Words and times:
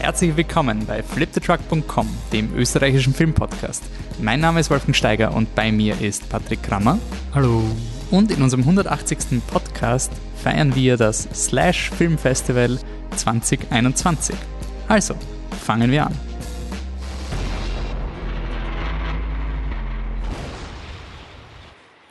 Herzlich 0.00 0.34
willkommen 0.34 0.86
bei 0.86 1.02
fliptetruck.com, 1.02 2.08
dem 2.32 2.54
österreichischen 2.56 3.12
Filmpodcast. 3.12 3.84
Mein 4.18 4.40
Name 4.40 4.58
ist 4.58 4.70
Wolfgang 4.70 4.96
Steiger 4.96 5.34
und 5.34 5.54
bei 5.54 5.70
mir 5.70 6.00
ist 6.00 6.26
Patrick 6.30 6.62
Krammer. 6.62 6.98
Hallo. 7.34 7.62
Und 8.10 8.30
in 8.32 8.42
unserem 8.42 8.62
180. 8.62 9.46
Podcast 9.46 10.10
feiern 10.42 10.74
wir 10.74 10.96
das 10.96 11.28
Slash 11.34 11.90
Film 11.90 12.16
Festival 12.16 12.78
2021. 13.14 14.34
Also, 14.88 15.14
fangen 15.66 15.90
wir 15.90 16.06
an. 16.06 16.18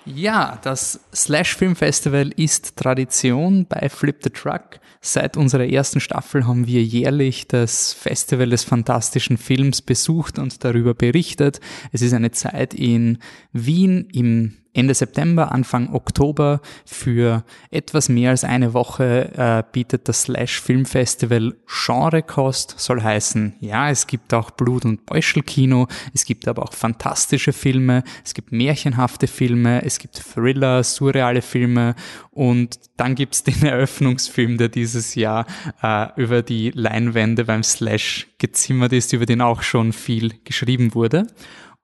Ja, 0.05 0.59
das 0.61 0.99
Slash 1.11 1.55
Film 1.55 1.75
Festival 1.75 2.29
ist 2.35 2.75
Tradition 2.75 3.65
bei 3.67 3.89
Flip 3.89 4.17
the 4.21 4.29
Truck. 4.29 4.79
Seit 5.01 5.37
unserer 5.37 5.65
ersten 5.65 6.01
Staffel 6.01 6.45
haben 6.45 6.67
wir 6.67 6.83
jährlich 6.83 7.47
das 7.47 7.93
Festival 7.93 8.49
des 8.49 8.65
fantastischen 8.65 9.37
Films 9.37 9.81
besucht 9.81 10.37
und 10.39 10.63
darüber 10.65 10.93
berichtet. 10.93 11.61
Es 11.93 12.01
ist 12.01 12.13
eine 12.13 12.31
Zeit 12.31 12.73
in 12.73 13.19
Wien 13.53 14.09
im 14.11 14.57
Ende 14.79 14.93
September, 14.93 15.51
Anfang 15.51 15.93
Oktober 15.93 16.61
für 16.85 17.43
etwas 17.69 18.09
mehr 18.09 18.31
als 18.31 18.43
eine 18.43 18.73
Woche 18.73 19.31
äh, 19.35 19.63
bietet 19.71 20.07
das 20.07 20.23
Slash 20.23 20.61
Film 20.61 20.85
Festival 20.85 21.55
Genrekost, 21.67 22.75
soll 22.77 23.01
heißen, 23.01 23.55
ja, 23.59 23.89
es 23.89 24.07
gibt 24.07 24.33
auch 24.33 24.51
Blut- 24.51 24.85
und 24.85 25.05
Beuschelkino, 25.05 25.87
es 26.13 26.25
gibt 26.25 26.47
aber 26.47 26.63
auch 26.63 26.73
fantastische 26.73 27.53
Filme, 27.53 28.03
es 28.23 28.33
gibt 28.33 28.51
märchenhafte 28.51 29.27
Filme, 29.27 29.83
es 29.83 29.99
gibt 29.99 30.15
Thriller, 30.15 30.83
surreale 30.83 31.41
Filme 31.41 31.95
und 32.31 32.79
dann 32.95 33.15
gibt's 33.15 33.43
den 33.43 33.61
Eröffnungsfilm, 33.63 34.57
der 34.57 34.69
dieses 34.69 35.15
Jahr 35.15 35.45
äh, 35.81 36.07
über 36.15 36.41
die 36.41 36.71
Leinwände 36.73 37.45
beim 37.45 37.63
Slash 37.63 38.27
gezimmert 38.37 38.93
ist, 38.93 39.13
über 39.13 39.25
den 39.25 39.41
auch 39.41 39.61
schon 39.61 39.93
viel 39.93 40.33
geschrieben 40.45 40.95
wurde. 40.95 41.27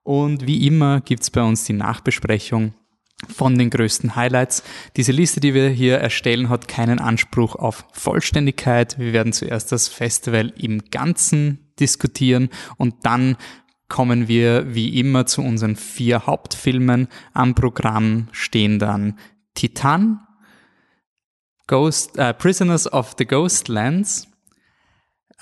Und 0.02 0.46
wie 0.46 0.66
immer 0.66 1.00
gibt's 1.00 1.30
bei 1.30 1.42
uns 1.42 1.64
die 1.64 1.72
Nachbesprechung 1.72 2.74
von 3.28 3.58
den 3.58 3.70
größten 3.70 4.14
Highlights. 4.14 4.62
Diese 4.96 5.12
Liste, 5.12 5.40
die 5.40 5.54
wir 5.54 5.68
hier 5.68 5.98
erstellen, 5.98 6.48
hat 6.48 6.68
keinen 6.68 6.98
Anspruch 6.98 7.56
auf 7.56 7.86
Vollständigkeit. 7.92 8.98
Wir 8.98 9.12
werden 9.12 9.32
zuerst 9.32 9.72
das 9.72 9.88
Festival 9.88 10.52
im 10.56 10.82
Ganzen 10.90 11.72
diskutieren 11.80 12.50
und 12.76 12.94
dann 13.04 13.36
kommen 13.88 14.28
wir 14.28 14.74
wie 14.74 14.98
immer 14.98 15.26
zu 15.26 15.42
unseren 15.42 15.76
vier 15.76 16.26
Hauptfilmen. 16.26 17.08
Am 17.32 17.54
Programm 17.54 18.28
stehen 18.32 18.78
dann 18.78 19.18
Titan, 19.54 20.20
Ghost, 21.66 22.18
uh, 22.18 22.32
Prisoners 22.32 22.92
of 22.92 23.14
the 23.18 23.26
Ghostlands, 23.26 24.28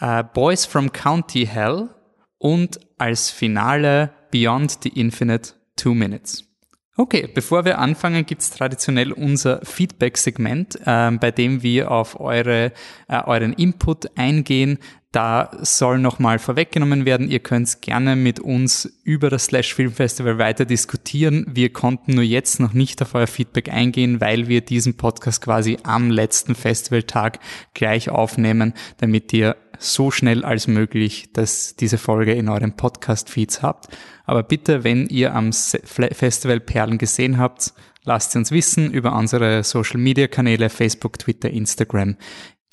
uh, 0.01 0.23
Boys 0.23 0.65
from 0.65 0.93
County 0.93 1.47
Hell 1.47 1.91
und 2.39 2.79
als 2.99 3.31
Finale 3.31 4.13
Beyond 4.31 4.79
the 4.83 4.91
Infinite 4.91 5.55
Two 5.77 5.95
Minutes. 5.95 6.54
Okay, 6.97 7.29
bevor 7.33 7.65
wir 7.65 7.79
anfangen, 7.79 8.25
gibt's 8.25 8.51
traditionell 8.51 9.11
unser 9.11 9.61
Feedback-Segment, 9.65 10.79
äh, 10.87 11.11
bei 11.11 11.33
dem 11.33 11.65
wir 11.65 11.91
auf 11.91 12.21
eure, 12.21 12.73
äh, 13.09 13.21
euren 13.25 13.53
Input 13.53 14.17
eingehen. 14.17 14.79
Da 15.11 15.51
soll 15.61 15.99
nochmal 15.99 16.39
vorweggenommen 16.39 17.05
werden, 17.05 17.29
ihr 17.29 17.41
könnt 17.41 17.83
gerne 17.83 18.15
mit 18.15 18.39
uns 18.39 19.01
über 19.03 19.29
das 19.29 19.47
Slash 19.47 19.75
Film 19.75 19.93
Festival 19.93 20.39
weiter 20.39 20.65
diskutieren. 20.65 21.47
Wir 21.49 21.73
konnten 21.73 22.15
nur 22.15 22.25
jetzt 22.25 22.61
noch 22.61 22.73
nicht 22.73 23.03
auf 23.03 23.15
euer 23.17 23.27
Feedback 23.27 23.73
eingehen, 23.73 24.21
weil 24.21 24.47
wir 24.47 24.61
diesen 24.61 24.97
Podcast 24.97 25.43
quasi 25.43 25.79
am 25.83 26.13
letzten 26.13 26.55
Festivaltag 26.55 27.41
gleich 27.75 28.09
aufnehmen, 28.09 28.73
damit 28.99 29.33
ihr 29.33 29.57
so 29.85 30.11
schnell 30.11 30.45
als 30.45 30.67
möglich 30.67 31.33
dass 31.33 31.77
diese 31.77 31.99
Folge 31.99 32.33
in 32.33 32.49
euren 32.49 32.77
Podcast-Feeds 32.77 33.63
habt. 33.63 33.89
Aber 34.25 34.43
bitte, 34.43 34.85
wenn 34.85 35.07
ihr 35.09 35.35
am 35.35 35.53
Festival 35.53 36.61
Perlen 36.61 36.99
gesehen 36.99 37.39
habt, 37.39 37.75
lasst 38.05 38.33
sie 38.33 38.39
uns 38.39 38.51
wissen 38.51 38.93
über 38.93 39.15
unsere 39.15 39.63
Social-Media-Kanäle, 39.63 40.71
Facebook, 40.71 41.19
Twitter, 41.19 41.51
Instagram. 41.51 42.17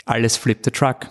Alles 0.05 0.37
Flip 0.37 0.59
the 0.63 0.71
Truck. 0.71 1.09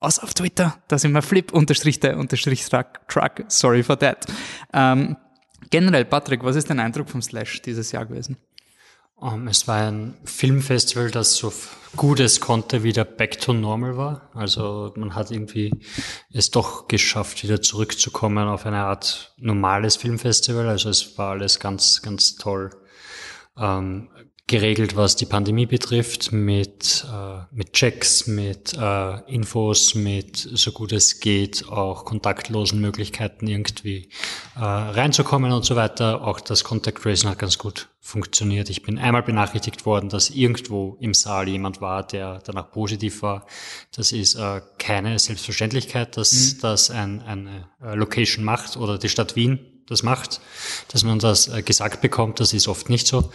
Außer 0.00 0.22
auf 0.22 0.34
Twitter, 0.34 0.82
da 0.88 0.98
sind 0.98 1.12
wir 1.12 1.22
Flip 1.22 1.50
unterstrich 1.52 1.98
der 1.98 2.18
unterstrich 2.18 2.66
Truck. 2.66 3.44
Sorry 3.48 3.82
for 3.82 3.98
that. 3.98 4.26
Ähm, 4.72 5.16
generell, 5.70 6.04
Patrick, 6.04 6.44
was 6.44 6.56
ist 6.56 6.68
dein 6.68 6.80
Eindruck 6.80 7.08
vom 7.08 7.22
Slash 7.22 7.62
dieses 7.62 7.90
Jahr 7.92 8.04
gewesen? 8.04 8.36
Ähm, 9.24 9.48
es 9.48 9.66
war 9.66 9.88
ein 9.88 10.14
Filmfestival, 10.24 11.10
das 11.10 11.36
so 11.36 11.52
gut 11.96 12.20
es 12.20 12.40
konnte 12.40 12.82
wieder 12.82 13.04
back 13.04 13.40
to 13.40 13.52
normal 13.52 13.96
war. 13.96 14.30
Also 14.34 14.92
man 14.96 15.14
hat 15.14 15.30
irgendwie 15.30 15.72
es 16.32 16.50
doch 16.50 16.88
geschafft, 16.88 17.42
wieder 17.42 17.62
zurückzukommen 17.62 18.48
auf 18.48 18.66
eine 18.66 18.84
Art 18.84 19.34
normales 19.38 19.96
Filmfestival. 19.96 20.68
Also 20.68 20.90
es 20.90 21.16
war 21.16 21.30
alles 21.30 21.60
ganz, 21.60 22.02
ganz 22.02 22.36
toll. 22.36 22.70
Ähm, 23.56 24.10
geregelt, 24.46 24.94
was 24.94 25.16
die 25.16 25.24
Pandemie 25.24 25.64
betrifft, 25.64 26.30
mit, 26.30 27.06
äh, 27.10 27.44
mit 27.50 27.72
Checks, 27.72 28.26
mit 28.26 28.74
äh, 28.74 29.20
Infos, 29.32 29.94
mit 29.94 30.36
so 30.36 30.70
gut 30.72 30.92
es 30.92 31.20
geht, 31.20 31.66
auch 31.68 32.04
kontaktlosen 32.04 32.78
Möglichkeiten 32.78 33.46
irgendwie 33.46 34.10
äh, 34.56 34.60
reinzukommen 34.60 35.50
und 35.50 35.64
so 35.64 35.76
weiter. 35.76 36.22
Auch 36.22 36.40
das 36.40 36.62
Contact 36.62 37.02
Tracing 37.02 37.30
hat 37.30 37.38
ganz 37.38 37.56
gut 37.56 37.88
funktioniert. 38.00 38.68
Ich 38.68 38.82
bin 38.82 38.98
einmal 38.98 39.22
benachrichtigt 39.22 39.86
worden, 39.86 40.10
dass 40.10 40.28
irgendwo 40.28 40.98
im 41.00 41.14
Saal 41.14 41.48
jemand 41.48 41.80
war, 41.80 42.06
der 42.06 42.42
danach 42.44 42.70
positiv 42.70 43.22
war. 43.22 43.46
Das 43.96 44.12
ist 44.12 44.34
äh, 44.34 44.60
keine 44.78 45.18
Selbstverständlichkeit, 45.18 46.18
dass 46.18 46.32
mhm. 46.32 46.60
das 46.60 46.90
ein, 46.90 47.22
eine 47.22 47.70
äh, 47.82 47.94
Location 47.94 48.44
macht 48.44 48.76
oder 48.76 48.98
die 48.98 49.08
Stadt 49.08 49.36
Wien 49.36 49.73
das 49.86 50.02
macht, 50.02 50.40
dass 50.88 51.04
man 51.04 51.18
das 51.18 51.48
äh, 51.48 51.62
gesagt 51.62 52.00
bekommt, 52.00 52.40
das 52.40 52.52
ist 52.52 52.68
oft 52.68 52.88
nicht 52.88 53.06
so. 53.06 53.30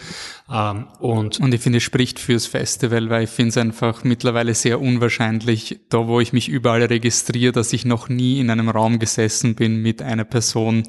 Ähm, 0.50 0.86
und, 0.98 1.40
und 1.40 1.54
ich 1.54 1.60
finde, 1.60 1.78
es 1.78 1.84
spricht 1.84 2.18
fürs 2.18 2.46
Festival, 2.46 3.08
weil 3.08 3.24
ich 3.24 3.30
finde 3.30 3.50
es 3.50 3.56
einfach 3.56 4.02
mittlerweile 4.04 4.54
sehr 4.54 4.80
unwahrscheinlich, 4.80 5.80
da 5.88 6.06
wo 6.08 6.20
ich 6.20 6.32
mich 6.32 6.48
überall 6.48 6.82
registriere, 6.82 7.52
dass 7.52 7.72
ich 7.72 7.84
noch 7.84 8.08
nie 8.08 8.40
in 8.40 8.50
einem 8.50 8.68
Raum 8.68 8.98
gesessen 8.98 9.54
bin 9.54 9.80
mit 9.82 10.02
einer 10.02 10.24
Person, 10.24 10.88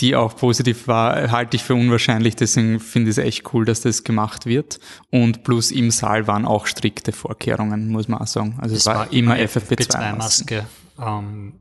die 0.00 0.14
auch 0.14 0.36
positiv 0.36 0.88
war, 0.88 1.30
halte 1.30 1.56
ich 1.56 1.62
für 1.62 1.74
unwahrscheinlich. 1.74 2.36
Deswegen 2.36 2.80
finde 2.80 3.10
ich 3.10 3.16
es 3.16 3.24
echt 3.24 3.54
cool, 3.54 3.64
dass 3.64 3.80
das 3.80 4.04
gemacht 4.04 4.44
wird. 4.44 4.78
Und 5.10 5.42
plus 5.42 5.70
im 5.70 5.90
Saal 5.90 6.26
waren 6.26 6.44
auch 6.44 6.66
strikte 6.66 7.12
Vorkehrungen, 7.12 7.88
muss 7.88 8.06
man 8.08 8.20
auch 8.20 8.26
sagen. 8.26 8.58
Also 8.60 8.76
es, 8.76 8.84
war, 8.84 8.96
war, 8.96 9.12
immer 9.12 9.36
FFP2-Maske. 9.36 10.66
FFP2 10.98 11.52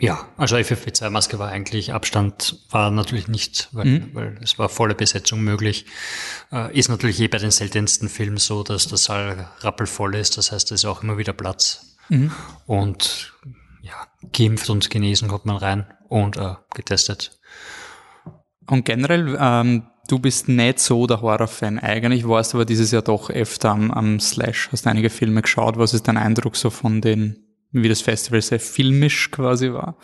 ja, 0.00 0.26
also 0.38 0.56
FFP2-Maske 0.56 1.38
war 1.38 1.50
eigentlich, 1.50 1.92
Abstand 1.92 2.58
war 2.70 2.90
natürlich 2.90 3.28
nicht, 3.28 3.68
weil, 3.72 3.84
mhm. 3.84 4.14
weil 4.14 4.38
es 4.42 4.58
war 4.58 4.70
volle 4.70 4.94
Besetzung 4.94 5.42
möglich. 5.42 5.84
Äh, 6.50 6.76
ist 6.76 6.88
natürlich 6.88 7.20
eh 7.20 7.28
bei 7.28 7.36
den 7.36 7.50
seltensten 7.50 8.08
Filmen 8.08 8.38
so, 8.38 8.62
dass 8.62 8.88
der 8.88 8.96
Saal 8.96 9.50
rappelvoll 9.60 10.14
ist, 10.14 10.38
das 10.38 10.52
heißt, 10.52 10.72
es 10.72 10.80
ist 10.80 10.84
auch 10.86 11.02
immer 11.02 11.18
wieder 11.18 11.34
Platz. 11.34 11.98
Mhm. 12.08 12.32
Und 12.64 13.34
ja, 13.82 14.06
geimpft 14.32 14.70
und 14.70 14.88
genesen 14.88 15.28
kommt 15.28 15.44
man 15.44 15.56
rein 15.56 15.86
und 16.08 16.38
äh, 16.38 16.54
getestet. 16.74 17.38
Und 18.66 18.86
generell, 18.86 19.36
ähm, 19.38 19.82
du 20.08 20.18
bist 20.18 20.48
nicht 20.48 20.78
so 20.78 21.06
der 21.06 21.20
Horror-Fan. 21.20 21.78
Eigentlich 21.78 22.26
warst 22.26 22.54
du 22.54 22.56
aber 22.56 22.64
dieses 22.64 22.90
Jahr 22.90 23.02
doch 23.02 23.28
öfter 23.28 23.70
am, 23.70 23.90
am 23.90 24.18
Slash, 24.18 24.70
hast 24.72 24.86
einige 24.86 25.10
Filme 25.10 25.42
geschaut. 25.42 25.76
Was 25.76 25.92
ist 25.92 26.08
dein 26.08 26.16
Eindruck 26.16 26.56
so 26.56 26.70
von 26.70 27.02
den 27.02 27.49
wie 27.72 27.88
das 27.88 28.00
Festival 28.00 28.42
sehr 28.42 28.60
filmisch 28.60 29.30
quasi 29.30 29.72
war. 29.72 29.96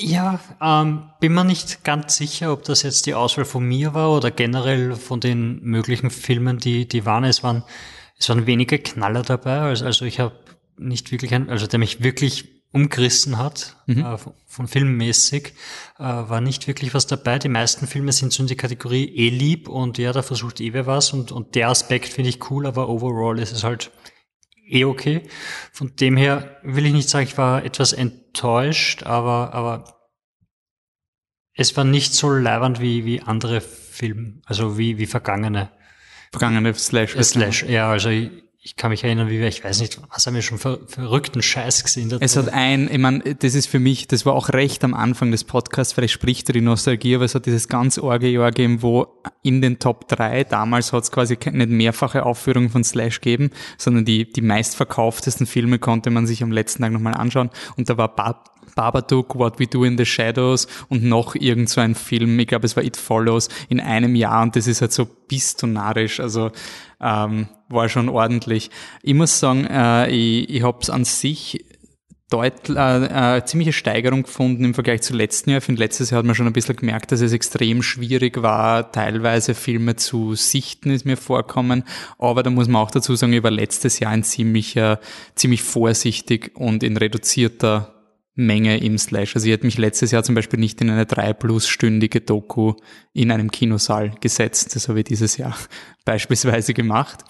Ja, 0.00 0.38
ähm, 0.60 1.10
bin 1.18 1.34
mir 1.34 1.44
nicht 1.44 1.82
ganz 1.82 2.16
sicher, 2.16 2.52
ob 2.52 2.62
das 2.62 2.82
jetzt 2.82 3.06
die 3.06 3.14
Auswahl 3.14 3.44
von 3.44 3.64
mir 3.64 3.94
war 3.94 4.12
oder 4.12 4.30
generell 4.30 4.94
von 4.94 5.18
den 5.18 5.60
möglichen 5.62 6.10
Filmen, 6.10 6.58
die, 6.58 6.86
die 6.86 7.04
waren. 7.04 7.24
Es 7.24 7.42
waren, 7.42 7.64
es 8.16 8.28
waren 8.28 8.46
wenige 8.46 8.78
Knaller 8.78 9.22
dabei. 9.22 9.58
Also, 9.58 9.84
also 9.84 10.04
ich 10.04 10.20
habe 10.20 10.36
nicht 10.76 11.10
wirklich, 11.10 11.34
ein, 11.34 11.50
also 11.50 11.66
der 11.66 11.80
mich 11.80 12.02
wirklich 12.04 12.58
umgerissen 12.70 13.38
hat, 13.38 13.76
mhm. 13.86 14.04
äh, 14.04 14.18
von, 14.18 14.34
von 14.46 14.68
filmmäßig, 14.68 15.54
äh, 15.98 16.02
war 16.02 16.40
nicht 16.40 16.68
wirklich 16.68 16.94
was 16.94 17.08
dabei. 17.08 17.40
Die 17.40 17.48
meisten 17.48 17.88
Filme 17.88 18.12
sind 18.12 18.32
so 18.32 18.42
in 18.42 18.46
die 18.46 18.56
Kategorie 18.56 19.04
eh 19.04 19.30
lieb 19.30 19.68
und 19.68 19.98
ja, 19.98 20.12
da 20.12 20.22
versucht 20.22 20.60
eh 20.60 20.72
wer 20.74 20.86
was 20.86 21.12
und, 21.12 21.32
und 21.32 21.54
der 21.56 21.70
Aspekt 21.70 22.08
finde 22.08 22.30
ich 22.30 22.50
cool, 22.50 22.66
aber 22.66 22.88
overall 22.88 23.38
ist 23.40 23.52
es 23.52 23.64
halt 23.64 23.90
eh 24.68 24.84
okay. 24.84 25.22
Von 25.72 25.94
dem 25.96 26.16
her 26.16 26.58
will 26.62 26.86
ich 26.86 26.92
nicht 26.92 27.08
sagen, 27.08 27.26
ich 27.26 27.38
war 27.38 27.64
etwas 27.64 27.92
enttäuscht, 27.92 29.02
aber, 29.02 29.54
aber 29.54 29.98
es 31.54 31.76
war 31.76 31.84
nicht 31.84 32.14
so 32.14 32.30
leibend 32.30 32.80
wie, 32.80 33.04
wie 33.04 33.22
andere 33.22 33.60
Filme, 33.60 34.40
also 34.46 34.78
wie, 34.78 34.98
wie 34.98 35.06
vergangene. 35.06 35.70
Vergangene 36.30 36.74
Slash. 36.74 37.16
Slash, 37.20 37.64
ja, 37.64 37.90
also 37.90 38.10
ich, 38.10 38.30
ich 38.60 38.74
kann 38.74 38.90
mich 38.90 39.04
erinnern, 39.04 39.28
wie 39.28 39.38
wir, 39.38 39.46
ich 39.46 39.62
weiß 39.62 39.80
nicht, 39.80 40.00
was 40.12 40.26
haben 40.26 40.34
wir 40.34 40.42
schon 40.42 40.58
für 40.58 40.80
verrückten 40.88 41.42
Scheiß 41.42 41.84
gesehen? 41.84 42.12
Es 42.20 42.36
hat 42.36 42.48
ein, 42.52 42.90
ich 42.90 42.98
meine, 42.98 43.36
das 43.36 43.54
ist 43.54 43.68
für 43.68 43.78
mich, 43.78 44.08
das 44.08 44.26
war 44.26 44.34
auch 44.34 44.48
recht 44.48 44.82
am 44.82 44.94
Anfang 44.94 45.30
des 45.30 45.44
Podcasts, 45.44 45.92
vielleicht 45.92 46.14
spricht 46.14 46.50
er 46.50 46.54
die 46.54 46.60
Nostalgie, 46.60 47.14
aber 47.14 47.24
es 47.24 47.36
hat 47.36 47.46
dieses 47.46 47.68
ganz 47.68 47.98
orge 47.98 48.28
Jahr 48.28 48.50
gegeben, 48.50 48.82
wo 48.82 49.06
in 49.42 49.62
den 49.62 49.78
Top 49.78 50.08
3, 50.08 50.42
damals 50.44 50.92
hat 50.92 51.04
es 51.04 51.12
quasi 51.12 51.38
nicht 51.52 51.70
mehrfache 51.70 52.26
Aufführungen 52.26 52.68
von 52.68 52.82
Slash 52.82 53.20
gegeben, 53.20 53.50
sondern 53.76 54.04
die, 54.04 54.30
die 54.30 54.42
meistverkauftesten 54.42 55.46
Filme 55.46 55.78
konnte 55.78 56.10
man 56.10 56.26
sich 56.26 56.42
am 56.42 56.50
letzten 56.50 56.82
Tag 56.82 56.90
nochmal 56.90 57.14
anschauen 57.14 57.50
und 57.76 57.88
da 57.88 57.96
war 57.96 58.14
Bab 58.14 58.57
Babadook, 58.78 59.34
What 59.34 59.58
We 59.58 59.66
Do 59.66 59.82
in 59.82 59.98
the 59.98 60.06
Shadows 60.06 60.68
und 60.88 61.02
noch 61.02 61.34
irgend 61.34 61.68
so 61.68 61.80
ein 61.80 61.96
Film, 61.96 62.38
ich 62.38 62.46
glaube 62.46 62.64
es 62.64 62.76
war 62.76 62.84
It 62.84 62.96
Follows, 62.96 63.48
in 63.68 63.80
einem 63.80 64.14
Jahr 64.14 64.42
und 64.42 64.54
das 64.54 64.68
ist 64.68 64.80
halt 64.80 64.92
so 64.92 65.04
bistonarisch, 65.26 66.20
also 66.20 66.52
ähm, 67.00 67.48
war 67.68 67.88
schon 67.88 68.08
ordentlich. 68.08 68.70
Ich 69.02 69.14
muss 69.14 69.40
sagen, 69.40 69.64
äh, 69.64 70.08
ich, 70.10 70.48
ich 70.48 70.62
habe 70.62 70.78
es 70.80 70.90
an 70.90 71.04
sich 71.04 71.64
deutlich, 72.30 72.76
äh, 72.76 73.38
äh, 73.38 73.44
ziemliche 73.44 73.72
Steigerung 73.72 74.22
gefunden 74.22 74.64
im 74.64 74.74
Vergleich 74.74 75.02
zu 75.02 75.12
letzten 75.12 75.50
Jahr. 75.50 75.58
Ich 75.58 75.64
finde, 75.64 75.82
letztes 75.82 76.10
Jahr 76.10 76.18
hat 76.18 76.26
man 76.26 76.36
schon 76.36 76.46
ein 76.46 76.52
bisschen 76.52 76.76
gemerkt, 76.76 77.10
dass 77.10 77.20
es 77.20 77.32
extrem 77.32 77.82
schwierig 77.82 78.40
war, 78.42 78.92
teilweise 78.92 79.54
Filme 79.54 79.96
zu 79.96 80.36
sichten, 80.36 80.90
ist 80.90 81.04
mir 81.04 81.16
vorkommen. 81.16 81.82
Aber 82.16 82.44
da 82.44 82.50
muss 82.50 82.68
man 82.68 82.80
auch 82.80 82.92
dazu 82.92 83.16
sagen, 83.16 83.32
ich 83.32 83.42
war 83.42 83.50
letztes 83.50 83.98
Jahr 83.98 84.12
ein 84.12 84.22
ziemlicher, 84.22 85.00
ziemlich 85.34 85.64
vorsichtig 85.64 86.52
und 86.54 86.84
in 86.84 86.96
reduzierter 86.96 87.97
Menge 88.38 88.78
im 88.78 88.96
Slash. 88.98 89.34
Also 89.34 89.48
ich 89.48 89.52
hätte 89.52 89.66
mich 89.66 89.78
letztes 89.78 90.12
Jahr 90.12 90.22
zum 90.22 90.36
Beispiel 90.36 90.60
nicht 90.60 90.80
in 90.80 90.88
eine 90.90 91.06
drei 91.06 91.32
plus 91.32 91.66
stündige 91.66 92.20
Doku 92.20 92.74
in 93.12 93.32
einem 93.32 93.50
Kinosaal 93.50 94.12
gesetzt. 94.20 94.76
Das 94.76 94.88
habe 94.88 95.00
ich 95.00 95.06
dieses 95.06 95.36
Jahr 95.36 95.56
beispielsweise 96.04 96.72
gemacht. 96.72 97.24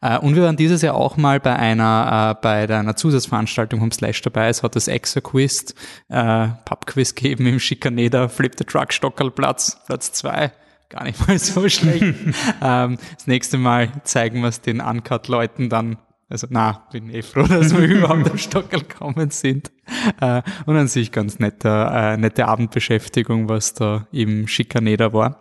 Äh, 0.00 0.18
und 0.18 0.36
wir 0.36 0.44
waren 0.44 0.56
dieses 0.56 0.80
Jahr 0.82 0.94
auch 0.94 1.16
mal 1.16 1.40
bei 1.40 1.56
einer, 1.56 2.36
äh, 2.38 2.40
bei 2.40 2.68
einer 2.68 2.94
Zusatzveranstaltung 2.94 3.80
vom 3.80 3.90
Slash 3.90 4.22
dabei. 4.22 4.48
Es 4.48 4.62
hat 4.62 4.76
das 4.76 4.86
Exo-Quiz, 4.86 5.74
äh, 6.08 6.48
Pub-Quiz 6.64 7.16
gegeben 7.16 7.46
im 7.46 7.58
Schikaneder 7.58 8.28
Flip 8.28 8.52
the 8.56 8.64
Truck 8.64 8.92
Stockerlplatz, 8.92 9.78
Platz 9.86 10.12
zwei 10.12 10.52
gar 10.90 11.04
nicht 11.04 11.26
mal 11.26 11.38
so 11.38 11.68
schlecht. 11.68 12.02
ähm, 12.62 12.98
das 13.16 13.26
nächste 13.26 13.58
Mal 13.58 13.90
zeigen 14.04 14.42
wir 14.42 14.48
es 14.48 14.60
den 14.60 14.80
Uncut-Leuten 14.80 15.70
dann 15.70 15.96
also 16.32 16.46
na, 16.50 16.86
bin 16.90 17.10
eh 17.10 17.22
froh, 17.22 17.42
dass 17.48 17.76
wir 17.76 17.84
überhaupt 17.84 18.30
am 18.30 18.38
Stockerl 18.38 18.80
gekommen 18.80 19.30
sind. 19.30 19.70
Äh, 20.20 20.42
und 20.66 20.76
an 20.76 20.88
sich 20.88 21.12
ganz 21.12 21.38
nette, 21.38 21.68
äh, 21.68 22.16
nette 22.16 22.48
Abendbeschäftigung, 22.48 23.48
was 23.48 23.74
da 23.74 24.08
im 24.12 24.48
Schikaneder 24.48 25.12
war. 25.12 25.40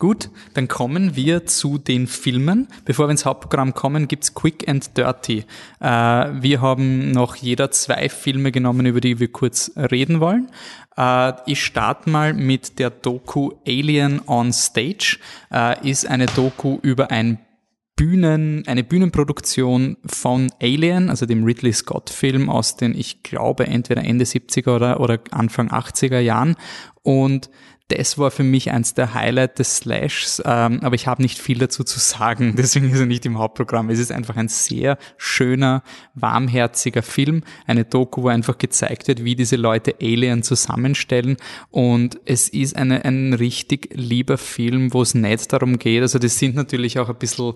Gut, 0.00 0.30
dann 0.54 0.68
kommen 0.68 1.16
wir 1.16 1.46
zu 1.46 1.76
den 1.76 2.06
Filmen. 2.06 2.68
Bevor 2.84 3.08
wir 3.08 3.10
ins 3.10 3.24
Hauptprogramm 3.24 3.74
kommen, 3.74 4.06
gibt's 4.06 4.32
Quick 4.32 4.68
and 4.68 4.96
Dirty. 4.96 5.44
Äh, 5.80 5.84
wir 5.86 6.60
haben 6.60 7.10
noch 7.10 7.34
jeder 7.34 7.72
zwei 7.72 8.08
Filme 8.08 8.52
genommen, 8.52 8.86
über 8.86 9.00
die 9.00 9.18
wir 9.18 9.32
kurz 9.32 9.72
reden 9.76 10.20
wollen. 10.20 10.52
Äh, 10.96 11.32
ich 11.46 11.64
starte 11.64 12.10
mal 12.10 12.32
mit 12.34 12.78
der 12.78 12.90
Doku 12.90 13.52
Alien 13.66 14.20
on 14.28 14.52
Stage. 14.52 15.18
Äh, 15.50 15.88
ist 15.88 16.06
eine 16.06 16.26
Doku 16.26 16.78
über 16.82 17.10
ein 17.10 17.38
Bühnen, 17.98 18.62
eine 18.68 18.84
Bühnenproduktion 18.84 19.96
von 20.06 20.52
Alien, 20.62 21.10
also 21.10 21.26
dem 21.26 21.42
Ridley 21.42 21.72
Scott 21.72 22.10
Film 22.10 22.48
aus 22.48 22.76
den, 22.76 22.94
ich 22.94 23.24
glaube, 23.24 23.66
entweder 23.66 24.04
Ende 24.04 24.24
70er 24.24 24.76
oder, 24.76 25.00
oder 25.00 25.18
Anfang 25.32 25.68
80er 25.72 26.20
Jahren. 26.20 26.54
Und 27.02 27.50
das 27.88 28.18
war 28.18 28.30
für 28.30 28.44
mich 28.44 28.70
eins 28.70 28.94
der 28.94 29.14
Highlights 29.14 29.54
des 29.56 29.76
Slashs, 29.78 30.42
ähm, 30.44 30.80
aber 30.82 30.94
ich 30.94 31.06
habe 31.06 31.22
nicht 31.22 31.38
viel 31.38 31.58
dazu 31.58 31.82
zu 31.82 31.98
sagen, 31.98 32.54
deswegen 32.56 32.90
ist 32.90 33.00
er 33.00 33.06
nicht 33.06 33.26
im 33.26 33.38
Hauptprogramm. 33.38 33.90
Es 33.90 33.98
ist 33.98 34.12
einfach 34.12 34.36
ein 34.36 34.48
sehr 34.48 34.98
schöner, 35.16 35.82
warmherziger 36.14 37.02
Film, 37.02 37.42
eine 37.66 37.84
Doku, 37.84 38.22
wo 38.22 38.28
einfach 38.28 38.58
gezeigt 38.58 39.08
wird, 39.08 39.24
wie 39.24 39.34
diese 39.34 39.56
Leute 39.56 39.96
Alien 40.00 40.42
zusammenstellen 40.42 41.36
und 41.70 42.20
es 42.26 42.48
ist 42.48 42.76
eine, 42.76 43.04
ein 43.04 43.32
richtig 43.32 43.88
lieber 43.94 44.38
Film, 44.38 44.92
wo 44.92 45.02
es 45.02 45.14
nicht 45.14 45.52
darum 45.52 45.78
geht, 45.78 46.02
also 46.02 46.18
das 46.18 46.38
sind 46.38 46.54
natürlich 46.54 46.98
auch 46.98 47.08
ein 47.08 47.16
bisschen 47.16 47.54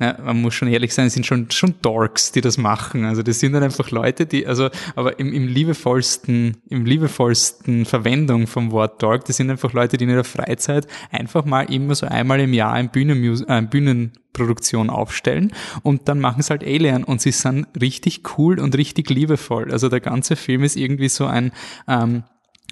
na, 0.00 0.16
man 0.24 0.40
muss 0.40 0.54
schon 0.54 0.68
ehrlich 0.68 0.94
sein, 0.94 1.10
sind 1.10 1.26
schon, 1.26 1.50
schon 1.50 1.74
Dorks, 1.82 2.30
die 2.30 2.40
das 2.40 2.56
machen. 2.56 3.04
Also 3.04 3.22
das 3.24 3.40
sind 3.40 3.52
dann 3.52 3.64
einfach 3.64 3.90
Leute, 3.90 4.26
die, 4.26 4.46
also, 4.46 4.70
aber 4.94 5.18
im, 5.18 5.32
im 5.32 5.48
liebevollsten, 5.48 6.56
im 6.68 6.86
liebevollsten 6.86 7.84
Verwendung 7.84 8.46
vom 8.46 8.70
Wort 8.70 9.02
Dork, 9.02 9.24
das 9.24 9.36
sind 9.36 9.50
einfach 9.50 9.72
Leute, 9.72 9.96
die 9.96 10.04
in 10.04 10.10
ihrer 10.10 10.22
Freizeit 10.22 10.86
einfach 11.10 11.44
mal 11.44 11.62
immer 11.62 11.96
so 11.96 12.06
einmal 12.06 12.38
im 12.38 12.52
Jahr 12.52 12.72
ein 12.72 12.90
Bühnenmus 12.90 13.42
äh, 13.42 13.60
Bühnenproduktion 13.62 14.88
aufstellen 14.88 15.52
und 15.82 16.08
dann 16.08 16.20
machen 16.20 16.40
es 16.40 16.50
halt 16.50 16.62
Alien 16.62 17.02
und 17.02 17.20
sie 17.20 17.32
sind 17.32 17.66
richtig 17.80 18.38
cool 18.38 18.60
und 18.60 18.76
richtig 18.76 19.10
liebevoll. 19.10 19.72
Also 19.72 19.88
der 19.88 20.00
ganze 20.00 20.36
Film 20.36 20.62
ist 20.62 20.76
irgendwie 20.76 21.08
so 21.08 21.26
ein, 21.26 21.50
ähm, 21.88 22.22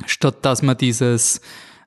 statt 0.06 0.44
dass 0.44 0.62
man 0.62 0.76
dieses, 0.76 1.40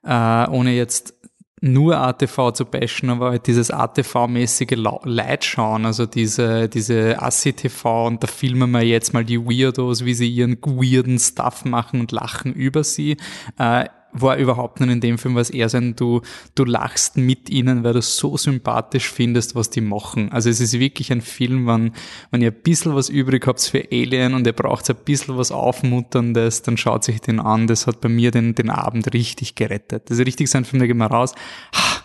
äh, 0.03 0.47
ohne 0.49 0.75
jetzt 0.75 1.18
nur 1.61 1.97
ATV 1.97 2.51
zu 2.53 2.65
bashen, 2.65 3.09
aber 3.09 3.31
halt 3.31 3.47
dieses 3.47 3.71
ATV-mäßige 3.71 4.75
Leid 5.03 5.43
schauen, 5.43 5.85
also 5.85 6.05
diese, 6.05 6.69
diese 6.69 7.21
Assi-TV 7.21 8.07
und 8.07 8.23
da 8.23 8.27
filmen 8.27 8.71
wir 8.71 8.83
jetzt 8.83 9.13
mal 9.13 9.25
die 9.25 9.39
Weirdos, 9.39 10.05
wie 10.05 10.13
sie 10.13 10.29
ihren 10.29 10.57
weirden 10.61 11.19
Stuff 11.19 11.65
machen 11.65 11.99
und 11.99 12.11
lachen 12.11 12.53
über 12.53 12.83
sie. 12.83 13.17
Äh, 13.57 13.85
war 14.11 14.37
überhaupt 14.37 14.79
nicht 14.79 14.89
in 14.89 15.01
dem 15.01 15.17
Film, 15.17 15.35
was 15.35 15.49
eher 15.49 15.69
sein, 15.69 15.95
du, 15.95 16.21
du 16.55 16.65
lachst 16.65 17.17
mit 17.17 17.49
ihnen, 17.49 17.83
weil 17.83 17.93
du 17.93 18.01
so 18.01 18.37
sympathisch 18.37 19.09
findest, 19.09 19.55
was 19.55 19.69
die 19.69 19.81
machen. 19.81 20.31
Also 20.31 20.49
es 20.49 20.59
ist 20.59 20.79
wirklich 20.79 21.11
ein 21.11 21.21
Film, 21.21 21.67
wenn, 21.67 21.91
wenn 22.31 22.41
ihr 22.41 22.51
ein 22.51 22.61
bisschen 22.61 22.95
was 22.95 23.09
übrig 23.09 23.45
habt 23.47 23.61
für 23.61 23.85
Alien 23.91 24.33
und 24.33 24.47
ihr 24.47 24.53
braucht 24.53 24.89
ein 24.89 24.95
bisschen 25.05 25.37
was 25.37 25.51
Aufmutterndes, 25.51 26.61
dann 26.63 26.77
schaut 26.77 27.03
sich 27.03 27.21
den 27.21 27.39
an. 27.39 27.67
Das 27.67 27.87
hat 27.87 28.01
bei 28.01 28.09
mir 28.09 28.31
den, 28.31 28.55
den 28.55 28.69
Abend 28.69 29.13
richtig 29.13 29.55
gerettet. 29.55 30.09
Das 30.09 30.17
ist 30.17 30.25
richtig 30.25 30.49
so 30.49 30.57
ein 30.57 30.65
Film, 30.65 30.79
da 30.79 30.87
gehen 30.87 30.97
wir 30.97 31.07
raus. 31.07 31.33
Ha, 31.75 32.03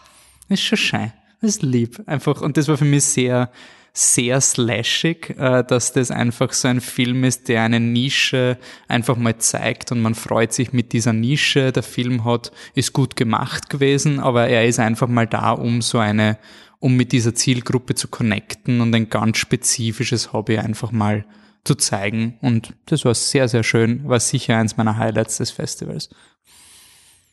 ist 0.48 0.62
schon 0.62 0.78
schein. 0.78 1.12
Das 1.40 1.56
ist 1.56 1.62
lieb. 1.62 2.02
Einfach, 2.06 2.40
und 2.40 2.56
das 2.56 2.68
war 2.68 2.76
für 2.76 2.84
mich 2.84 3.04
sehr, 3.04 3.50
sehr 3.96 4.40
slashig, 4.40 5.30
äh, 5.38 5.62
dass 5.62 5.92
das 5.92 6.10
einfach 6.10 6.52
so 6.52 6.66
ein 6.66 6.80
Film 6.80 7.22
ist, 7.22 7.48
der 7.48 7.62
eine 7.62 7.78
Nische 7.78 8.58
einfach 8.88 9.16
mal 9.16 9.38
zeigt 9.38 9.92
und 9.92 10.02
man 10.02 10.16
freut 10.16 10.52
sich 10.52 10.72
mit 10.72 10.92
dieser 10.92 11.12
Nische. 11.12 11.70
Der 11.70 11.84
Film 11.84 12.24
hat, 12.24 12.50
ist 12.74 12.92
gut 12.92 13.14
gemacht 13.14 13.70
gewesen, 13.70 14.18
aber 14.18 14.48
er 14.48 14.66
ist 14.66 14.80
einfach 14.80 15.06
mal 15.06 15.28
da, 15.28 15.52
um 15.52 15.80
so 15.80 15.98
eine, 15.98 16.38
um 16.80 16.96
mit 16.96 17.12
dieser 17.12 17.36
Zielgruppe 17.36 17.94
zu 17.94 18.08
connecten 18.08 18.80
und 18.80 18.92
ein 18.94 19.08
ganz 19.08 19.38
spezifisches 19.38 20.32
Hobby 20.32 20.58
einfach 20.58 20.90
mal 20.90 21.24
zu 21.62 21.76
zeigen. 21.76 22.36
Und 22.42 22.74
das 22.86 23.04
war 23.04 23.14
sehr, 23.14 23.48
sehr 23.48 23.62
schön, 23.62 24.08
war 24.08 24.18
sicher 24.18 24.58
eins 24.58 24.76
meiner 24.76 24.96
Highlights 24.96 25.36
des 25.36 25.52
Festivals. 25.52 26.10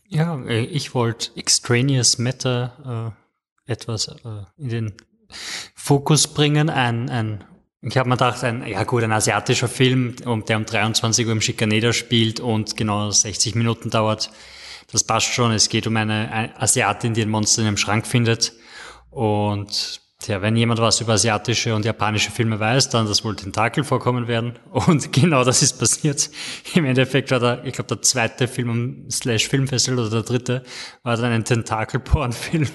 Ja, 0.07 0.39
äh, 0.45 0.65
ich 0.65 0.93
wollte 0.93 1.31
Extraneous 1.35 2.19
Matter 2.19 3.15
äh, 3.67 3.71
etwas 3.71 4.09
äh, 4.09 4.43
in 4.57 4.69
den 4.69 4.93
Fokus 5.75 6.28
bringen. 6.28 6.69
Ein, 6.69 7.10
ein, 7.10 7.44
ich 7.81 7.98
habe 7.98 8.10
mir 8.10 8.16
gedacht, 8.16 8.44
ein, 8.44 8.66
ja 8.66 8.83
gut, 8.83 9.04
ein 9.04 9.12
asiatischer 9.12 9.68
Film, 9.68 10.16
der 10.47 10.57
um 10.57 10.66
23 10.66 11.26
Uhr 11.26 11.31
im 11.31 11.42
Schikaneder 11.42 11.94
spielt 11.94 12.40
und 12.40 12.78
genau 12.78 13.09
60 13.09 13.56
Minuten 13.56 13.90
dauert. 13.90 14.31
Das 14.92 15.04
passt 15.04 15.28
schon. 15.28 15.52
Es 15.52 15.69
geht 15.69 15.88
um 15.88 15.95
eine, 15.97 16.54
Asiatin, 16.57 17.14
die 17.14 17.21
ein 17.21 17.30
Monster 17.30 17.61
in 17.61 17.68
einem 17.68 17.78
Schrank 17.78 18.06
findet. 18.06 18.54
Und 19.09 20.02
ja, 20.28 20.42
wenn 20.42 20.56
jemand 20.56 20.80
was 20.80 21.02
über 21.02 21.14
asiatische 21.14 21.73
und 21.73 21.85
japanische 21.85 22.31
Filme 22.31 22.59
weiß, 22.59 22.90
dann 22.90 23.07
das 23.07 23.23
wohl 23.23 23.35
Tentakel 23.35 23.83
vorkommen 23.83 24.28
werden. 24.28 24.59
Und 24.71 25.11
genau 25.11 25.44
das 25.44 25.61
ist 25.61 25.80
passiert. 25.80 26.30
Im 26.76 26.85
Endeffekt 26.85 27.31
war 27.31 27.40
da, 27.40 27.64
ich 27.64 27.73
glaube, 27.73 27.88
der 27.88 28.02
zweite 28.02 28.47
Film 28.47 28.69
am 28.69 29.09
Slash 29.09 29.47
Filmfestival 29.47 30.00
oder 30.00 30.09
der 30.09 30.23
dritte 30.23 30.64
war 31.04 31.18
dann 31.18 31.31
ein 31.31 31.44
Tentakel-Porn-Film. 31.44 32.68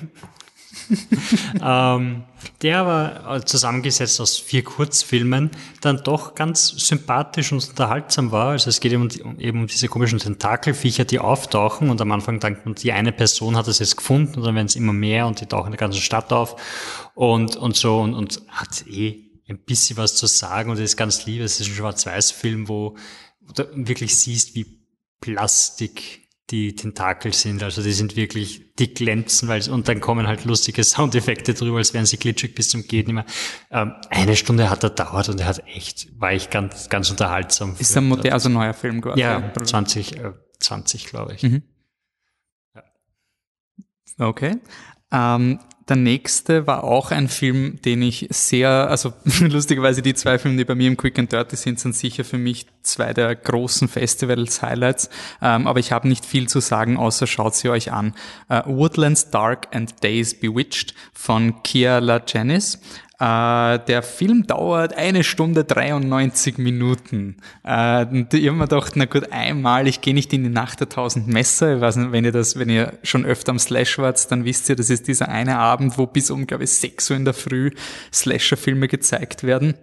ähm, 1.62 2.24
der 2.62 2.86
war 2.86 3.44
zusammengesetzt 3.44 4.20
aus 4.20 4.38
vier 4.38 4.62
Kurzfilmen, 4.62 5.50
dann 5.80 6.02
doch 6.04 6.34
ganz 6.34 6.68
sympathisch 6.68 7.52
und 7.52 7.68
unterhaltsam 7.68 8.32
war. 8.32 8.50
Also 8.50 8.70
es 8.70 8.80
geht 8.80 8.92
eben 8.92 9.08
um, 9.22 9.38
eben 9.38 9.60
um 9.60 9.66
diese 9.66 9.88
komischen 9.88 10.18
Tentakelviecher, 10.18 11.04
die 11.04 11.18
auftauchen 11.18 11.90
und 11.90 12.00
am 12.00 12.12
Anfang 12.12 12.40
denkt 12.40 12.64
man, 12.64 12.74
die 12.74 12.92
eine 12.92 13.12
Person 13.12 13.56
hat 13.56 13.68
es 13.68 13.78
jetzt 13.78 13.96
gefunden 13.96 14.36
und 14.36 14.44
dann 14.44 14.54
werden 14.54 14.66
es 14.66 14.76
immer 14.76 14.92
mehr 14.92 15.26
und 15.26 15.40
die 15.40 15.46
tauchen 15.46 15.66
in 15.66 15.72
der 15.72 15.80
ganzen 15.80 16.00
Stadt 16.00 16.32
auf 16.32 16.56
und, 17.14 17.56
und 17.56 17.76
so 17.76 18.00
und, 18.00 18.14
und 18.14 18.42
hat 18.48 18.86
eh 18.86 19.26
ein 19.48 19.58
bisschen 19.58 19.96
was 19.96 20.16
zu 20.16 20.26
sagen 20.26 20.70
und 20.70 20.78
ist 20.78 20.96
ganz 20.96 21.26
lieb. 21.26 21.42
Es 21.42 21.60
ist 21.60 21.68
ein 21.68 21.74
Schwarz-Weiß-Film, 21.74 22.68
wo 22.68 22.96
du 23.54 23.64
wirklich 23.74 24.16
siehst, 24.16 24.54
wie 24.54 24.80
Plastik 25.20 26.25
die 26.50 26.76
Tentakel 26.76 27.32
sind. 27.32 27.62
Also 27.62 27.82
die 27.82 27.92
sind 27.92 28.16
wirklich, 28.16 28.74
die 28.78 28.94
glänzen, 28.94 29.48
weil 29.48 29.68
und 29.68 29.88
dann 29.88 30.00
kommen 30.00 30.26
halt 30.26 30.44
lustige 30.44 30.84
Soundeffekte 30.84 31.54
drüber, 31.54 31.78
als 31.78 31.92
wären 31.92 32.06
sie 32.06 32.18
glitschig 32.18 32.54
bis 32.54 32.70
zum 32.70 32.86
geht 32.86 33.08
nicht 33.08 33.14
mehr. 33.14 33.26
Ähm, 33.70 33.94
eine 34.10 34.36
Stunde 34.36 34.70
hat 34.70 34.84
er 34.84 34.90
dauert 34.90 35.28
und 35.28 35.40
er 35.40 35.46
hat 35.46 35.66
echt, 35.66 36.08
war 36.20 36.32
ich 36.32 36.50
ganz, 36.50 36.88
ganz 36.88 37.10
unterhaltsam. 37.10 37.74
Ist 37.78 37.96
ein 37.96 38.08
modern, 38.08 38.32
also 38.32 38.48
neuer 38.48 38.74
Film 38.74 39.00
quasi? 39.00 39.20
Ja, 39.20 39.52
20, 39.60 40.16
äh, 40.18 40.32
20 40.60 41.06
glaube 41.06 41.34
ich. 41.34 41.42
Mhm. 41.42 41.62
Ja. 42.74 42.84
Okay. 44.18 44.58
Ähm, 45.10 45.58
der 45.88 45.96
nächste 45.96 46.66
war 46.66 46.82
auch 46.82 47.12
ein 47.12 47.28
Film, 47.28 47.80
den 47.82 48.02
ich 48.02 48.26
sehr, 48.30 48.68
also 48.68 49.12
lustigerweise 49.40 50.02
die 50.02 50.14
zwei 50.14 50.38
Filme, 50.38 50.56
die 50.56 50.64
bei 50.64 50.74
mir 50.74 50.88
im 50.88 50.96
Quick 50.96 51.18
and 51.18 51.30
Dirty 51.30 51.54
sind, 51.54 51.78
sind 51.78 51.94
sicher 51.94 52.24
für 52.24 52.38
mich 52.38 52.66
zwei 52.82 53.12
der 53.12 53.34
großen 53.36 53.86
Festivals-Highlights. 53.86 55.10
Ähm, 55.40 55.68
aber 55.68 55.78
ich 55.78 55.92
habe 55.92 56.08
nicht 56.08 56.26
viel 56.26 56.48
zu 56.48 56.60
sagen, 56.60 56.96
außer 56.96 57.28
schaut 57.28 57.54
sie 57.54 57.68
euch 57.68 57.92
an. 57.92 58.14
Uh, 58.50 58.62
Woodlands 58.66 59.30
Dark 59.30 59.74
and 59.74 60.02
Days 60.02 60.38
Bewitched 60.38 60.94
von 61.12 61.62
Kia 61.62 61.98
La 61.98 62.20
Janis. 62.26 62.80
Äh, 63.18 63.78
der 63.86 64.02
Film 64.02 64.46
dauert 64.46 64.94
eine 64.94 65.24
Stunde 65.24 65.64
93 65.64 66.58
Minuten. 66.58 67.36
Äh, 67.64 68.04
und 68.04 68.34
ich 68.34 68.46
habe 68.46 68.56
mir 68.56 68.68
gedacht, 68.68 68.92
na 68.94 69.06
gut, 69.06 69.32
einmal, 69.32 69.88
ich 69.88 70.02
gehe 70.02 70.12
nicht 70.12 70.32
in 70.34 70.44
die 70.44 70.50
Nacht 70.50 70.80
der 70.80 70.90
tausend 70.90 71.26
Messer. 71.26 71.76
Ich 71.76 71.80
weiß 71.80 71.96
nicht, 71.96 72.12
wenn 72.12 72.26
ihr 72.26 72.32
das, 72.32 72.58
wenn 72.58 72.68
ihr 72.68 72.92
schon 73.02 73.24
öfter 73.24 73.50
am 73.50 73.58
Slash 73.58 73.98
wart, 73.98 74.30
dann 74.30 74.44
wisst 74.44 74.68
ihr, 74.68 74.76
das 74.76 74.90
ist 74.90 75.08
dieser 75.08 75.28
eine 75.28 75.58
Abend, 75.58 75.96
wo 75.96 76.06
bis 76.06 76.30
um, 76.30 76.46
glaube 76.46 76.64
ich, 76.64 76.70
6 76.72 77.10
Uhr 77.10 77.16
in 77.16 77.24
der 77.24 77.34
Früh 77.34 77.70
Slasher-Filme 78.12 78.86
gezeigt 78.86 79.44
werden. 79.44 79.74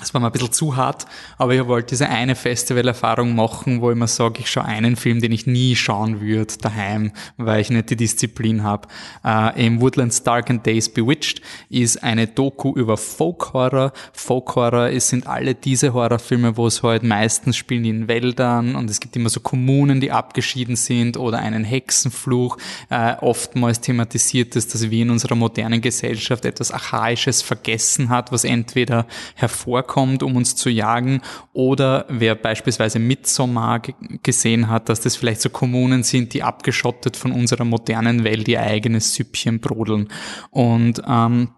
Das 0.00 0.14
war 0.14 0.22
mir 0.22 0.28
ein 0.28 0.32
bisschen 0.32 0.52
zu 0.52 0.74
hart, 0.74 1.04
aber 1.36 1.54
ich 1.54 1.66
wollte 1.66 1.90
diese 1.90 2.08
eine 2.08 2.34
Festivalerfahrung 2.34 3.34
machen, 3.34 3.82
wo 3.82 3.90
ich 3.90 3.96
mir 3.96 4.08
sage, 4.08 4.40
ich 4.40 4.50
schaue 4.50 4.64
einen 4.64 4.96
Film, 4.96 5.20
den 5.20 5.32
ich 5.32 5.46
nie 5.46 5.76
schauen 5.76 6.22
würde 6.22 6.56
daheim, 6.56 7.12
weil 7.36 7.60
ich 7.60 7.68
nicht 7.68 7.90
die 7.90 7.96
Disziplin 7.96 8.62
habe. 8.62 8.88
Äh, 9.22 9.66
Im 9.66 9.82
Woodlands 9.82 10.22
Dark 10.22 10.48
and 10.48 10.64
Days 10.64 10.88
Bewitched 10.88 11.42
ist 11.68 12.02
eine 12.02 12.26
Doku 12.26 12.72
über 12.74 12.96
Folk 12.96 13.52
Horror. 13.52 13.92
Folk 14.14 14.56
Horror 14.56 14.98
sind 14.98 15.26
alle 15.26 15.54
diese 15.54 15.92
Horrorfilme, 15.92 16.56
wo 16.56 16.68
es 16.68 16.82
halt 16.82 17.02
meistens 17.02 17.58
spielen 17.58 17.84
in 17.84 18.08
Wäldern 18.08 18.76
und 18.76 18.88
es 18.88 18.98
gibt 18.98 19.14
immer 19.14 19.28
so 19.28 19.40
Kommunen, 19.40 20.00
die 20.00 20.10
abgeschieden 20.10 20.76
sind 20.76 21.18
oder 21.18 21.38
einen 21.40 21.64
Hexenfluch. 21.64 22.56
Äh, 22.88 23.16
oftmals 23.20 23.82
thematisiert 23.82 24.56
es, 24.56 24.68
dass 24.68 24.90
wir 24.90 25.02
in 25.02 25.10
unserer 25.10 25.34
modernen 25.34 25.82
Gesellschaft 25.82 26.46
etwas 26.46 26.70
Archaisches 26.70 27.42
vergessen 27.42 28.08
hat, 28.08 28.32
was 28.32 28.44
entweder 28.44 29.06
hervor 29.34 29.81
vorkommt, 29.82 30.22
um 30.22 30.36
uns 30.36 30.54
zu 30.54 30.70
jagen, 30.70 31.20
oder 31.52 32.06
wer 32.08 32.34
beispielsweise 32.34 32.98
Midsommar 32.98 33.82
gesehen 34.22 34.68
hat, 34.68 34.88
dass 34.88 35.00
das 35.00 35.16
vielleicht 35.16 35.40
so 35.40 35.50
Kommunen 35.50 36.02
sind, 36.02 36.34
die 36.34 36.42
abgeschottet 36.42 37.16
von 37.16 37.32
unserer 37.32 37.64
modernen 37.64 38.24
Welt 38.24 38.48
ihr 38.48 38.60
eigenes 38.60 39.14
Süppchen 39.14 39.60
brodeln. 39.60 40.08
Und 40.50 41.02
ähm, 41.06 41.50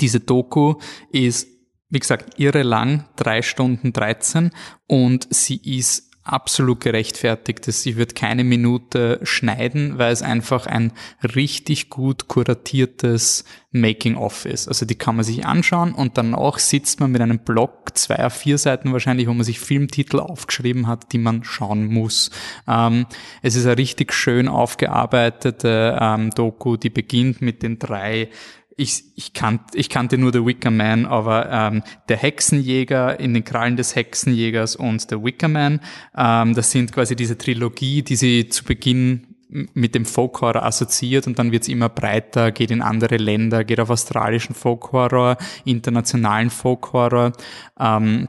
diese 0.00 0.20
Doku 0.20 0.74
ist, 1.10 1.48
wie 1.88 1.98
gesagt, 1.98 2.38
irre 2.38 2.62
lang, 2.62 3.04
drei 3.16 3.42
Stunden 3.42 3.92
13 3.92 4.50
und 4.86 5.26
sie 5.30 5.56
ist 5.56 6.11
absolut 6.24 6.80
gerechtfertigt 6.80 7.66
ist. 7.66 7.82
Sie 7.82 7.96
wird 7.96 8.14
keine 8.14 8.44
Minute 8.44 9.20
schneiden, 9.22 9.98
weil 9.98 10.12
es 10.12 10.22
einfach 10.22 10.66
ein 10.66 10.92
richtig 11.34 11.90
gut 11.90 12.28
kuratiertes 12.28 13.44
Making-of 13.72 14.44
ist. 14.44 14.68
Also 14.68 14.86
die 14.86 14.94
kann 14.94 15.16
man 15.16 15.24
sich 15.24 15.46
anschauen 15.46 15.94
und 15.94 16.18
danach 16.18 16.58
sitzt 16.58 17.00
man 17.00 17.10
mit 17.10 17.22
einem 17.22 17.40
Blog, 17.40 17.96
zwei 17.96 18.28
vier 18.30 18.58
Seiten 18.58 18.92
wahrscheinlich, 18.92 19.26
wo 19.26 19.34
man 19.34 19.44
sich 19.44 19.58
Filmtitel 19.58 20.20
aufgeschrieben 20.20 20.86
hat, 20.86 21.12
die 21.12 21.18
man 21.18 21.42
schauen 21.42 21.86
muss. 21.86 22.30
Ähm, 22.68 23.06
es 23.40 23.56
ist 23.56 23.66
eine 23.66 23.78
richtig 23.78 24.12
schön 24.12 24.46
aufgearbeitete 24.46 25.98
ähm, 26.00 26.30
Doku, 26.30 26.76
die 26.76 26.90
beginnt 26.90 27.40
mit 27.40 27.62
den 27.62 27.78
drei 27.78 28.28
ich, 28.76 29.04
ich, 29.16 29.32
kannt, 29.32 29.60
ich 29.74 29.88
kannte 29.88 30.18
nur 30.18 30.32
The 30.32 30.44
Wicker 30.44 30.70
Man, 30.70 31.06
aber 31.06 31.50
ähm, 31.50 31.82
der 32.08 32.16
Hexenjäger 32.16 33.18
in 33.20 33.34
den 33.34 33.44
Krallen 33.44 33.76
des 33.76 33.94
Hexenjägers 33.94 34.76
und 34.76 35.02
The 35.08 35.22
Wicker 35.22 35.48
Man, 35.48 35.80
ähm, 36.16 36.54
das 36.54 36.70
sind 36.70 36.92
quasi 36.92 37.16
diese 37.16 37.36
Trilogie, 37.36 38.02
die 38.02 38.16
sie 38.16 38.48
zu 38.48 38.64
Beginn 38.64 39.32
mit 39.74 39.94
dem 39.94 40.06
Folk-Horror 40.06 40.64
assoziiert 40.64 41.26
und 41.26 41.38
dann 41.38 41.52
wird's 41.52 41.68
immer 41.68 41.90
breiter, 41.90 42.52
geht 42.52 42.70
in 42.70 42.80
andere 42.80 43.18
Länder, 43.18 43.64
geht 43.64 43.80
auf 43.80 43.90
australischen 43.90 44.54
Folk-Horror, 44.54 45.36
internationalen 45.64 46.48
Folk-Horror. 46.48 47.32
Ähm, 47.78 48.28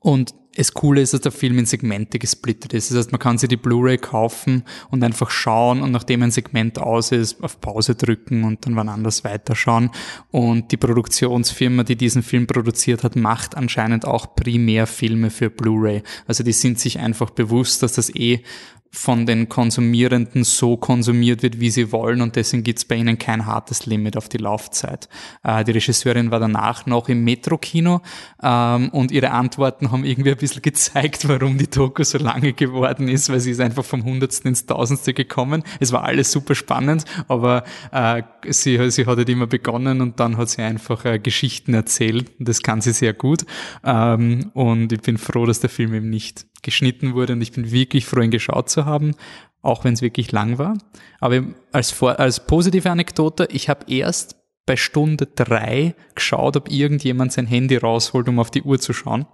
und 0.00 0.34
das 0.58 0.74
Coole 0.74 1.00
ist, 1.00 1.14
dass 1.14 1.20
der 1.20 1.32
Film 1.32 1.58
in 1.58 1.66
Segmente 1.66 2.18
gesplittet 2.18 2.74
ist. 2.74 2.90
Das 2.90 2.98
heißt, 2.98 3.12
man 3.12 3.20
kann 3.20 3.38
sich 3.38 3.48
die 3.48 3.56
Blu-ray 3.56 3.96
kaufen 3.96 4.64
und 4.90 5.04
einfach 5.04 5.30
schauen 5.30 5.82
und 5.82 5.92
nachdem 5.92 6.22
ein 6.22 6.32
Segment 6.32 6.78
aus 6.78 7.12
ist, 7.12 7.42
auf 7.42 7.60
Pause 7.60 7.94
drücken 7.94 8.44
und 8.44 8.66
dann 8.66 8.74
wann 8.74 8.88
anders 8.88 9.22
weiterschauen. 9.22 9.90
Und 10.30 10.72
die 10.72 10.76
Produktionsfirma, 10.76 11.84
die 11.84 11.96
diesen 11.96 12.22
Film 12.22 12.46
produziert 12.46 13.04
hat, 13.04 13.14
macht 13.14 13.56
anscheinend 13.56 14.04
auch 14.04 14.34
primär 14.34 14.86
Filme 14.86 15.30
für 15.30 15.48
Blu-ray. 15.48 16.02
Also 16.26 16.42
die 16.42 16.52
sind 16.52 16.80
sich 16.80 16.98
einfach 16.98 17.30
bewusst, 17.30 17.82
dass 17.82 17.92
das 17.92 18.14
eh 18.14 18.42
von 18.90 19.26
den 19.26 19.48
Konsumierenden 19.48 20.44
so 20.44 20.76
konsumiert 20.76 21.42
wird, 21.42 21.60
wie 21.60 21.70
sie 21.70 21.92
wollen 21.92 22.22
und 22.22 22.36
deswegen 22.36 22.62
gibt's 22.62 22.84
bei 22.84 22.96
ihnen 22.96 23.18
kein 23.18 23.46
hartes 23.46 23.86
Limit 23.86 24.16
auf 24.16 24.28
die 24.28 24.38
Laufzeit. 24.38 25.08
Äh, 25.44 25.64
die 25.64 25.72
Regisseurin 25.72 26.30
war 26.30 26.40
danach 26.40 26.86
noch 26.86 27.08
im 27.08 27.22
Metro-Kino 27.24 28.00
ähm, 28.42 28.88
und 28.90 29.10
ihre 29.12 29.30
Antworten 29.30 29.90
haben 29.90 30.04
irgendwie 30.04 30.30
ein 30.30 30.36
bisschen 30.36 30.62
gezeigt, 30.62 31.28
warum 31.28 31.58
die 31.58 31.68
Doku 31.68 32.02
so 32.02 32.18
lange 32.18 32.52
geworden 32.54 33.08
ist, 33.08 33.30
weil 33.30 33.40
sie 33.40 33.50
ist 33.50 33.60
einfach 33.60 33.84
vom 33.84 34.04
Hundertsten 34.04 34.48
ins 34.48 34.66
Tausendste 34.66 35.12
gekommen. 35.12 35.62
Es 35.80 35.92
war 35.92 36.04
alles 36.04 36.32
super 36.32 36.54
spannend, 36.54 37.04
aber 37.28 37.64
äh, 37.92 38.22
sie, 38.48 38.90
sie 38.90 39.06
hat 39.06 39.18
halt 39.18 39.28
immer 39.28 39.46
begonnen 39.46 40.00
und 40.00 40.18
dann 40.18 40.36
hat 40.36 40.48
sie 40.48 40.62
einfach 40.62 41.04
äh, 41.04 41.18
Geschichten 41.18 41.74
erzählt. 41.74 42.30
Das 42.38 42.62
kann 42.62 42.80
sie 42.80 42.92
sehr 42.92 43.12
gut 43.12 43.44
ähm, 43.84 44.50
und 44.54 44.92
ich 44.92 45.02
bin 45.02 45.18
froh, 45.18 45.44
dass 45.44 45.60
der 45.60 45.70
Film 45.70 45.94
eben 45.94 46.08
nicht 46.08 46.46
geschnitten 46.62 47.14
wurde 47.14 47.34
und 47.34 47.40
ich 47.42 47.52
bin 47.52 47.70
wirklich 47.70 48.06
froh, 48.06 48.20
ihn 48.20 48.30
geschaut 48.30 48.70
zu 48.70 48.84
haben, 48.84 49.14
auch 49.62 49.84
wenn 49.84 49.94
es 49.94 50.02
wirklich 50.02 50.32
lang 50.32 50.58
war. 50.58 50.76
Aber 51.20 51.42
als, 51.72 51.90
vor, 51.90 52.18
als 52.18 52.46
positive 52.46 52.90
Anekdote, 52.90 53.48
ich 53.50 53.68
habe 53.68 53.84
erst 53.92 54.36
bei 54.66 54.76
Stunde 54.76 55.26
drei 55.26 55.94
geschaut, 56.14 56.56
ob 56.56 56.70
irgendjemand 56.70 57.32
sein 57.32 57.46
Handy 57.46 57.76
rausholt, 57.76 58.28
um 58.28 58.38
auf 58.38 58.50
die 58.50 58.62
Uhr 58.62 58.78
zu 58.78 58.92
schauen. 58.92 59.26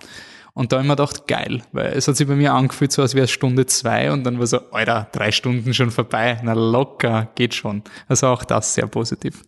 Und 0.55 0.71
da 0.71 0.77
habe 0.77 0.85
ich 0.85 0.89
mir 0.89 0.97
gedacht, 0.97 1.27
geil, 1.27 1.63
weil 1.73 1.93
es 1.95 2.07
hat 2.07 2.17
sich 2.17 2.29
bei 2.29 2.37
mir 2.37 2.55
angefühlt, 2.55 2.93
so 2.93 3.03
als 3.03 3.15
wäre 3.15 3.25
es 3.25 3.33
Stunde 3.33 3.67
zwei 3.67 4.13
und 4.13 4.23
dann 4.23 4.39
war 4.39 4.47
so, 4.47 4.71
Alter, 4.71 5.09
drei 5.11 5.33
Stunden 5.33 5.75
schon 5.75 5.91
vorbei, 5.91 6.41
na 6.45 6.53
locker, 6.53 7.33
geht 7.35 7.55
schon. 7.55 7.83
Also 8.07 8.29
auch 8.29 8.45
das 8.45 8.75
sehr 8.75 8.87
positiv. 8.87 9.43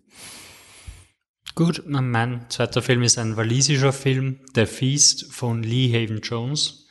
Gut, 1.54 1.85
mein 1.87 2.45
zweiter 2.49 2.83
Film 2.83 3.02
ist 3.02 3.18
ein 3.18 3.37
walisischer 3.37 3.92
Film, 3.92 4.40
The 4.54 4.66
Feast 4.66 5.33
von 5.33 5.62
Lee 5.62 5.88
Haven 5.90 6.21
Jones. 6.21 6.86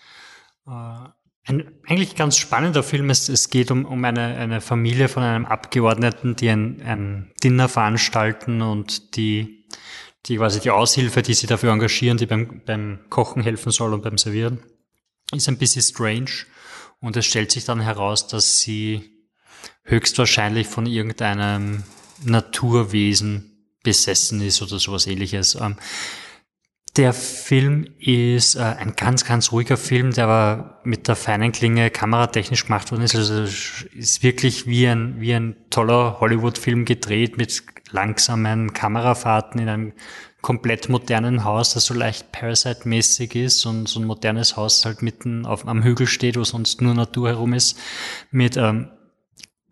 Äh, 0.67 1.09
ein 1.47 1.71
eigentlich 1.85 2.15
ganz 2.15 2.37
spannender 2.37 2.81
Film. 2.81 3.09
Es, 3.09 3.29
es 3.29 3.49
geht 3.49 3.69
um, 3.69 3.85
um 3.85 4.03
eine, 4.03 4.35
eine 4.35 4.61
Familie 4.61 5.07
von 5.07 5.21
einem 5.21 5.45
Abgeordneten, 5.45 6.35
die 6.35 6.49
ein, 6.49 6.81
ein 6.81 7.31
Dinner 7.43 7.69
veranstalten 7.69 8.61
und 8.63 9.15
die, 9.15 9.67
die 10.25 10.37
quasi 10.37 10.59
die 10.59 10.71
Aushilfe, 10.71 11.21
die 11.21 11.35
sie 11.35 11.45
dafür 11.45 11.71
engagieren, 11.71 12.17
die 12.17 12.25
beim, 12.25 12.61
beim 12.65 12.99
Kochen 13.09 13.43
helfen 13.43 13.71
soll 13.71 13.93
und 13.93 14.01
beim 14.01 14.17
Servieren, 14.17 14.59
ist 15.31 15.47
ein 15.47 15.59
bisschen 15.59 15.83
strange. 15.83 16.31
Und 16.99 17.15
es 17.15 17.27
stellt 17.27 17.51
sich 17.51 17.65
dann 17.65 17.79
heraus, 17.79 18.27
dass 18.27 18.59
sie 18.61 19.11
höchstwahrscheinlich 19.83 20.65
von 20.65 20.87
irgendeinem 20.87 21.83
Naturwesen 22.23 23.69
besessen 23.83 24.41
ist 24.41 24.63
oder 24.63 24.79
sowas 24.79 25.05
ähnliches. 25.05 25.55
Der 26.97 27.11
Film 27.11 27.87
ist 27.99 28.55
äh, 28.55 28.61
ein 28.61 28.95
ganz, 28.95 29.25
ganz 29.25 29.51
ruhiger 29.51 29.75
Film, 29.75 30.13
der 30.13 30.27
aber 30.27 30.79
mit 30.85 31.09
der 31.09 31.17
feinen 31.17 31.51
Klinge 31.51 31.89
kameratechnisch 31.89 32.65
gemacht 32.65 32.91
worden 32.91 33.03
ist. 33.03 33.15
Also 33.15 33.43
ist 33.43 34.23
wirklich 34.23 34.65
wie 34.65 34.87
ein, 34.87 35.19
wie 35.19 35.33
ein 35.33 35.57
toller 35.69 36.21
Hollywood-Film 36.21 36.85
gedreht 36.85 37.37
mit 37.37 37.63
langsamen 37.91 38.71
Kamerafahrten 38.71 39.59
in 39.59 39.69
einem 39.69 39.93
komplett 40.41 40.89
modernen 40.89 41.43
Haus, 41.43 41.73
das 41.73 41.85
so 41.85 41.93
leicht 41.93 42.31
Parasite-mäßig 42.31 43.35
ist 43.35 43.65
und 43.65 43.89
so 43.89 43.99
ein 43.99 44.05
modernes 44.05 44.55
Haus 44.55 44.85
halt 44.85 45.01
mitten 45.01 45.45
auf, 45.45 45.67
am 45.67 45.83
Hügel 45.83 46.07
steht, 46.07 46.37
wo 46.37 46.43
sonst 46.43 46.81
nur 46.81 46.93
Natur 46.93 47.29
herum 47.29 47.53
ist, 47.53 47.77
mit 48.31 48.55
ähm, 48.55 48.89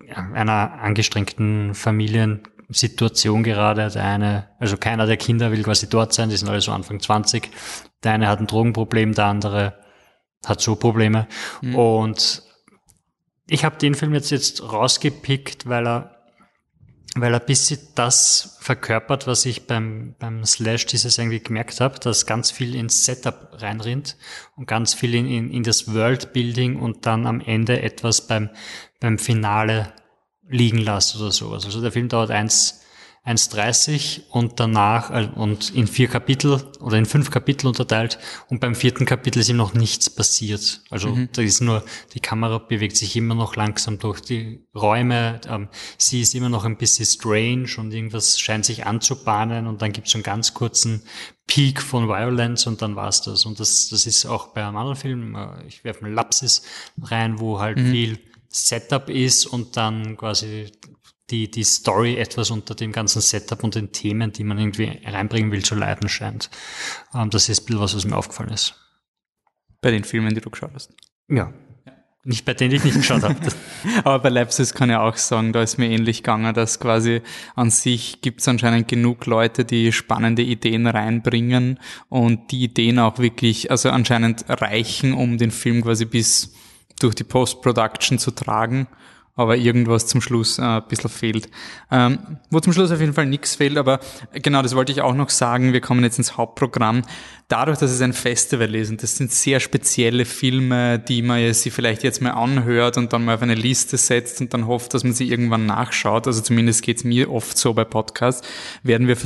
einer 0.10 0.74
angestrengten 0.82 1.74
Familien 1.74 2.42
Situation 2.74 3.44
gerade. 3.44 3.90
Der 3.90 4.04
eine, 4.04 4.50
also 4.60 4.78
keiner 4.78 5.06
der 5.06 5.18
Kinder 5.18 5.52
will 5.52 5.64
quasi 5.64 5.90
dort 5.90 6.14
sein, 6.14 6.30
die 6.30 6.38
sind 6.38 6.50
alle 6.50 6.62
so 6.62 6.72
Anfang 6.72 7.00
20. 7.00 7.50
Der 8.04 8.14
eine 8.14 8.28
hat 8.28 8.40
ein 8.40 8.48
Drogenproblem, 8.48 9.14
der 9.14 9.26
andere 9.26 9.80
hat 10.46 10.62
so 10.62 10.76
Probleme. 10.76 11.28
Mhm. 11.62 11.76
Und 11.76 12.44
ich 13.48 13.66
habe 13.66 13.78
den 13.78 13.96
Film 13.96 14.14
jetzt, 14.14 14.32
jetzt 14.32 14.62
rausgepickt, 14.62 15.68
weil 15.68 15.88
er 15.88 16.14
weil 17.16 17.34
er 17.34 17.42
ein 17.42 17.46
bisschen 17.46 17.80
das 17.96 18.58
verkörpert, 18.60 19.28
was 19.28 19.46
ich 19.46 19.68
beim, 19.68 20.16
beim 20.18 20.46
Slash 20.46 20.88
dieses 20.88 21.18
irgendwie 21.18 21.42
gemerkt 21.42 21.80
habe, 21.80 22.00
dass 22.00 22.26
ganz 22.26 22.50
viel 22.50 22.74
ins 22.74 23.06
Setup 23.06 23.50
reinrinnt 23.52 24.18
und 24.56 24.68
ganz 24.68 24.94
viel 24.94 25.14
in, 25.14 25.28
in, 25.28 25.52
in 25.52 25.64
das 25.64 25.94
Worldbuilding 25.94 26.80
und 26.80 27.06
dann 27.06 27.28
am 27.28 27.40
Ende 27.40 27.82
etwas 27.82 28.26
beim, 28.26 28.50
beim 29.00 29.20
Finale 29.20 29.94
liegen 30.50 30.78
lässt 30.78 31.16
oder 31.16 31.32
sowas. 31.32 31.66
Also 31.66 31.82
der 31.82 31.92
Film 31.92 32.10
dauert 32.10 32.32
eins, 32.32 32.84
1,30 33.26 34.28
und 34.32 34.60
danach 34.60 35.10
äh, 35.10 35.30
und 35.36 35.70
in 35.74 35.88
vier 35.88 36.10
Kapitel 36.10 36.62
oder 36.82 36.98
in 36.98 37.06
fünf 37.06 37.32
Kapitel 37.32 37.68
unterteilt 37.68 38.20
und 38.50 38.60
beim 38.60 38.76
vierten 38.76 39.06
Kapitel 39.06 39.40
ist 39.40 39.48
ihm 39.48 39.56
noch 39.56 39.74
nichts 39.74 40.10
passiert. 40.10 40.82
Also 40.90 41.16
mhm. 41.16 41.30
da 41.32 41.42
ist 41.42 41.62
nur, 41.62 41.86
die 42.14 42.20
Kamera 42.20 42.58
bewegt 42.58 42.98
sich 42.98 43.16
immer 43.16 43.34
noch 43.34 43.56
langsam 43.56 43.98
durch 43.98 44.20
die 44.20 44.66
Räume, 44.76 45.40
ähm, 45.48 45.70
sie 45.98 46.20
ist 46.20 46.36
immer 46.36 46.50
noch 46.50 46.66
ein 46.66 46.76
bisschen 46.76 47.06
strange 47.06 47.70
und 47.78 47.94
irgendwas 47.94 48.42
scheint 48.42 48.66
sich 48.66 48.86
anzubahnen 48.86 49.68
und 49.68 49.82
dann 49.82 49.94
gibt 49.94 50.10
es 50.10 50.16
einen 50.16 50.24
ganz 50.24 50.54
kurzen 50.54 51.04
Peak 51.48 51.82
von 51.82 52.10
Violence 52.10 52.68
und 52.68 52.82
dann 52.82 52.98
war's 52.98 53.22
das. 53.22 53.46
Und 53.46 53.62
das, 53.62 53.88
das 53.88 54.06
ist 54.06 54.26
auch 54.26 54.48
bei 54.48 54.66
einem 54.66 54.76
anderen 54.76 54.98
Film, 54.98 55.36
äh, 55.36 55.66
ich 55.66 55.86
werfe 55.86 56.04
mal 56.04 56.12
Lapsis 56.12 56.64
rein, 57.02 57.40
wo 57.40 57.62
halt 57.62 57.78
mhm. 57.78 57.92
viel 57.92 58.20
Setup 58.54 59.10
ist 59.10 59.48
und 59.48 59.76
dann 59.78 60.16
quasi 60.16 60.72
die, 61.32 61.50
die 61.50 61.64
Story 61.64 62.18
etwas 62.18 62.52
unter 62.52 62.76
dem 62.76 62.92
ganzen 62.92 63.22
Setup 63.22 63.64
und 63.64 63.74
den 63.74 63.92
Themen, 63.92 64.32
die 64.32 64.44
man 64.44 64.60
irgendwie 64.60 65.02
reinbringen 65.06 65.52
will, 65.52 65.64
zu 65.64 65.74
leiden 65.74 66.08
scheint. 66.08 66.52
Ähm, 67.16 67.32
das 67.32 67.50
ist 67.50 67.62
ein 67.62 67.66
bisschen 67.66 67.82
was, 67.82 67.96
was 67.96 68.06
mir 68.06 68.16
aufgefallen 68.16 68.52
ist. 68.52 68.76
Bei 69.82 69.90
den 69.90 70.04
Filmen, 70.04 70.36
die 70.36 70.42
du 70.42 70.52
geschaut 70.52 70.72
hast? 70.74 70.94
Ja. 71.28 71.52
Nicht 72.26 72.46
bei 72.46 72.54
denen 72.54 72.76
ich 72.76 72.84
nicht 72.86 72.96
geschaut 72.96 73.24
habe. 73.24 73.36
Aber 74.06 74.20
bei 74.20 74.30
Lapsus 74.30 74.74
kann 74.74 74.90
ich 74.90 74.96
auch 74.96 75.18
sagen, 75.18 75.52
da 75.52 75.62
ist 75.62 75.78
mir 75.78 75.90
ähnlich 75.90 76.18
gegangen, 76.18 76.54
dass 76.54 76.80
quasi 76.80 77.22
an 77.56 77.70
sich 77.70 78.22
gibt 78.22 78.40
es 78.40 78.48
anscheinend 78.48 78.88
genug 78.88 79.26
Leute, 79.26 79.66
die 79.66 79.92
spannende 79.92 80.42
Ideen 80.42 80.88
reinbringen 80.88 81.80
und 82.08 82.52
die 82.52 82.64
Ideen 82.64 83.00
auch 83.00 83.18
wirklich, 83.18 83.72
also 83.72 83.90
anscheinend 83.90 84.46
reichen, 84.48 85.14
um 85.14 85.38
den 85.38 85.52
Film 85.52 85.82
quasi 85.82 86.06
bis 86.06 86.54
durch 87.00 87.16
die 87.16 87.24
Post-Production 87.24 88.20
zu 88.20 88.32
tragen 88.32 88.88
aber 89.36 89.58
irgendwas 89.58 90.06
zum 90.06 90.22
Schluss 90.22 90.60
äh, 90.60 90.62
ein 90.62 90.84
bisschen 90.88 91.10
fehlt. 91.10 91.50
Ähm, 91.92 92.38
wo 92.52 92.60
zum 92.60 92.74
Schluss 92.74 92.92
auf 92.92 93.00
jeden 93.00 93.14
Fall 93.14 93.26
nichts 93.26 93.56
fehlt, 93.56 93.78
aber 93.78 94.00
genau, 94.34 94.62
das 94.62 94.76
wollte 94.76 94.92
ich 94.92 95.02
auch 95.02 95.16
noch 95.16 95.30
sagen, 95.30 95.74
wir 95.74 95.82
kommen 95.82 96.04
jetzt 96.04 96.20
ins 96.20 96.38
Hauptprogramm. 96.38 97.02
Dadurch, 97.48 97.80
dass 97.80 97.92
es 97.92 98.02
ein 98.02 98.14
Festival 98.14 98.74
ist 98.76 98.92
und 98.92 99.02
das 99.02 99.18
sind 99.18 99.32
sehr 99.32 99.60
spezielle 99.60 100.26
Filme, 100.26 101.00
die 101.00 101.22
man 101.22 101.54
sie 101.54 101.72
vielleicht 101.72 102.04
jetzt 102.04 102.22
mal 102.22 102.32
anhört 102.32 102.98
und 102.98 103.12
dann 103.12 103.26
mal 103.26 103.36
auf 103.36 103.42
eine 103.42 103.56
Liste 103.56 103.98
setzt 103.98 104.40
und 104.40 104.54
dann 104.54 104.68
hofft, 104.68 104.94
dass 104.94 105.04
man 105.04 105.14
sie 105.14 105.30
irgendwann 105.30 105.66
nachschaut, 105.66 106.28
also 106.28 106.42
zumindest 106.42 106.84
geht's 106.84 107.04
mir 107.04 107.32
oft 107.32 107.58
so 107.58 107.74
bei 107.74 107.86
Podcasts, 107.86 108.48
werden 108.84 109.08
wir 109.08 109.18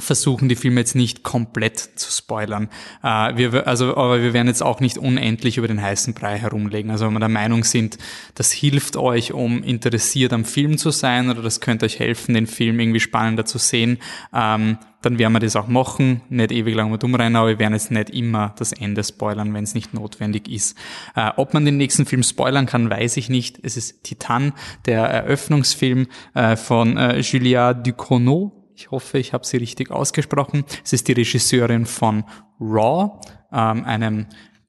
versuchen, 0.00 0.48
die 0.48 0.56
Filme 0.56 0.80
jetzt 0.80 0.94
nicht 0.94 1.22
komplett 1.22 1.78
zu 1.78 2.10
spoilern. 2.10 2.68
Äh, 3.02 3.36
wir, 3.36 3.66
also, 3.66 3.96
aber 3.96 4.22
wir 4.22 4.32
werden 4.32 4.48
jetzt 4.48 4.62
auch 4.62 4.80
nicht 4.80 4.98
unendlich 4.98 5.58
über 5.58 5.68
den 5.68 5.80
heißen 5.80 6.14
Brei 6.14 6.38
herumlegen. 6.38 6.90
Also 6.90 7.06
wenn 7.06 7.12
wir 7.12 7.20
der 7.20 7.28
Meinung 7.28 7.64
sind, 7.64 7.98
das 8.34 8.52
hilft 8.52 8.96
euch, 8.96 9.32
um 9.32 9.62
interessiert 9.62 10.32
am 10.32 10.44
Film 10.44 10.78
zu 10.78 10.90
sein 10.90 11.30
oder 11.30 11.42
das 11.42 11.60
könnte 11.60 11.86
euch 11.86 11.98
helfen, 11.98 12.34
den 12.34 12.46
Film 12.46 12.80
irgendwie 12.80 13.00
spannender 13.00 13.44
zu 13.44 13.58
sehen, 13.58 13.98
ähm, 14.32 14.78
dann 15.02 15.18
werden 15.18 15.32
wir 15.34 15.40
das 15.40 15.56
auch 15.56 15.68
machen. 15.68 16.22
Nicht 16.28 16.50
ewig 16.50 16.74
lang 16.74 16.90
mit 16.90 17.04
umrennen, 17.04 17.36
aber 17.36 17.48
wir 17.48 17.58
werden 17.58 17.74
jetzt 17.74 17.90
nicht 17.90 18.10
immer 18.10 18.54
das 18.58 18.72
Ende 18.72 19.04
spoilern, 19.04 19.52
wenn 19.54 19.64
es 19.64 19.74
nicht 19.74 19.94
notwendig 19.94 20.48
ist. 20.48 20.76
Äh, 21.14 21.30
ob 21.36 21.54
man 21.54 21.64
den 21.64 21.76
nächsten 21.76 22.06
Film 22.06 22.22
spoilern 22.22 22.66
kann, 22.66 22.90
weiß 22.90 23.16
ich 23.18 23.28
nicht. 23.28 23.58
Es 23.62 23.76
ist 23.76 24.02
Titan, 24.02 24.52
der 24.86 25.04
Eröffnungsfilm 25.04 26.06
äh, 26.34 26.56
von 26.56 26.96
äh, 26.96 27.20
Julia 27.20 27.74
Ducournau 27.74 28.63
ich 28.74 28.90
hoffe, 28.90 29.18
ich 29.18 29.32
habe 29.32 29.46
sie 29.46 29.58
richtig 29.58 29.90
ausgesprochen. 29.90 30.64
Es 30.84 30.92
ist 30.92 31.08
die 31.08 31.12
Regisseurin 31.12 31.86
von 31.86 32.24
Raw, 32.60 33.20
ähm, 33.52 33.84
einem 33.84 34.26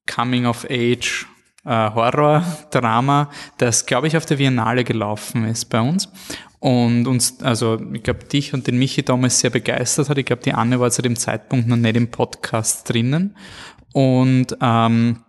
Coming-of-Age 0.07 1.27
äh, 1.65 1.89
Horror-Drama, 1.91 3.29
das, 3.57 3.85
glaube 3.85 4.07
ich, 4.07 4.15
auf 4.15 4.25
der 4.25 4.35
Biennale 4.35 4.83
gelaufen 4.83 5.45
ist 5.45 5.65
bei 5.65 5.81
uns. 5.81 6.11
Und 6.59 7.07
uns, 7.07 7.41
also 7.41 7.79
ich 7.93 8.03
glaube, 8.03 8.25
dich 8.25 8.53
und 8.53 8.67
den 8.67 8.77
Michi 8.77 9.03
damals 9.03 9.39
sehr 9.39 9.49
begeistert 9.49 10.09
hat. 10.09 10.17
Ich 10.17 10.25
glaube, 10.25 10.43
die 10.43 10.53
Anne 10.53 10.79
war 10.79 10.89
zu 10.89 11.01
dem 11.01 11.15
Zeitpunkt 11.15 11.67
noch 11.67 11.75
nicht 11.75 11.95
im 11.95 12.09
Podcast 12.09 12.89
drinnen. 12.89 13.35
Und 13.93 14.57
ähm, 14.61 15.23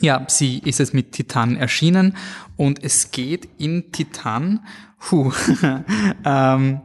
ja, 0.00 0.24
sie 0.28 0.58
ist 0.58 0.78
jetzt 0.78 0.94
mit 0.94 1.12
Titan 1.12 1.56
erschienen 1.56 2.16
und 2.56 2.82
es 2.82 3.10
geht 3.10 3.48
in 3.58 3.92
Titan, 3.92 4.60
puh, 4.98 5.32
ähm, 6.24 6.80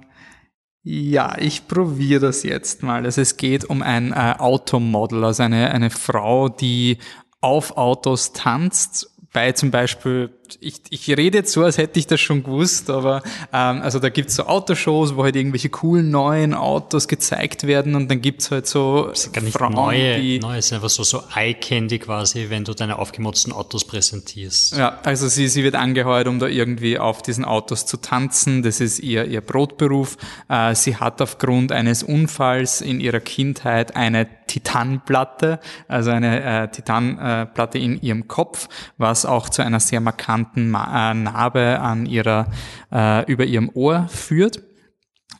ja, 0.89 1.37
ich 1.37 1.67
probiere 1.67 2.21
das 2.21 2.43
jetzt 2.43 2.81
mal. 2.81 3.03
Also 3.03 3.19
es 3.19 3.35
geht 3.35 3.65
um 3.65 3.81
ein 3.81 4.13
äh, 4.13 4.35
Automodel, 4.37 5.25
also 5.25 5.43
eine, 5.43 5.69
eine 5.71 5.89
Frau, 5.89 6.47
die 6.47 6.99
auf 7.41 7.75
Autos 7.75 8.31
tanzt 8.31 9.11
bei 9.37 9.51
zum 9.51 9.69
Beispiel, 9.69 10.31
ich, 10.61 10.81
ich 10.89 11.07
rede 11.15 11.37
jetzt 11.37 11.51
so, 11.51 11.63
als 11.63 11.77
hätte 11.77 11.99
ich 11.99 12.07
das 12.07 12.19
schon 12.19 12.41
gewusst, 12.41 12.89
aber 12.89 13.21
ähm, 13.53 13.83
also 13.83 13.99
da 13.99 14.09
gibt's 14.09 14.35
so 14.35 14.47
Autoshows, 14.47 15.15
wo 15.15 15.23
halt 15.23 15.35
irgendwelche 15.35 15.69
coolen 15.69 16.09
neuen 16.09 16.55
Autos 16.55 17.07
gezeigt 17.07 17.67
werden 17.67 17.93
und 17.93 18.09
dann 18.09 18.19
gibt's 18.19 18.49
halt 18.49 18.65
so 18.65 19.09
das 19.09 19.25
ist 19.25 19.33
gar 19.33 19.43
nicht 19.43 19.55
Frauen, 19.55 19.75
neue, 19.75 20.19
die... 20.19 20.39
Neu 20.39 20.57
ist 20.57 20.73
einfach 20.73 20.89
so, 20.89 21.03
so 21.03 21.21
Eye-Candy 21.35 21.99
quasi, 21.99 22.47
wenn 22.49 22.63
du 22.63 22.73
deine 22.73 22.97
aufgemotzten 22.97 23.53
Autos 23.53 23.85
präsentierst. 23.85 24.75
Ja, 24.75 24.97
also 25.03 25.27
sie, 25.27 25.47
sie 25.49 25.63
wird 25.63 25.75
angeheuert, 25.75 26.27
um 26.27 26.39
da 26.39 26.47
irgendwie 26.47 26.97
auf 26.97 27.21
diesen 27.21 27.45
Autos 27.45 27.85
zu 27.85 27.97
tanzen, 27.97 28.63
das 28.63 28.79
ist 28.79 28.97
ihr, 28.97 29.25
ihr 29.25 29.41
Brotberuf. 29.41 30.17
Äh, 30.49 30.73
sie 30.73 30.95
hat 30.95 31.21
aufgrund 31.21 31.71
eines 31.71 32.01
Unfalls 32.01 32.81
in 32.81 32.99
ihrer 32.99 33.19
Kindheit 33.19 33.95
eine 33.95 34.27
Titanplatte, 34.47 35.59
also 35.87 36.11
eine 36.11 36.43
äh, 36.43 36.67
Titanplatte 36.69 37.77
in 37.77 38.01
ihrem 38.01 38.27
Kopf, 38.27 38.67
was 38.97 39.25
auch 39.25 39.49
zu 39.49 39.61
einer 39.61 39.79
sehr 39.79 40.01
markanten 40.01 40.69
Ma 40.69 41.11
äh, 41.11 41.13
Narbe 41.13 41.79
an 41.79 42.05
ihrer, 42.05 42.49
äh, 42.91 43.29
über 43.31 43.45
ihrem 43.45 43.69
Ohr 43.73 44.07
führt. 44.09 44.63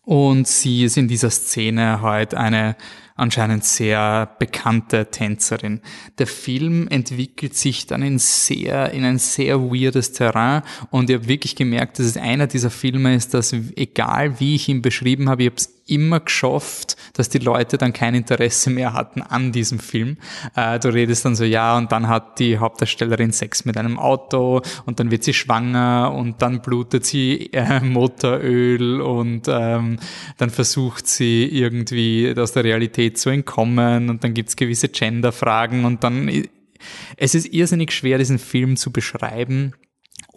Und 0.03 0.47
sie 0.47 0.85
ist 0.85 0.95
in 0.97 1.07
dieser 1.07 1.29
Szene 1.29 2.01
halt 2.01 2.33
eine 2.33 2.77
anscheinend 3.17 3.65
sehr 3.65 4.29
bekannte 4.39 5.07
Tänzerin. 5.07 5.81
Der 6.19 6.27
Film 6.27 6.87
entwickelt 6.87 7.55
sich 7.55 7.87
dann 7.87 8.03
in 8.03 8.19
sehr, 8.19 8.91
in 8.91 9.03
ein 9.03 9.17
sehr 9.17 9.59
weirdes 9.59 10.13
Terrain 10.13 10.61
und 10.91 11.09
ich 11.09 11.17
habe 11.17 11.27
wirklich 11.27 11.55
gemerkt, 11.55 11.99
dass 11.99 12.05
es 12.05 12.15
einer 12.15 12.47
dieser 12.47 12.69
Filme 12.69 13.15
ist, 13.15 13.33
dass 13.33 13.53
egal 13.53 14.39
wie 14.39 14.55
ich 14.55 14.69
ihn 14.69 14.81
beschrieben 14.81 15.29
habe, 15.29 15.43
ich 15.43 15.49
habe 15.49 15.57
es 15.57 15.76
immer 15.87 16.19
geschafft, 16.19 16.97
dass 17.13 17.29
die 17.29 17.39
Leute 17.39 17.77
dann 17.77 17.93
kein 17.93 18.15
Interesse 18.15 18.69
mehr 18.69 18.93
hatten 18.93 19.21
an 19.21 19.51
diesem 19.51 19.79
Film. 19.79 20.17
Äh, 20.55 20.79
du 20.79 20.89
redest 20.89 21.25
dann 21.25 21.35
so, 21.35 21.43
ja, 21.43 21.77
und 21.77 21.91
dann 21.91 22.07
hat 22.07 22.39
die 22.39 22.57
Hauptdarstellerin 22.57 23.31
Sex 23.31 23.65
mit 23.65 23.77
einem 23.77 23.97
Auto 23.97 24.61
und 24.85 24.99
dann 24.99 25.11
wird 25.11 25.23
sie 25.23 25.33
schwanger 25.33 26.13
und 26.15 26.41
dann 26.41 26.61
blutet 26.61 27.05
sie 27.05 27.51
äh, 27.53 27.79
Motoröl 27.79 29.01
und 29.01 29.47
ähm, 29.47 29.99
dann 30.37 30.49
versucht 30.49 31.07
sie 31.07 31.45
irgendwie 31.45 32.33
aus 32.37 32.53
der 32.53 32.63
Realität 32.63 33.17
zu 33.17 33.29
entkommen 33.29 34.09
und 34.09 34.23
dann 34.23 34.33
gibt's 34.33 34.55
gewisse 34.55 34.89
Genderfragen 34.89 35.85
und 35.85 36.03
dann 36.03 36.29
es 37.17 37.33
ist 37.33 37.53
irrsinnig 37.53 37.91
schwer, 37.91 38.17
diesen 38.17 38.37
Film 38.37 38.77
zu 38.77 38.91
beschreiben 38.91 39.73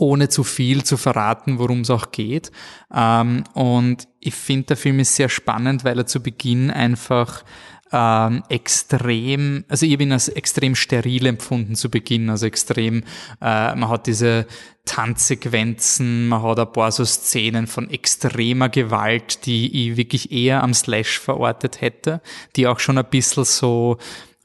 ohne 0.00 0.28
zu 0.28 0.44
viel 0.44 0.82
zu 0.82 0.96
verraten, 0.96 1.58
worum 1.58 1.82
es 1.82 1.90
auch 1.90 2.10
geht. 2.10 2.50
Ähm, 2.92 3.44
und 3.52 4.08
ich 4.18 4.34
finde, 4.34 4.68
der 4.68 4.76
Film 4.76 4.98
ist 4.98 5.14
sehr 5.14 5.28
spannend, 5.28 5.84
weil 5.84 5.98
er 5.98 6.06
zu 6.06 6.22
Beginn 6.22 6.70
einfach 6.70 7.44
ähm, 7.92 8.42
extrem, 8.48 9.64
also 9.68 9.84
ich 9.84 9.98
ihn 9.98 10.12
als 10.12 10.28
extrem 10.28 10.74
steril 10.74 11.26
empfunden 11.26 11.74
zu 11.74 11.90
Beginn, 11.90 12.30
also 12.30 12.46
extrem, 12.46 13.02
äh, 13.40 13.74
man 13.74 13.88
hat 13.88 14.06
diese 14.06 14.46
Tanzsequenzen, 14.84 16.28
man 16.28 16.42
hat 16.42 16.58
ein 16.60 16.72
paar 16.72 16.92
so 16.92 17.04
Szenen 17.04 17.66
von 17.66 17.90
extremer 17.90 18.68
Gewalt, 18.68 19.44
die 19.44 19.88
ich 19.90 19.96
wirklich 19.96 20.32
eher 20.32 20.62
am 20.62 20.72
Slash 20.72 21.18
verortet 21.18 21.80
hätte, 21.80 22.22
die 22.56 22.66
auch 22.66 22.78
schon 22.78 22.96
ein 22.96 23.10
bisschen 23.10 23.44
so, 23.44 23.98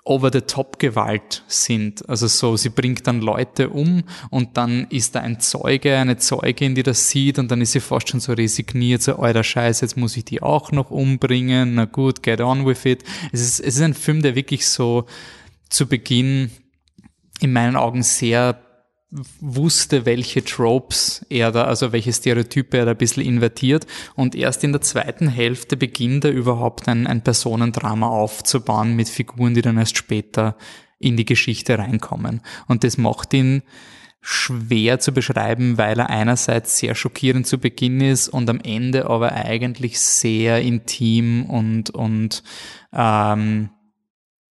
Over-the-Top-Gewalt 0.06 1.44
sind. 1.48 2.08
Also 2.08 2.28
so, 2.28 2.56
sie 2.58 2.70
bringt 2.70 3.08
dann 3.08 3.22
Leute 3.22 3.70
um 3.70 4.04
und 4.30 4.56
dann 4.56 4.86
ist 4.92 5.16
da 5.16 5.22
ein 5.22 5.40
Zeuge, 5.40 5.98
eine 5.98 6.18
Zeugin, 6.18 6.76
die 6.76 6.84
das 6.84 7.10
sieht 7.10 7.40
und 7.40 7.50
dann 7.50 7.60
ist 7.60 7.72
sie 7.72 7.80
fast 7.80 8.10
schon 8.10 8.20
so 8.20 8.34
resigniert, 8.34 9.02
so, 9.02 9.16
alter 9.16 9.44
Scheiß, 9.44 9.82
jetzt 9.82 9.98
muss 9.98 10.16
ich 10.16 10.24
die 10.24 10.44
auch 10.44 10.72
noch 10.72 10.92
umbringen, 10.92 11.74
na 11.74 11.86
gut, 11.86 12.22
get 12.22 12.40
on 12.40 12.66
with 12.68 12.86
it. 12.86 13.04
Es 13.32 13.42
ist, 13.42 13.60
es 13.60 13.76
ist 13.76 13.82
ein 13.82 13.96
Film, 13.96 14.22
der 14.22 14.36
wirklich 14.36 14.68
so 14.68 15.06
zu 15.70 15.88
Beginn 15.88 16.52
in 17.42 17.52
meinen 17.52 17.76
Augen 17.76 18.04
sehr 18.04 18.65
wusste, 19.40 20.06
welche 20.06 20.44
Tropes 20.44 21.26
er 21.30 21.52
da, 21.52 21.66
also 21.66 21.92
welche 21.92 22.14
Stereotype 22.14 22.78
er 22.78 22.86
da 22.86 22.92
ein 22.92 22.98
bisschen 22.98 23.24
invertiert. 23.24 23.86
Und 24.16 24.36
erst 24.36 24.64
in 24.64 24.72
der 24.72 24.82
zweiten 24.82 25.28
Hälfte 25.28 25.78
beginnt 25.78 26.26
er 26.26 26.32
überhaupt 26.32 26.88
ein, 26.88 27.08
ein 27.08 27.24
Personendrama 27.24 28.08
aufzubauen 28.08 28.96
mit 28.96 29.10
Figuren, 29.10 29.54
die 29.54 29.62
dann 29.62 29.78
erst 29.78 29.98
später 29.98 30.58
in 31.00 31.18
die 31.18 31.26
Geschichte 31.26 31.78
reinkommen. 31.78 32.42
Und 32.68 32.84
das 32.84 32.98
macht 32.98 33.34
ihn 33.34 33.64
schwer 34.22 35.00
zu 35.00 35.12
beschreiben, 35.12 35.78
weil 35.78 36.00
er 36.00 36.10
einerseits 36.10 36.80
sehr 36.80 36.96
schockierend 36.96 37.46
zu 37.46 37.60
Beginn 37.60 38.02
ist 38.02 38.28
und 38.28 38.50
am 38.50 38.60
Ende 38.60 39.08
aber 39.08 39.34
eigentlich 39.34 40.00
sehr 40.00 40.62
intim 40.62 41.46
und, 41.46 41.92
und 41.92 42.42
ähm, 42.92 43.70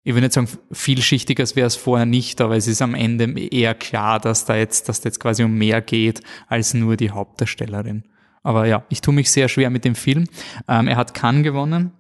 ich 0.05 0.15
will 0.15 0.23
nicht 0.23 0.33
sagen 0.33 0.49
vielschichtig, 0.73 1.39
als 1.39 1.55
wäre 1.55 1.67
es 1.67 1.77
vorher 1.77 2.07
nicht, 2.07 2.41
aber 2.41 2.57
es 2.57 2.67
ist 2.67 2.83
am 2.83 2.95
Ende 2.95 3.39
eher 3.39 3.75
klar, 3.75 4.19
dass 4.19 4.45
da 4.45 4.57
jetzt, 4.57 4.89
dass 4.89 5.01
da 5.01 5.09
jetzt 5.09 5.21
quasi 5.21 5.45
um 5.45 5.57
mehr 5.57 5.81
geht 5.81 6.23
als 6.49 6.75
nur 6.75 6.97
die 6.97 7.11
Hauptdarstellerin. 7.11 8.05
Aber 8.43 8.67
ja, 8.67 8.85
ich 8.89 9.01
tue 9.01 9.15
mich 9.15 9.31
sehr 9.31 9.49
schwer 9.49 9.71
mit 9.71 9.85
dem 9.85 9.95
Film. 9.95 10.27
Ähm, 10.69 10.89
er 10.89 10.97
hat 10.97 11.15
Cannes 11.15 11.45
gewonnen. 11.45 11.93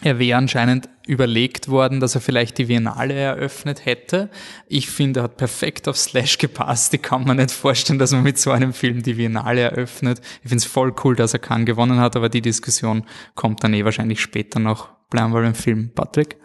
Er 0.00 0.20
wäre 0.20 0.38
anscheinend 0.38 0.88
überlegt 1.08 1.68
worden, 1.68 1.98
dass 1.98 2.14
er 2.14 2.20
vielleicht 2.20 2.58
die 2.58 2.66
Biennale 2.66 3.14
eröffnet 3.14 3.84
hätte. 3.84 4.30
Ich 4.68 4.88
finde, 4.90 5.20
er 5.20 5.22
hat 5.24 5.38
perfekt 5.38 5.88
auf 5.88 5.96
Slash 5.96 6.38
gepasst. 6.38 6.94
Ich 6.94 7.02
kann 7.02 7.24
mir 7.24 7.34
nicht 7.34 7.50
vorstellen, 7.50 7.98
dass 7.98 8.12
man 8.12 8.22
mit 8.22 8.38
so 8.38 8.52
einem 8.52 8.72
Film 8.72 9.02
die 9.02 9.14
Biennale 9.14 9.62
eröffnet. 9.62 10.20
Ich 10.44 10.50
finde 10.50 10.58
es 10.58 10.66
voll 10.66 10.94
cool, 11.02 11.16
dass 11.16 11.32
er 11.32 11.40
Cannes 11.40 11.66
gewonnen 11.66 11.98
hat, 11.98 12.14
aber 12.14 12.28
die 12.28 12.42
Diskussion 12.42 13.04
kommt 13.34 13.64
dann 13.64 13.74
eh 13.74 13.84
wahrscheinlich 13.84 14.20
später 14.20 14.60
noch. 14.60 14.90
Bleiben 15.10 15.32
wir 15.32 15.42
beim 15.42 15.54
Film. 15.56 15.90
Patrick? 15.92 16.36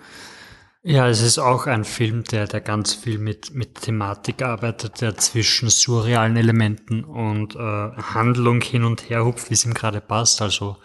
Ja, 0.86 1.08
es 1.08 1.22
ist 1.22 1.39
auch 1.39 1.65
ein 1.65 1.86
Film, 1.86 2.26
der, 2.26 2.46
der 2.46 2.60
ganz 2.60 2.93
viel 2.93 3.17
mit, 3.17 3.56
mit 3.56 3.76
Thematik 3.76 4.41
arbeitet, 4.41 5.00
der 5.00 5.15
zwischen 5.15 5.69
surrealen 5.69 6.36
Elementen 6.36 7.06
und 7.06 7.56
äh, 7.56 7.60
Handlung 7.60 8.60
hin 8.60 8.84
und 8.84 9.10
her 9.10 9.24
hupft, 9.24 9.50
wie 9.50 9.54
es 9.54 9.63
ihm 9.63 9.74
gerade 9.74 10.02
passt. 10.02 10.41
Also 10.41 10.76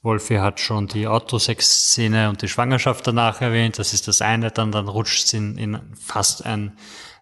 Wolfi 0.00 0.36
hat 0.36 0.58
schon 0.58 0.86
die 0.86 1.06
Autosex-Szene 1.06 2.30
und 2.30 2.40
die 2.40 2.48
Schwangerschaft 2.48 3.06
danach 3.06 3.42
erwähnt. 3.42 3.78
Das 3.78 3.92
ist 3.92 4.08
das 4.08 4.22
eine. 4.22 4.50
Dann, 4.52 4.72
dann 4.72 4.88
rutscht 4.88 5.26
es 5.26 5.34
in, 5.34 5.58
in 5.58 5.80
fast 6.00 6.46
ein, 6.46 6.78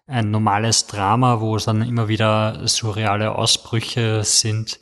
ein 0.07 0.31
normales 0.31 0.87
Drama, 0.87 1.41
wo 1.41 1.57
es 1.57 1.65
dann 1.65 1.81
immer 1.81 2.07
wieder 2.07 2.65
surreale 2.65 3.35
Ausbrüche 3.35 4.23
sind, 4.23 4.79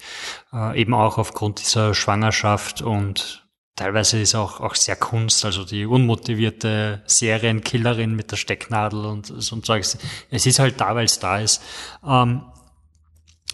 äh, 0.54 0.80
eben 0.80 0.94
auch 0.94 1.18
aufgrund 1.18 1.62
dieser 1.62 1.96
Schwangerschaft 1.96 2.84
und 2.84 3.43
teilweise 3.76 4.20
ist 4.20 4.36
auch, 4.36 4.60
auch 4.60 4.76
sehr 4.76 4.96
Kunst, 4.96 5.46
also 5.46 5.66
die 5.66 5.86
unmotivierte 5.86 7.04
Serienkillerin 7.06 8.16
mit 8.16 8.32
der 8.32 8.38
Stecknadel 8.38 9.06
und 9.06 9.26
so 9.26 9.56
ein 9.56 9.64
Zeugs. 9.64 9.98
Es 10.30 10.46
ist 10.46 10.60
halt 10.60 10.80
da, 10.80 10.96
weil 10.96 11.06
es 11.06 11.20
da 11.20 11.40
ist. 11.40 11.62
Ähm, 12.06 12.44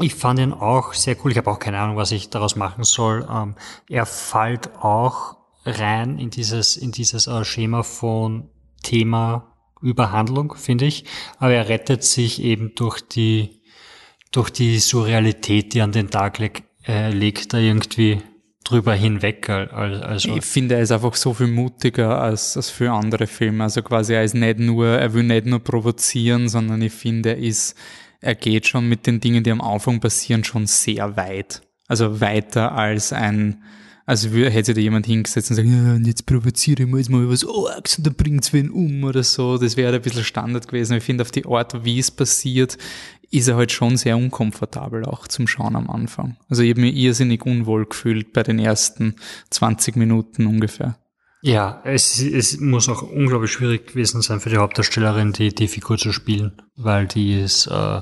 ich 0.01 0.15
fand 0.15 0.39
ihn 0.39 0.53
auch 0.53 0.93
sehr 0.93 1.17
cool. 1.23 1.31
Ich 1.31 1.37
habe 1.37 1.51
auch 1.51 1.59
keine 1.59 1.79
Ahnung, 1.79 1.97
was 1.97 2.11
ich 2.11 2.29
daraus 2.29 2.55
machen 2.55 2.83
soll. 2.83 3.27
Ähm, 3.29 3.55
er 3.89 4.05
fällt 4.05 4.75
auch 4.75 5.37
rein 5.65 6.17
in 6.19 6.29
dieses, 6.29 6.77
in 6.77 6.91
dieses 6.91 7.27
äh, 7.27 7.43
Schema 7.43 7.83
von 7.83 8.49
Thema 8.83 9.55
Überhandlung, 9.81 10.55
finde 10.55 10.85
ich. 10.85 11.05
Aber 11.37 11.53
er 11.53 11.69
rettet 11.69 12.03
sich 12.03 12.41
eben 12.41 12.75
durch 12.75 13.01
die, 13.01 13.61
durch 14.31 14.49
die 14.49 14.79
Surrealität, 14.79 15.73
die 15.73 15.81
an 15.81 15.91
den 15.91 16.09
Tag 16.09 16.39
leg, 16.39 16.63
äh, 16.87 17.11
legt, 17.11 17.53
da 17.53 17.57
irgendwie 17.57 18.21
drüber 18.63 18.93
hinweg. 18.93 19.49
Also 19.49 20.35
ich 20.35 20.45
finde, 20.45 20.75
er 20.75 20.81
ist 20.81 20.91
einfach 20.91 21.15
so 21.15 21.33
viel 21.33 21.47
mutiger 21.47 22.21
als, 22.21 22.55
als 22.57 22.69
für 22.69 22.91
andere 22.91 23.27
Filme. 23.27 23.63
Also 23.63 23.81
quasi 23.81 24.13
er 24.13 24.23
ist 24.23 24.35
nicht 24.35 24.59
nur, 24.59 24.87
er 24.87 25.13
will 25.13 25.23
nicht 25.23 25.45
nur 25.45 25.59
provozieren, 25.59 26.49
sondern 26.49 26.81
ich 26.81 26.93
finde, 26.93 27.29
er 27.29 27.37
ist, 27.37 27.75
er 28.21 28.35
geht 28.35 28.67
schon 28.67 28.87
mit 28.87 29.07
den 29.07 29.19
Dingen, 29.19 29.43
die 29.43 29.51
am 29.51 29.61
Anfang 29.61 29.99
passieren, 29.99 30.43
schon 30.43 30.67
sehr 30.67 31.15
weit. 31.17 31.61
Also 31.87 32.21
weiter 32.21 32.73
als 32.73 33.13
ein, 33.13 33.63
also 34.05 34.29
hätte 34.29 34.65
sich 34.65 34.75
da 34.75 34.81
jemand 34.81 35.05
hingesetzt 35.05 35.49
und 35.49 35.55
sagt, 35.55 35.67
ja, 35.67 35.95
und 35.95 36.05
jetzt 36.05 36.25
provoziere 36.25 36.83
ich 36.83 36.89
mal 36.89 36.97
jetzt 36.97 37.09
mal 37.09 37.29
was 37.29 37.45
Orks 37.45 37.97
und 37.97 38.05
dann 38.05 38.15
bringt's 38.15 38.53
wen 38.53 38.69
um 38.69 39.03
oder 39.03 39.23
so. 39.23 39.57
Das 39.57 39.77
wäre 39.77 39.95
ein 39.95 40.01
bisschen 40.01 40.23
Standard 40.23 40.67
gewesen. 40.67 40.97
Ich 40.97 41.03
finde, 41.03 41.23
auf 41.23 41.31
die 41.31 41.45
Art, 41.45 41.83
wie 41.83 41.97
es 41.97 42.11
passiert, 42.11 42.77
ist 43.31 43.47
er 43.47 43.55
halt 43.55 43.71
schon 43.71 43.97
sehr 43.97 44.17
unkomfortabel 44.17 45.05
auch 45.05 45.27
zum 45.27 45.47
Schauen 45.47 45.75
am 45.75 45.89
Anfang. 45.89 46.37
Also 46.49 46.63
ich 46.63 46.71
habe 46.71 46.81
mich 46.81 46.95
irrsinnig 46.95 47.45
unwohl 47.45 47.85
gefühlt 47.85 48.33
bei 48.33 48.43
den 48.43 48.59
ersten 48.59 49.15
20 49.49 49.95
Minuten 49.95 50.45
ungefähr. 50.45 50.97
Ja, 51.41 51.81
es, 51.85 52.21
es 52.21 52.59
muss 52.59 52.89
auch 52.89 53.01
unglaublich 53.01 53.51
schwierig 53.51 53.87
gewesen 53.87 54.21
sein 54.21 54.41
für 54.41 54.49
die 54.49 54.57
Hauptdarstellerin, 54.57 55.31
die, 55.31 55.55
die 55.55 55.69
Figur 55.69 55.97
zu 55.97 56.11
spielen, 56.11 56.61
weil 56.75 57.07
die 57.07 57.39
ist 57.39 57.67
äh, 57.67 58.01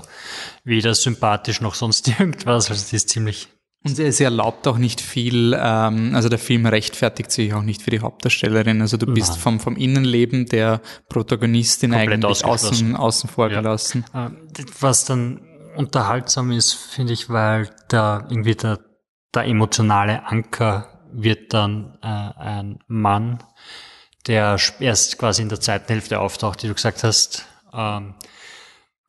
weder 0.64 0.96
sympathisch 0.96 1.62
noch 1.62 1.76
sonst 1.76 2.08
irgendwas, 2.20 2.72
also 2.72 2.86
die 2.90 2.96
ist 2.96 3.10
ziemlich 3.10 3.50
und 3.84 3.96
sie 3.96 4.24
erlaubt 4.24 4.68
auch 4.68 4.78
nicht 4.78 5.00
viel, 5.00 5.56
ähm, 5.58 6.14
also 6.14 6.30
der 6.30 6.40
Film 6.40 6.66
rechtfertigt 6.66 7.32
sich 7.32 7.54
auch 7.54 7.62
nicht 7.62 7.82
für 7.82 7.92
die 7.92 8.02
Hauptdarstellerin. 8.02 8.82
Also 8.82 8.98
du 8.98 9.06
bist 9.06 9.38
vom, 9.38 9.60
vom 9.60 9.76
Innenleben 9.76 10.46
der 10.46 10.82
Protagonistin 11.10 11.92
Komplett 11.92 12.26
eigentlich 12.26 12.44
außen, 12.44 12.96
außen 12.96 13.30
vor 13.30 13.50
gelassen. 13.50 14.04
Ja. 14.14 14.28
Ähm, 14.28 14.50
was 14.82 15.06
dann 15.06 15.42
unterhaltsam 15.76 16.52
ist, 16.52 16.74
finde 16.74 17.14
ich, 17.14 17.30
weil 17.30 17.70
da 17.88 18.26
irgendwie 18.30 18.56
der, 18.56 18.80
der 19.34 19.46
emotionale 19.46 20.26
Anker 20.26 21.08
wird 21.14 21.54
dann 21.54 21.98
äh, 22.02 22.08
ein 22.08 22.80
Mann, 22.88 23.44
der 24.26 24.58
erst 24.80 25.18
quasi 25.18 25.44
in 25.44 25.50
der 25.50 25.62
zweiten 25.62 25.88
Hälfte 25.88 26.20
auftaucht, 26.20 26.62
die 26.62 26.68
du 26.68 26.74
gesagt 26.74 27.04
hast, 27.04 27.46
ähm, 27.74 28.16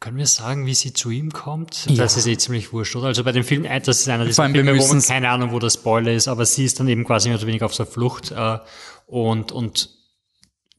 können 0.00 0.16
wir 0.16 0.26
sagen, 0.26 0.66
wie 0.66 0.74
sie 0.74 0.92
zu 0.92 1.10
ihm 1.10 1.32
kommt? 1.32 1.86
Ja. 1.86 1.96
Das 1.96 2.16
ist 2.16 2.26
eh 2.26 2.36
ziemlich 2.36 2.72
wurscht, 2.72 2.94
oder? 2.94 3.08
Also 3.08 3.24
bei 3.24 3.32
dem 3.32 3.44
Film, 3.44 3.64
äh, 3.64 3.80
das 3.80 4.00
ist 4.00 4.08
einer 4.08 4.24
dieser 4.24 4.48
Filme, 4.48 4.78
wo 4.78 4.86
man 4.86 5.02
keine 5.02 5.28
Ahnung, 5.28 5.52
wo 5.52 5.58
der 5.58 5.70
Spoiler 5.70 6.12
ist, 6.12 6.28
aber 6.28 6.46
sie 6.46 6.64
ist 6.64 6.78
dann 6.78 6.88
eben 6.88 7.04
quasi 7.04 7.28
mehr 7.28 7.38
oder 7.38 7.46
weniger 7.46 7.66
auf 7.66 7.74
der 7.74 7.86
Flucht 7.86 8.30
äh, 8.30 8.58
und, 9.06 9.50
und 9.50 9.90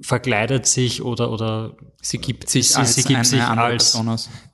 verkleidet 0.01 0.65
sich 0.65 1.01
oder 1.01 1.29
oder 1.29 1.75
sie 2.01 2.19
gibt 2.19 2.49
sich 2.49 2.69
sie, 2.69 2.75
als 2.75 2.95
sie 2.95 3.03
gibt 3.03 3.25
sich 3.25 3.41
als 3.41 3.97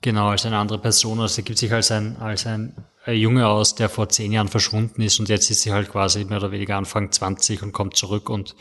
genau 0.00 0.30
als 0.30 0.44
eine 0.44 0.58
andere 0.58 0.80
Person 0.80 1.20
also 1.20 1.36
sie 1.36 1.42
gibt 1.42 1.60
sich 1.60 1.72
als 1.72 1.92
ein 1.92 2.16
als 2.16 2.46
ein 2.46 2.74
Junge 3.06 3.46
aus, 3.46 3.76
der 3.76 3.88
vor 3.88 4.08
zehn 4.08 4.32
Jahren 4.32 4.48
verschwunden 4.48 5.00
ist 5.02 5.20
und 5.20 5.28
jetzt 5.28 5.48
ist 5.50 5.62
sie 5.62 5.72
halt 5.72 5.88
quasi 5.88 6.24
mehr 6.24 6.38
oder 6.38 6.50
weniger 6.50 6.76
Anfang 6.76 7.12
20 7.12 7.62
und 7.62 7.70
kommt 7.70 7.96
zurück 7.96 8.28
und 8.28 8.56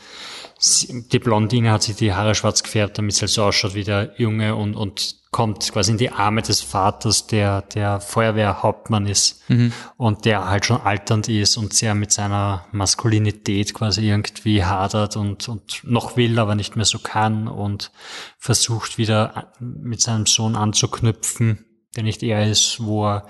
sie, 0.59 1.07
die 1.11 1.17
Blondine 1.17 1.71
hat 1.71 1.81
sich 1.81 1.95
die 1.95 2.13
Haare 2.13 2.35
schwarz 2.35 2.61
gefärbt, 2.61 2.99
damit 2.99 3.15
sie 3.15 3.21
halt 3.21 3.31
so 3.31 3.43
ausschaut 3.43 3.73
wie 3.73 3.83
der 3.83 4.13
Junge 4.17 4.55
und, 4.55 4.75
und 4.75 5.15
kommt 5.35 5.69
quasi 5.69 5.91
in 5.91 5.97
die 5.97 6.11
Arme 6.11 6.41
des 6.43 6.61
Vaters, 6.61 7.27
der 7.27 7.61
der 7.61 7.99
Feuerwehrhauptmann 7.99 9.05
ist 9.05 9.41
mhm. 9.49 9.73
und 9.97 10.23
der 10.23 10.47
halt 10.47 10.65
schon 10.65 10.79
alternd 10.79 11.27
ist 11.27 11.57
und 11.57 11.73
sehr 11.73 11.93
mit 11.93 12.13
seiner 12.13 12.65
Maskulinität 12.71 13.73
quasi 13.73 14.07
irgendwie 14.07 14.63
hadert 14.63 15.17
und, 15.17 15.49
und 15.49 15.81
noch 15.83 16.15
will, 16.15 16.39
aber 16.39 16.55
nicht 16.55 16.77
mehr 16.77 16.85
so 16.85 16.99
kann 16.99 17.49
und 17.49 17.91
versucht 18.37 18.97
wieder 18.97 19.51
mit 19.59 19.99
seinem 19.99 20.25
Sohn 20.25 20.55
anzuknüpfen, 20.55 21.65
der 21.97 22.03
nicht 22.03 22.23
er 22.23 22.49
ist, 22.49 22.77
wo 22.79 23.05
er 23.05 23.27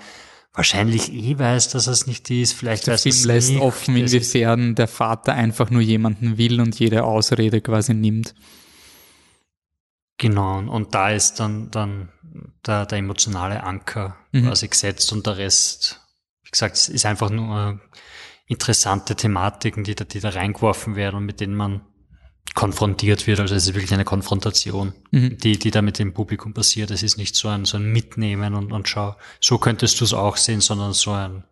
wahrscheinlich 0.54 1.12
eh 1.12 1.36
weiß, 1.36 1.70
dass 1.70 1.88
es 1.88 2.06
nicht 2.06 2.30
ist. 2.30 2.52
Vielleicht 2.52 2.86
der 2.86 2.94
weiß 2.94 3.02
Film 3.02 3.24
lässt 3.24 3.50
nicht. 3.50 3.60
offen, 3.60 3.96
inwiefern 3.96 4.76
der 4.76 4.86
Vater 4.86 5.32
einfach 5.32 5.70
nur 5.70 5.82
jemanden 5.82 6.38
will 6.38 6.60
und 6.60 6.78
jede 6.78 7.02
Ausrede 7.02 7.60
quasi 7.60 7.94
nimmt. 7.94 8.32
Genau, 10.18 10.58
und 10.58 10.94
da 10.94 11.10
ist 11.10 11.40
dann, 11.40 11.70
dann 11.70 12.08
der, 12.66 12.86
der 12.86 12.98
emotionale 12.98 13.62
Anker 13.62 14.16
mhm. 14.32 14.46
quasi 14.46 14.68
gesetzt 14.68 15.12
und 15.12 15.26
der 15.26 15.36
Rest, 15.36 16.00
wie 16.42 16.50
gesagt, 16.50 16.88
ist 16.88 17.06
einfach 17.06 17.30
nur 17.30 17.80
interessante 18.46 19.14
Thematiken, 19.16 19.84
die 19.84 19.94
da, 19.94 20.04
die 20.04 20.20
da 20.20 20.30
reingeworfen 20.30 20.96
werden 20.96 21.16
und 21.16 21.26
mit 21.26 21.40
denen 21.40 21.54
man 21.54 21.82
konfrontiert 22.54 23.26
wird. 23.26 23.40
Also 23.40 23.54
es 23.54 23.66
ist 23.66 23.74
wirklich 23.74 23.92
eine 23.92 24.04
Konfrontation, 24.04 24.94
mhm. 25.10 25.36
die, 25.38 25.58
die 25.58 25.70
da 25.70 25.82
mit 25.82 25.98
dem 25.98 26.14
Publikum 26.14 26.54
passiert. 26.54 26.90
Es 26.90 27.02
ist 27.02 27.18
nicht 27.18 27.34
so 27.34 27.48
ein, 27.48 27.64
so 27.64 27.76
ein 27.76 27.92
Mitnehmen 27.92 28.54
und, 28.54 28.72
und 28.72 28.88
schau, 28.88 29.16
so 29.40 29.58
könntest 29.58 30.00
du 30.00 30.04
es 30.04 30.14
auch 30.14 30.36
sehen, 30.36 30.60
sondern 30.60 30.92
so 30.92 31.12
ein 31.12 31.44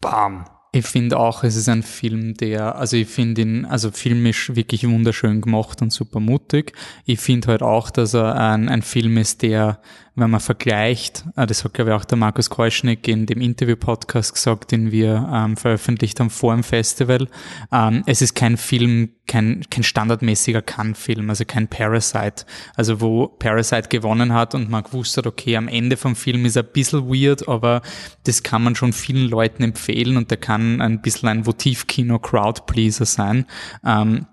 Bam, 0.00 0.48
ich 0.74 0.86
finde 0.86 1.18
auch, 1.18 1.44
es 1.44 1.54
ist 1.54 1.68
ein 1.68 1.82
Film, 1.82 2.34
der, 2.34 2.76
also 2.76 2.96
ich 2.96 3.08
finde 3.08 3.42
ihn, 3.42 3.64
also 3.64 3.92
filmisch 3.92 4.54
wirklich 4.56 4.88
wunderschön 4.88 5.40
gemacht 5.40 5.80
und 5.82 5.92
super 5.92 6.18
mutig. 6.18 6.72
Ich 7.04 7.20
finde 7.20 7.48
halt 7.48 7.62
auch, 7.62 7.90
dass 7.90 8.14
er 8.14 8.34
ein, 8.34 8.68
ein 8.68 8.82
Film 8.82 9.16
ist, 9.16 9.42
der 9.42 9.78
wenn 10.16 10.30
man 10.30 10.40
vergleicht, 10.40 11.24
äh, 11.36 11.46
das 11.46 11.64
hat 11.64 11.74
glaube 11.74 11.90
ich 11.90 11.96
auch 11.96 12.04
der 12.04 12.18
Markus 12.18 12.48
Kreuschnick 12.48 13.08
in 13.08 13.26
dem 13.26 13.40
Interview-Podcast 13.40 14.34
gesagt, 14.34 14.70
den 14.70 14.92
wir 14.92 15.28
ähm, 15.32 15.56
veröffentlicht 15.56 16.20
haben 16.20 16.30
vor 16.30 16.54
dem 16.54 16.62
Festival, 16.62 17.28
ähm, 17.72 18.04
es 18.06 18.22
ist 18.22 18.34
kein 18.34 18.56
Film, 18.56 19.10
kein, 19.26 19.64
kein 19.70 19.82
standardmäßiger 19.82 20.62
Cannes-Film, 20.62 21.30
also 21.30 21.44
kein 21.44 21.66
Parasite, 21.66 22.44
also 22.76 23.00
wo 23.00 23.26
Parasite 23.26 23.88
gewonnen 23.88 24.32
hat 24.32 24.54
und 24.54 24.70
man 24.70 24.84
gewusst 24.84 25.16
hat, 25.16 25.26
okay, 25.26 25.56
am 25.56 25.66
Ende 25.66 25.96
vom 25.96 26.14
Film 26.14 26.44
ist 26.44 26.56
er 26.56 26.62
ein 26.62 26.72
bisschen 26.72 27.08
weird, 27.08 27.48
aber 27.48 27.82
das 28.24 28.42
kann 28.42 28.62
man 28.62 28.76
schon 28.76 28.92
vielen 28.92 29.28
Leuten 29.28 29.62
empfehlen 29.62 30.16
und 30.16 30.30
der 30.30 30.38
kann 30.38 30.63
ein 30.80 31.02
bisschen 31.02 31.28
ein 31.28 31.46
Votivkino-Crowd-Pleaser 31.46 33.06
sein. 33.06 33.46
Ähm, 33.84 34.26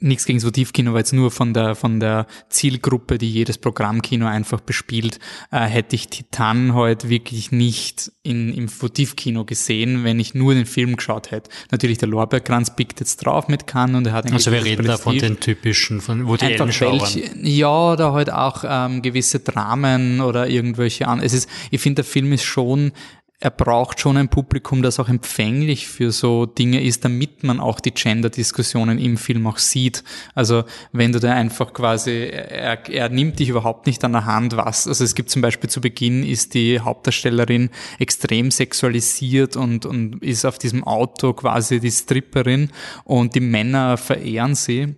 nichts 0.00 0.26
gegen 0.26 0.38
so 0.38 0.50
Tiefkino, 0.50 0.92
weil 0.92 1.00
jetzt 1.00 1.12
nur 1.12 1.30
von 1.30 1.54
der, 1.54 1.74
von 1.74 1.98
der 2.00 2.26
Zielgruppe, 2.48 3.18
die 3.18 3.30
jedes 3.30 3.58
Programmkino 3.58 4.26
einfach 4.26 4.60
bespielt, 4.60 5.18
äh, 5.50 5.60
hätte 5.60 5.96
ich 5.96 6.08
Titan 6.08 6.74
heute 6.74 7.08
wirklich 7.08 7.52
nicht 7.52 8.12
in, 8.22 8.52
im 8.52 8.68
Votivkino 8.68 9.44
gesehen, 9.44 10.04
wenn 10.04 10.20
ich 10.20 10.34
nur 10.34 10.54
den 10.54 10.66
Film 10.66 10.96
geschaut 10.96 11.30
hätte. 11.30 11.50
Natürlich, 11.70 11.98
der 11.98 12.08
Lorbeerkranz 12.08 12.76
pickt 12.76 13.00
jetzt 13.00 13.24
drauf 13.24 13.48
mit 13.48 13.66
Cannes 13.66 13.96
und 13.96 14.06
er 14.06 14.12
hat 14.12 14.32
Also 14.32 14.52
wir 14.52 14.64
reden 14.64 14.86
da 14.86 14.98
von 14.98 15.16
den 15.16 15.40
typischen, 15.40 16.00
von 16.00 16.26
wo 16.26 16.36
die 16.36 16.46
welche, 16.46 17.30
Ja, 17.42 17.96
da 17.96 18.12
halt 18.12 18.30
auch 18.30 18.64
ähm, 18.66 19.02
gewisse 19.02 19.40
Dramen 19.40 20.20
oder 20.20 20.48
irgendwelche 20.48 21.08
an. 21.08 21.20
Es 21.20 21.32
ist, 21.32 21.48
ich 21.70 21.80
finde, 21.80 22.02
der 22.02 22.04
Film 22.04 22.32
ist 22.32 22.44
schon 22.44 22.92
er 23.40 23.50
braucht 23.50 24.00
schon 24.00 24.16
ein 24.16 24.28
Publikum, 24.28 24.82
das 24.82 24.98
auch 24.98 25.08
empfänglich 25.08 25.86
für 25.86 26.10
so 26.10 26.44
Dinge 26.44 26.82
ist, 26.82 27.04
damit 27.04 27.44
man 27.44 27.60
auch 27.60 27.78
die 27.78 27.92
Gender-Diskussionen 27.92 28.98
im 28.98 29.16
Film 29.16 29.46
auch 29.46 29.58
sieht. 29.58 30.02
Also 30.34 30.64
wenn 30.90 31.12
du 31.12 31.20
da 31.20 31.32
einfach 31.34 31.72
quasi, 31.72 32.10
er, 32.10 32.88
er 32.88 33.08
nimmt 33.08 33.38
dich 33.38 33.48
überhaupt 33.48 33.86
nicht 33.86 34.04
an 34.04 34.12
der 34.12 34.26
Hand, 34.26 34.56
was. 34.56 34.88
Also 34.88 35.04
es 35.04 35.14
gibt 35.14 35.30
zum 35.30 35.40
Beispiel 35.40 35.70
zu 35.70 35.80
Beginn 35.80 36.24
ist 36.24 36.54
die 36.54 36.80
Hauptdarstellerin 36.80 37.70
extrem 38.00 38.50
sexualisiert 38.50 39.54
und, 39.54 39.86
und 39.86 40.20
ist 40.20 40.44
auf 40.44 40.58
diesem 40.58 40.82
Auto 40.82 41.32
quasi 41.32 41.78
die 41.78 41.92
Stripperin 41.92 42.70
und 43.04 43.36
die 43.36 43.40
Männer 43.40 43.98
verehren 43.98 44.56
sie. 44.56 44.96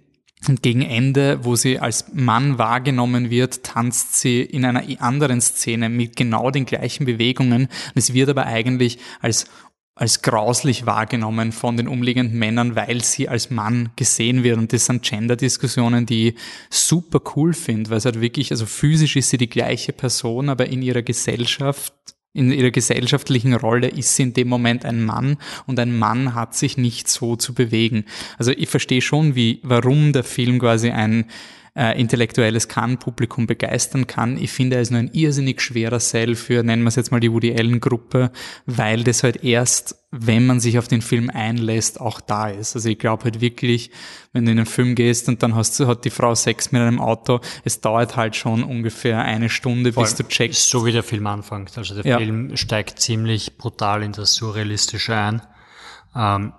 Und 0.49 0.63
gegen 0.63 0.83
Ende, 0.83 1.45
wo 1.45 1.55
sie 1.55 1.79
als 1.79 2.07
Mann 2.15 2.59
wahrgenommen 2.59 3.29
wird, 3.29 3.63
tanzt 3.63 4.19
sie 4.19 4.41
in 4.41 4.65
einer 4.65 4.85
anderen 5.01 5.41
Szene 5.41 5.89
mit 5.89 6.17
genau 6.17 6.51
den 6.51 6.65
gleichen 6.65 7.05
Bewegungen. 7.05 7.69
Es 7.95 8.15
wird 8.15 8.31
aber 8.31 8.47
eigentlich 8.47 8.99
als 9.21 9.47
als 10.01 10.23
grauslich 10.23 10.87
wahrgenommen 10.87 11.53
von 11.53 11.77
den 11.77 11.87
umliegenden 11.87 12.39
Männern, 12.39 12.75
weil 12.75 13.05
sie 13.05 13.29
als 13.29 13.51
Mann 13.51 13.91
gesehen 13.97 14.43
wird. 14.43 14.57
Und 14.57 14.73
das 14.73 14.87
sind 14.87 15.03
Gender-Diskussionen, 15.03 16.07
die 16.07 16.29
ich 16.29 16.35
super 16.71 17.21
cool 17.37 17.53
finde, 17.53 17.91
weil 17.91 17.99
es 17.99 18.07
halt 18.07 18.19
wirklich, 18.19 18.51
also 18.51 18.65
physisch 18.65 19.17
ist 19.17 19.29
sie 19.29 19.37
die 19.37 19.51
gleiche 19.51 19.93
Person, 19.93 20.49
aber 20.49 20.69
in 20.69 20.81
ihrer 20.81 21.03
Gesellschaft 21.03 21.93
in 22.33 22.53
ihrer 22.53 22.71
gesellschaftlichen 22.71 23.55
Rolle 23.55 23.89
ist 23.89 24.15
sie 24.15 24.23
in 24.23 24.33
dem 24.35 24.49
Moment 24.49 24.85
ein 24.85 25.05
Mann 25.05 25.37
und 25.67 25.79
ein 25.81 25.99
Mann 25.99 26.35
hat 26.35 26.55
sich 26.55 26.77
nicht 26.77 27.09
so 27.09 27.37
zu 27.37 27.55
bewegen. 27.55 28.05
Also 28.39 28.53
ich 28.53 28.69
verstehe 28.69 29.03
schon, 29.03 29.35
wie, 29.35 29.61
warum 29.63 30.13
der 30.13 30.23
Film 30.25 30.61
quasi 30.61 30.91
ein 30.91 31.27
äh, 31.77 31.99
intellektuelles 32.01 32.69
Kann-Publikum 32.69 33.47
begeistern 33.47 34.07
kann. 34.07 34.37
Ich 34.37 34.51
finde, 34.51 34.77
er 34.77 34.83
ist 34.83 34.91
nur 34.91 35.01
ein 35.01 35.11
irrsinnig 35.13 35.61
schwerer 35.61 36.01
Sell 36.01 36.35
für, 36.35 36.63
nennen 36.63 36.83
wir 36.83 36.89
es 36.89 36.97
jetzt 36.97 37.11
mal 37.11 37.21
die 37.21 37.33
Woody 37.33 37.55
Allen-Gruppe, 37.57 38.33
weil 38.67 39.05
das 39.05 39.23
halt 39.23 39.45
erst, 39.45 39.97
wenn 40.11 40.47
man 40.47 40.59
sich 40.61 40.79
auf 40.79 40.89
den 40.89 41.03
Film 41.03 41.31
einlässt, 41.31 42.01
auch 42.01 42.21
da 42.21 42.49
ist. 42.49 42.75
Also 42.75 42.89
ich 42.89 42.99
glaube 42.99 43.25
halt 43.25 43.41
wirklich, 43.41 43.91
wenn 44.33 44.45
du 44.45 44.53
in 44.53 44.59
einen 44.59 44.67
Film 44.67 44.95
gehst 44.95 45.29
und 45.29 45.43
dann 45.43 45.55
hast, 45.55 45.79
hat 45.81 46.05
die 46.05 46.11
Frau 46.11 46.35
Sex 46.35 46.73
mit 46.73 46.83
einem 46.83 47.01
Auto, 47.01 47.41
es 47.65 47.81
dauert 47.81 48.17
halt 48.17 48.35
schon 48.35 48.65
ungefähr 48.65 49.23
eine 49.23 49.49
Stunde, 49.49 49.93
Vor 49.93 50.03
bis 50.03 50.17
du 50.17 50.25
checkst. 50.25 50.71
So 50.71 50.85
wie 50.87 50.93
der 50.93 51.03
Film 51.05 51.27
anfängt. 51.27 51.77
Also 51.79 51.95
der 51.95 52.05
ja. 52.05 52.19
Film 52.19 52.57
steigt 52.57 52.99
ziemlich 52.99 53.57
brutal 53.59 54.03
in 54.03 54.13
das 54.13 54.35
Surrealistische 54.35 55.15
ein. 55.15 55.43
Ähm, 56.17 56.53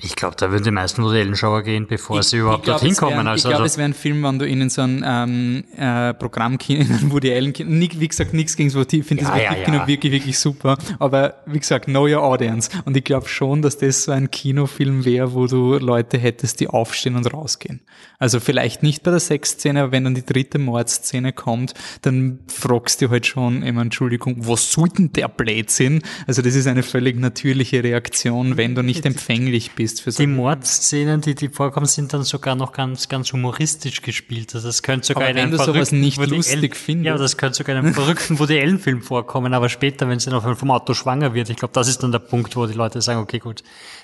ich 0.00 0.16
glaube, 0.16 0.36
da 0.36 0.50
würden 0.50 0.64
die 0.64 0.70
meisten 0.70 1.02
Woody 1.02 1.20
Allen 1.20 1.36
Schauer 1.36 1.62
gehen, 1.62 1.86
bevor 1.86 2.20
ich, 2.20 2.26
sie 2.26 2.38
überhaupt 2.38 2.64
glaub, 2.64 2.80
dorthin 2.80 2.96
kommen. 2.96 3.18
Ein, 3.18 3.26
also, 3.28 3.48
ich 3.48 3.54
glaube, 3.54 3.66
es 3.66 3.76
wäre 3.76 3.88
ein 3.88 3.94
Film, 3.94 4.22
wenn 4.22 4.38
du 4.38 4.46
ihnen 4.46 4.70
so 4.70 4.82
ein 4.82 5.04
ähm, 5.06 5.64
äh, 5.76 6.14
Programm 6.14 6.58
ein 6.68 7.10
Woody 7.10 7.32
Allen 7.32 7.52
Kino, 7.52 7.70
wie 7.70 8.08
gesagt, 8.08 8.34
nichts 8.34 8.56
gegen 8.56 8.72
Woody, 8.74 9.00
ich 9.00 9.06
finde 9.06 9.24
ja, 9.24 9.30
das 9.30 9.42
ja, 9.42 9.54
Kino 9.64 9.78
ja. 9.78 9.86
wirklich, 9.86 10.12
wirklich 10.12 10.38
super. 10.38 10.78
Aber 10.98 11.34
wie 11.46 11.58
gesagt, 11.58 11.86
know 11.86 12.06
your 12.06 12.22
audience. 12.22 12.70
Und 12.84 12.96
ich 12.96 13.04
glaube 13.04 13.28
schon, 13.28 13.62
dass 13.62 13.78
das 13.78 14.04
so 14.04 14.12
ein 14.12 14.30
Kinofilm 14.30 15.04
wäre, 15.04 15.34
wo 15.34 15.46
du 15.46 15.78
Leute 15.78 16.18
hättest, 16.18 16.60
die 16.60 16.68
aufstehen 16.68 17.16
und 17.16 17.32
rausgehen. 17.32 17.80
Also 18.18 18.40
vielleicht 18.40 18.82
nicht 18.82 19.02
bei 19.02 19.10
der 19.10 19.20
Sexszene, 19.20 19.82
aber 19.82 19.92
wenn 19.92 20.04
dann 20.04 20.14
die 20.14 20.24
dritte 20.24 20.58
Mordszene 20.58 21.32
kommt, 21.32 21.74
dann 22.02 22.40
fragst 22.48 23.02
du 23.02 23.10
halt 23.10 23.26
schon 23.26 23.62
immer, 23.62 23.82
Entschuldigung, 23.82 24.36
was 24.46 24.72
soll 24.72 24.88
denn 24.88 25.12
der 25.12 25.28
Blödsinn? 25.28 26.02
Also 26.26 26.42
das 26.42 26.54
ist 26.54 26.66
eine 26.66 26.82
völlig 26.82 27.18
natürliche 27.18 27.82
Reaktion, 27.82 28.56
wenn 28.56 28.74
du 28.74 28.82
nicht 28.82 29.06
empfänglich 29.06 29.72
bist 29.72 29.87
ist 29.92 30.00
für 30.02 30.12
so. 30.12 30.22
Die 30.22 30.26
Mordszenen, 30.26 31.20
die, 31.20 31.34
die 31.34 31.48
vorkommen, 31.48 31.86
sind 31.86 32.12
dann 32.12 32.22
sogar 32.22 32.54
noch 32.54 32.72
ganz, 32.72 33.08
ganz 33.08 33.32
humoristisch 33.32 34.02
gespielt. 34.02 34.54
Also 34.54 34.68
das 34.68 34.82
könnte 34.82 35.08
sogar 35.08 35.24
aber 35.24 35.30
in 35.30 35.38
einem 35.38 35.52
wenn 35.52 35.58
du 35.58 35.64
sowas 35.64 35.92
nicht 35.92 36.18
lustig 36.18 36.76
findest. 36.76 37.06
Ja, 37.06 37.16
das 37.16 37.36
könnte 37.36 37.58
sogar 37.58 37.76
in 37.76 37.84
einem 37.84 37.94
verrückten 37.94 38.38
Woody 38.38 38.60
Allen 38.60 38.78
Film 38.78 39.02
vorkommen, 39.02 39.54
aber 39.54 39.68
später, 39.68 40.08
wenn 40.08 40.18
sie 40.18 40.30
dann 40.30 40.56
vom 40.56 40.70
Auto 40.70 40.94
schwanger 40.94 41.34
wird, 41.34 41.50
ich 41.50 41.56
glaube, 41.56 41.74
das 41.74 41.88
ist 41.88 42.02
dann 42.02 42.12
der 42.12 42.18
Punkt, 42.18 42.54
wo 42.56 42.66
die 42.66 42.74
Leute 42.74 43.00
sagen, 43.00 43.20
okay, 43.20 43.38
gut, 43.38 43.62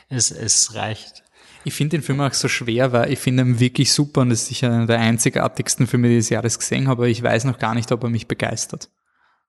es, 0.09 0.31
es 0.31 0.75
reicht. 0.75 1.23
Ich 1.65 1.73
finde 1.73 1.97
den 1.97 2.03
Film 2.03 2.21
auch 2.21 2.33
so 2.33 2.49
schwer, 2.49 2.93
weil 2.93 3.11
ich 3.11 3.19
finde 3.19 3.43
ihn 3.43 3.59
wirklich 3.59 3.93
super 3.93 4.21
und 4.21 4.31
es 4.31 4.43
ist 4.43 4.49
sicher 4.49 4.71
einer 4.71 4.87
der 4.87 5.01
einzigartigsten 5.01 5.87
Filme, 5.87 6.09
die 6.09 6.15
ich 6.15 6.25
des 6.25 6.31
Jahres 6.31 6.59
gesehen 6.59 6.89
habe, 6.89 7.03
aber 7.03 7.09
ich 7.09 7.23
weiß 7.23 7.45
noch 7.45 7.59
gar 7.59 7.75
nicht, 7.75 7.91
ob 7.91 8.03
er 8.03 8.11
mich 8.11 8.29
begeistert. 8.29 8.91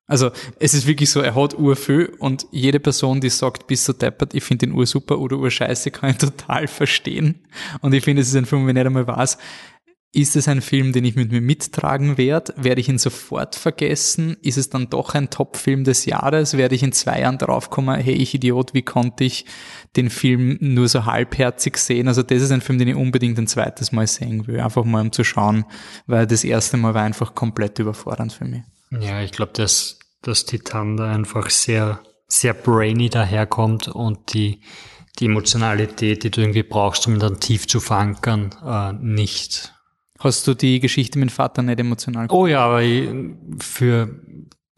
Also 0.07 0.31
es 0.59 0.73
ist 0.73 0.85
wirklich 0.85 1.09
so, 1.09 1.21
er 1.21 1.33
hat 1.33 1.57
urviel 1.57 2.13
und 2.19 2.45
jede 2.51 2.79
Person, 2.79 3.21
die 3.21 3.29
sagt, 3.29 3.65
bist 3.65 3.87
du 3.87 3.93
deppert, 3.93 4.35
ich 4.35 4.43
finde 4.43 4.67
den 4.67 4.75
Ur 4.75 4.85
super 4.85 5.19
oder 5.19 5.37
Ur 5.37 5.49
scheiße, 5.49 5.91
kann 5.91 6.11
ich 6.11 6.17
total 6.17 6.67
verstehen. 6.67 7.41
Und 7.81 7.93
ich 7.93 8.03
finde, 8.03 8.21
es 8.21 8.29
ist 8.29 8.35
ein 8.35 8.45
Film, 8.45 8.67
wenn 8.67 8.75
nicht 8.75 8.85
einmal 8.85 9.07
weiß, 9.07 9.37
ist 10.15 10.37
es 10.37 10.47
ein 10.47 10.61
Film, 10.61 10.93
den 10.93 11.03
ich 11.03 11.17
mit 11.17 11.31
mir 11.31 11.41
mittragen 11.41 12.17
werde? 12.17 12.53
Werde 12.55 12.79
ich 12.79 12.87
ihn 12.87 12.97
sofort 12.97 13.55
vergessen? 13.55 14.37
Ist 14.41 14.57
es 14.57 14.69
dann 14.69 14.89
doch 14.89 15.13
ein 15.13 15.29
Top-Film 15.29 15.83
des 15.83 16.05
Jahres? 16.05 16.55
Werde 16.55 16.73
ich 16.73 16.83
in 16.83 16.93
zwei 16.93 17.19
Jahren 17.19 17.37
draufkommen, 17.37 17.99
hey, 17.99 18.13
ich 18.13 18.33
Idiot, 18.33 18.73
wie 18.73 18.81
konnte 18.81 19.25
ich 19.25 19.45
den 19.97 20.09
Film 20.09 20.57
nur 20.61 20.87
so 20.87 21.05
halbherzig 21.05 21.75
sehen? 21.77 22.07
Also 22.07 22.23
das 22.23 22.41
ist 22.41 22.51
ein 22.51 22.61
Film, 22.61 22.79
den 22.79 22.87
ich 22.87 22.95
unbedingt 22.95 23.37
ein 23.37 23.47
zweites 23.47 23.91
Mal 23.91 24.07
sehen 24.07 24.47
will. 24.47 24.61
Einfach 24.61 24.85
mal 24.85 25.01
um 25.01 25.11
zu 25.11 25.25
schauen, 25.25 25.65
weil 26.07 26.25
das 26.25 26.45
erste 26.45 26.77
Mal 26.77 26.93
war 26.93 27.03
einfach 27.03 27.35
komplett 27.35 27.77
überfordernd 27.79 28.31
für 28.31 28.45
mich. 28.45 28.61
Ja, 29.01 29.21
ich 29.21 29.31
glaube, 29.31 29.53
dass, 29.53 29.99
dass 30.21 30.45
Titan 30.45 30.97
da 30.97 31.11
einfach 31.11 31.49
sehr, 31.49 32.01
sehr 32.27 32.53
brainy 32.53 33.09
daherkommt 33.09 33.87
und 33.87 34.33
die, 34.33 34.61
die 35.19 35.25
Emotionalität, 35.25 36.23
die 36.23 36.31
du 36.31 36.41
irgendwie 36.41 36.63
brauchst, 36.63 37.07
um 37.07 37.19
dann 37.19 37.39
tief 37.39 37.67
zu 37.67 37.79
verankern, 37.79 38.55
äh, 38.65 38.93
nicht. 38.93 39.73
Hast 40.19 40.47
du 40.47 40.53
die 40.53 40.79
Geschichte 40.79 41.19
mit 41.19 41.29
dem 41.29 41.33
Vater 41.33 41.61
nicht 41.61 41.79
emotional? 41.79 42.27
Oh 42.29 42.47
ja, 42.47 42.65
aber 42.65 42.81
für 43.59 44.21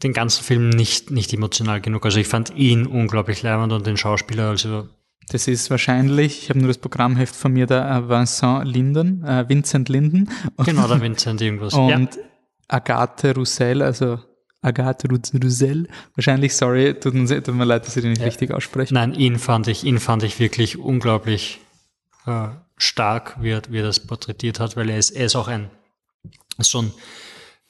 den 0.02 0.12
ganzen 0.12 0.44
Film 0.44 0.70
nicht, 0.70 1.10
nicht 1.10 1.32
emotional 1.32 1.80
genug. 1.80 2.04
Also 2.04 2.20
ich 2.20 2.28
fand 2.28 2.54
ihn 2.56 2.86
unglaublich 2.86 3.42
leibend 3.42 3.72
und 3.72 3.86
den 3.86 3.96
Schauspieler, 3.96 4.48
also 4.48 4.88
das 5.30 5.46
ist 5.46 5.70
wahrscheinlich, 5.70 6.44
ich 6.44 6.50
habe 6.50 6.58
nur 6.58 6.68
das 6.68 6.78
Programmheft 6.78 7.36
von 7.36 7.52
mir, 7.52 7.66
der 7.66 8.08
Vincent 8.08 8.66
Linden, 8.66 9.22
äh, 9.24 9.46
Vincent 9.46 9.88
Linden. 9.88 10.30
Genau, 10.64 10.88
der 10.88 11.00
Vincent 11.02 11.42
irgendwas. 11.42 11.74
Und 11.74 11.90
ja. 11.90 12.22
Agathe 12.68 13.34
Roussel, 13.34 13.82
also 13.82 14.20
Agathe 14.60 15.08
Roussel, 15.08 15.88
wahrscheinlich, 16.14 16.56
sorry, 16.56 16.94
tut, 16.94 17.14
uns, 17.14 17.30
tut 17.30 17.48
mir 17.54 17.64
leid, 17.64 17.86
dass 17.86 17.96
ich 17.96 18.02
den 18.02 18.10
nicht 18.10 18.20
ja. 18.20 18.26
richtig 18.26 18.52
ausspreche. 18.52 18.94
Nein, 18.94 19.14
ihn 19.14 19.38
fand 19.38 19.68
ich, 19.68 19.84
ihn 19.84 19.98
fand 19.98 20.22
ich 20.22 20.38
wirklich 20.38 20.78
unglaublich 20.78 21.60
äh, 22.26 22.48
stark, 22.76 23.36
wie 23.40 23.50
er, 23.50 23.62
wie 23.70 23.78
er 23.78 23.84
das 23.84 24.00
porträtiert 24.00 24.60
hat, 24.60 24.76
weil 24.76 24.90
er 24.90 24.98
ist, 24.98 25.10
er 25.10 25.26
ist 25.26 25.36
auch 25.36 25.48
ein 25.48 25.70
schon 26.60 26.92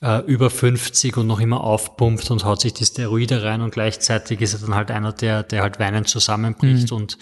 äh, 0.01 0.21
über 0.27 0.51
50 0.51 1.17
und 1.17 1.27
noch 1.27 1.41
immer 1.41 1.63
aufpumpt 1.63 2.31
und 2.31 2.45
haut 2.45 2.61
sich 2.61 2.73
die 2.73 2.85
Steroide 2.85 3.43
rein 3.43 3.63
und 3.63 3.73
gleichzeitig 3.73 4.41
ist 4.41 4.55
er 4.55 4.61
dann 4.61 4.75
halt 4.75 4.91
einer, 4.91 5.13
der, 5.13 5.43
der 5.43 5.63
halt 5.63 5.79
weinend 5.79 6.09
zusammenbricht 6.09 6.91
mhm. 6.91 6.97
und, 6.97 7.19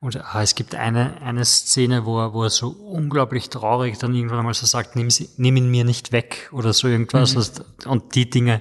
und 0.00 0.16
ah, 0.16 0.42
es 0.42 0.54
gibt 0.54 0.74
eine, 0.74 1.20
eine 1.22 1.44
Szene, 1.44 2.04
wo 2.04 2.20
er, 2.20 2.34
wo 2.34 2.42
er 2.42 2.50
so 2.50 2.68
unglaublich 2.68 3.48
traurig 3.48 3.98
dann 3.98 4.14
irgendwann 4.14 4.40
einmal 4.40 4.54
so 4.54 4.66
sagt, 4.66 4.96
nimm, 4.96 5.10
sie, 5.10 5.30
nimm 5.36 5.56
ihn 5.56 5.70
mir 5.70 5.84
nicht 5.84 6.12
weg 6.12 6.50
oder 6.52 6.72
so 6.72 6.88
irgendwas. 6.88 7.34
Mhm. 7.34 7.90
Und 7.90 8.14
die 8.14 8.28
Dinge, 8.28 8.60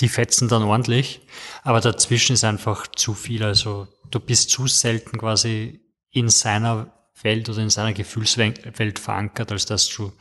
die 0.00 0.08
fetzen 0.08 0.48
dann 0.48 0.62
ordentlich. 0.62 1.20
Aber 1.62 1.80
dazwischen 1.80 2.32
ist 2.32 2.44
einfach 2.44 2.86
zu 2.86 3.14
viel. 3.14 3.42
Also 3.42 3.88
du 4.10 4.20
bist 4.20 4.50
zu 4.50 4.66
selten 4.68 5.18
quasi 5.18 5.80
in 6.10 6.28
seiner 6.28 6.92
Welt 7.22 7.48
oder 7.48 7.58
in 7.58 7.70
seiner 7.70 7.92
Gefühlswelt 7.92 8.98
verankert, 8.98 9.52
als 9.52 9.66
dass 9.66 9.88
du 9.88 10.12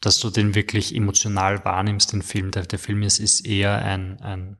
dass 0.00 0.18
du 0.18 0.30
den 0.30 0.54
wirklich 0.54 0.94
emotional 0.94 1.64
wahrnimmst, 1.64 2.12
den 2.12 2.22
Film. 2.22 2.50
Der, 2.50 2.64
der 2.64 2.78
Film 2.78 3.02
ist, 3.02 3.18
ist 3.18 3.46
eher 3.46 3.84
ein, 3.84 4.20
ein, 4.20 4.56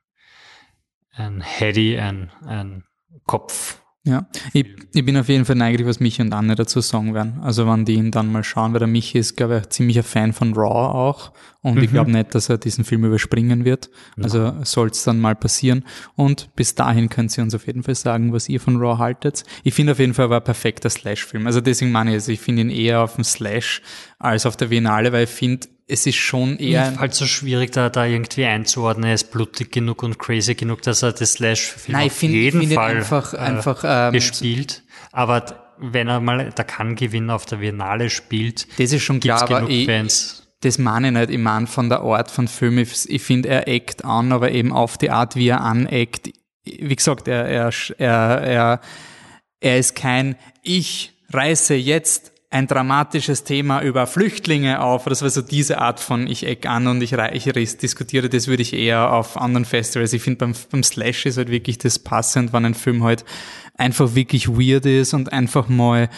ein 1.13 1.41
Heady, 1.41 1.99
ein, 1.99 2.31
ein 2.45 2.85
Kopf. 3.27 3.81
Ja, 4.03 4.27
ich, 4.55 4.65
ich 4.95 5.05
bin 5.05 5.19
auf 5.19 5.29
jeden 5.29 5.45
Fall 5.45 5.57
neugierig, 5.57 5.87
was 5.87 6.01
Michi 6.01 6.23
und 6.23 6.33
Anne 6.33 6.55
dazu 6.55 6.81
sagen 6.81 7.13
werden. 7.13 7.39
Also 7.43 7.67
wenn 7.67 7.85
die 7.85 7.95
ihn 7.95 8.11
dann 8.11 8.33
mal 8.33 8.43
schauen, 8.43 8.73
weil 8.73 8.79
der 8.79 8.89
Michi 8.89 9.19
ist, 9.19 9.37
glaube 9.37 9.59
ich, 9.59 9.69
ziemlicher 9.69 10.03
Fan 10.03 10.33
von 10.33 10.55
Raw 10.55 10.97
auch. 10.97 11.33
Und 11.61 11.75
mhm. 11.75 11.83
ich 11.83 11.91
glaube 11.91 12.11
nicht, 12.11 12.35
dass 12.35 12.49
er 12.49 12.57
diesen 12.57 12.85
Film 12.85 13.05
überspringen 13.05 13.67
wird. 13.67 13.91
Also 14.19 14.55
soll 14.63 14.89
es 14.89 15.05
dann 15.05 15.21
mal 15.21 15.37
passieren. 15.37 15.85
Und 16.17 16.49
bis 16.57 16.75
dahin 16.75 17.11
könnt 17.11 17.37
ihr 17.37 17.45
uns 17.45 17.55
auf 17.55 17.67
jeden 17.67 17.83
Fall 17.83 17.95
sagen, 17.95 18.33
was 18.33 18.49
ihr 18.49 18.61
von 18.61 18.79
Raw 18.79 18.97
haltet. 18.97 19.45
Ich 19.65 19.75
finde 19.75 19.93
auf 19.93 19.99
jeden 19.99 20.15
Fall, 20.15 20.31
war 20.31 20.41
ein 20.41 20.45
perfekter 20.45 20.89
Slash-Film. 20.89 21.47
Also 21.47 21.61
deswegen 21.61 21.93
meine 21.93 22.11
ich, 22.11 22.15
also 22.15 22.33
ich 22.33 22.41
finde 22.41 22.63
ihn 22.63 22.71
eher 22.71 23.03
auf 23.03 23.17
dem 23.17 23.25
Slash 23.25 23.83
als 24.19 24.47
auf 24.47 24.57
der 24.57 24.69
Biennale, 24.69 25.13
weil 25.13 25.25
ich 25.25 25.31
finde, 25.31 25.67
es 25.91 26.07
ist 26.07 26.17
schon 26.17 26.59
eher. 26.59 26.99
Halt 26.99 27.15
so 27.15 27.27
schwierig, 27.27 27.73
da, 27.73 27.91
da 27.91 28.07
irgendwie 28.07 28.45
einzuordnen. 28.45 29.09
Er 29.09 29.15
ist 29.15 29.31
blutig 29.31 29.73
genug 29.73 30.03
und 30.03 30.19
crazy 30.19 30.55
genug, 30.55 30.83
dass 30.83 31.03
er 31.03 31.13
das 31.13 31.33
Slash-Film 31.33 31.99
auf 31.99 32.13
find, 32.13 32.33
jeden 32.33 32.61
find 32.61 32.73
Fall 32.75 32.97
einfach, 32.97 33.35
äh, 33.35 33.39
einfach 33.39 33.83
ähm, 33.85 34.13
gespielt. 34.13 34.83
Aber 35.13 35.75
wenn 35.79 36.09
er 36.09 36.21
mal 36.21 36.51
der 36.51 36.65
Kann-Gewinner 36.65 37.35
auf 37.35 37.47
der 37.47 37.57
Biennale 37.57 38.11
spielt, 38.11 38.69
das 38.79 38.93
ist 38.93 39.03
schon 39.03 39.21
klar, 39.21 39.47
genug 39.47 39.63
aber 39.63 39.85
Fans. 39.85 40.43
Ich, 40.43 40.61
das 40.61 40.79
meine 40.79 41.09
ich 41.09 41.15
nicht. 41.15 41.31
Ich 41.31 41.39
meine 41.39 41.67
von 41.67 41.89
der 41.89 42.01
Art 42.01 42.31
von 42.31 42.47
Film. 42.47 42.79
Ich, 42.79 43.09
ich 43.09 43.23
finde, 43.23 43.49
er 43.49 43.67
eckt 43.67 44.05
an, 44.05 44.33
aber 44.33 44.53
eben 44.53 44.73
auf 44.73 44.97
die 44.97 45.11
Art, 45.11 45.37
wie 45.37 45.49
er 45.49 45.63
aneckt. 45.63 46.31
Wie 46.65 46.95
gesagt, 46.95 47.27
er, 47.27 47.47
er, 47.47 47.73
er, 47.99 48.41
er, 48.43 48.81
er 49.61 49.79
ist 49.79 49.97
kein 49.97 50.37
Ich 50.63 51.13
reiße 51.33 51.75
jetzt 51.75 52.30
ein 52.53 52.67
dramatisches 52.67 53.45
Thema 53.45 53.81
über 53.81 54.09
Flüchtlinge 54.09 54.83
auf. 54.83 55.05
Das 55.05 55.23
war 55.23 55.31
so 55.31 55.41
diese 55.41 55.79
Art 55.79 56.01
von 56.01 56.27
ich 56.27 56.45
eck 56.45 56.67
an 56.67 56.89
und 56.89 57.01
ich, 57.01 57.13
ich 57.13 57.77
diskutiere, 57.79 58.29
das 58.29 58.49
würde 58.49 58.63
ich 58.63 58.73
eher 58.73 59.13
auf 59.13 59.37
anderen 59.37 59.65
Festivals. 59.65 60.13
Ich 60.13 60.23
finde 60.23 60.39
beim, 60.39 60.55
beim 60.71 60.83
Slash 60.83 61.27
ist 61.27 61.37
halt 61.37 61.51
wirklich 61.51 61.79
das 61.79 62.01
passend, 62.01 62.53
wenn 62.53 62.65
ein 62.65 62.75
Film 62.75 63.05
halt 63.05 63.25
einfach 63.77 64.17
wirklich 64.17 64.49
weird 64.49 64.85
ist 64.85 65.15
und 65.15 65.33
einfach 65.33 65.69
mal 65.69 66.11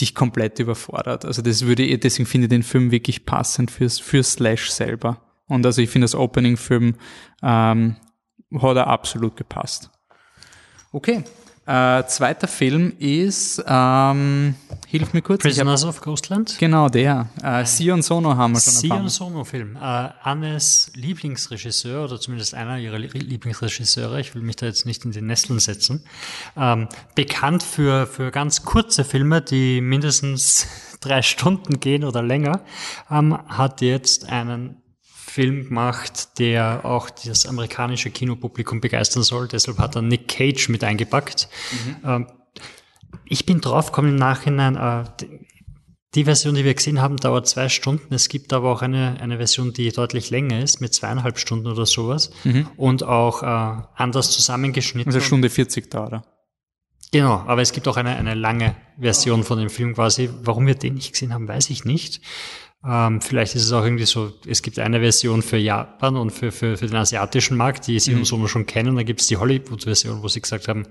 dich 0.00 0.14
komplett 0.14 0.58
überfordert. 0.58 1.26
Also 1.26 1.42
das 1.42 1.66
würde 1.66 1.98
deswegen 1.98 2.26
finde 2.26 2.46
ich 2.46 2.50
den 2.50 2.62
Film 2.62 2.90
wirklich 2.90 3.26
passend 3.26 3.70
fürs, 3.70 4.00
für 4.00 4.22
Slash 4.22 4.70
selber. 4.70 5.20
Und 5.46 5.66
also 5.66 5.82
ich 5.82 5.90
finde 5.90 6.04
das 6.04 6.14
Opening-Film 6.14 6.94
ähm, 7.42 7.96
hat 8.58 8.76
er 8.76 8.86
absolut 8.86 9.36
gepasst. 9.36 9.90
Okay, 10.92 11.24
äh, 11.66 12.04
zweiter 12.06 12.46
Film 12.46 12.92
ist, 12.98 13.62
ähm, 13.66 14.54
hilf 14.86 15.14
mir 15.14 15.22
kurz. 15.22 15.42
Prisoners 15.42 15.82
hab, 15.82 15.90
of 15.90 16.00
Ghostland? 16.02 16.56
Genau, 16.58 16.88
der. 16.88 17.28
Äh, 17.42 17.64
Sion 17.64 18.02
Sono 18.02 18.36
haben 18.36 18.52
wir 18.52 18.60
schon 18.60 18.74
Sion 18.74 19.08
Sono-Film. 19.08 19.76
Äh, 19.76 19.78
Annes 20.22 20.92
Lieblingsregisseur, 20.94 22.04
oder 22.04 22.20
zumindest 22.20 22.54
einer 22.54 22.78
ihrer 22.78 22.98
Lieblingsregisseure, 22.98 24.20
ich 24.20 24.34
will 24.34 24.42
mich 24.42 24.56
da 24.56 24.66
jetzt 24.66 24.84
nicht 24.84 25.04
in 25.06 25.12
die 25.12 25.22
Nesseln 25.22 25.58
setzen, 25.58 26.04
ähm, 26.56 26.88
bekannt 27.14 27.62
für, 27.62 28.06
für 28.06 28.30
ganz 28.30 28.62
kurze 28.64 29.04
Filme, 29.04 29.40
die 29.40 29.80
mindestens 29.80 30.66
drei 31.00 31.22
Stunden 31.22 31.80
gehen 31.80 32.04
oder 32.04 32.22
länger, 32.22 32.60
ähm, 33.10 33.38
hat 33.48 33.80
jetzt 33.80 34.28
einen 34.28 34.83
Film 35.34 35.64
gemacht, 35.64 36.38
der 36.38 36.84
auch 36.84 37.10
das 37.10 37.44
amerikanische 37.46 38.08
Kinopublikum 38.08 38.80
begeistern 38.80 39.24
soll. 39.24 39.48
Deshalb 39.48 39.78
hat 39.78 39.96
er 39.96 40.02
Nick 40.02 40.28
Cage 40.28 40.68
mit 40.68 40.84
eingepackt. 40.84 41.48
Mhm. 41.72 41.96
Ähm, 42.04 42.26
ich 43.24 43.44
bin 43.44 43.60
draufgekommen 43.60 44.12
im 44.12 44.16
Nachhinein, 44.16 44.76
äh, 44.76 45.04
die 46.14 46.24
Version, 46.24 46.54
die 46.54 46.64
wir 46.64 46.74
gesehen 46.74 47.02
haben, 47.02 47.16
dauert 47.16 47.48
zwei 47.48 47.68
Stunden. 47.68 48.14
Es 48.14 48.28
gibt 48.28 48.52
aber 48.52 48.70
auch 48.70 48.82
eine, 48.82 49.16
eine 49.20 49.38
Version, 49.38 49.72
die 49.72 49.90
deutlich 49.90 50.30
länger 50.30 50.62
ist, 50.62 50.80
mit 50.80 50.94
zweieinhalb 50.94 51.40
Stunden 51.40 51.66
oder 51.66 51.84
sowas. 51.84 52.30
Mhm. 52.44 52.68
Und 52.76 53.02
auch 53.02 53.42
äh, 53.42 53.82
anders 53.96 54.30
zusammengeschnitten. 54.30 55.12
Also 55.12 55.18
Stunde 55.18 55.50
40 55.50 55.90
da, 55.90 56.06
oder? 56.06 56.22
Genau, 57.10 57.42
aber 57.46 57.60
es 57.60 57.72
gibt 57.72 57.88
auch 57.88 57.96
eine, 57.96 58.14
eine 58.14 58.34
lange 58.34 58.76
Version 59.00 59.42
von 59.42 59.58
dem 59.58 59.70
Film 59.70 59.94
quasi. 59.94 60.30
Warum 60.42 60.68
wir 60.68 60.76
den 60.76 60.94
nicht 60.94 61.12
gesehen 61.12 61.34
haben, 61.34 61.48
weiß 61.48 61.70
ich 61.70 61.84
nicht. 61.84 62.20
Ähm, 62.86 63.20
vielleicht 63.20 63.54
ist 63.54 63.64
es 63.64 63.72
auch 63.72 63.84
irgendwie 63.84 64.04
so, 64.04 64.32
es 64.46 64.60
gibt 64.62 64.78
eine 64.78 65.00
Version 65.00 65.42
für 65.42 65.56
Japan 65.56 66.16
und 66.16 66.30
für, 66.30 66.52
für, 66.52 66.76
für 66.76 66.86
den 66.86 66.96
asiatischen 66.96 67.56
Markt, 67.56 67.86
die 67.86 67.98
sie 67.98 68.14
mhm. 68.14 68.20
uns 68.20 68.50
schon 68.50 68.66
kennen. 68.66 68.96
Dann 68.96 69.06
gibt 69.06 69.20
es 69.20 69.26
die 69.26 69.38
Hollywood-Version, 69.38 70.22
wo 70.22 70.28
sie 70.28 70.40
gesagt 70.40 70.68
haben, 70.68 70.86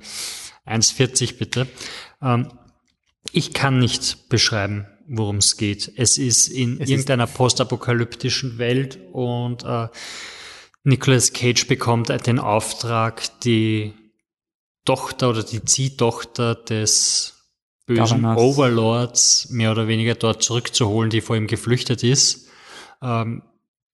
1,40 0.66 1.38
bitte. 1.38 1.68
Ähm, 2.22 2.48
ich 3.32 3.54
kann 3.54 3.80
nicht 3.80 4.30
beschreiben, 4.30 4.88
worum 5.08 5.38
es 5.38 5.58
geht. 5.58 5.92
Es 5.96 6.18
ist 6.18 6.48
in 6.48 6.82
es 6.82 6.90
irgendeiner 6.90 7.28
postapokalyptischen 7.28 8.58
Welt 8.58 9.00
und 9.12 9.64
äh, 9.64 9.88
Nicolas 10.84 11.32
Cage 11.32 11.68
bekommt 11.68 12.10
den 12.28 12.40
Auftrag, 12.40 13.40
die 13.42 13.94
Tochter 14.86 15.30
oder 15.30 15.44
die 15.44 15.64
Ziehtochter 15.64 16.56
des 16.56 17.43
bösen 17.86 18.22
Governors. 18.22 18.42
Overlords 18.42 19.50
mehr 19.50 19.72
oder 19.72 19.88
weniger 19.88 20.16
dort 20.16 20.44
zurückzuholen, 20.44 21.10
die 21.10 21.22
vor 21.22 21.36
ihm 21.36 21.48
geflüchtet 21.48 22.04
ist. 22.04 22.48
Ähm, 23.02 23.44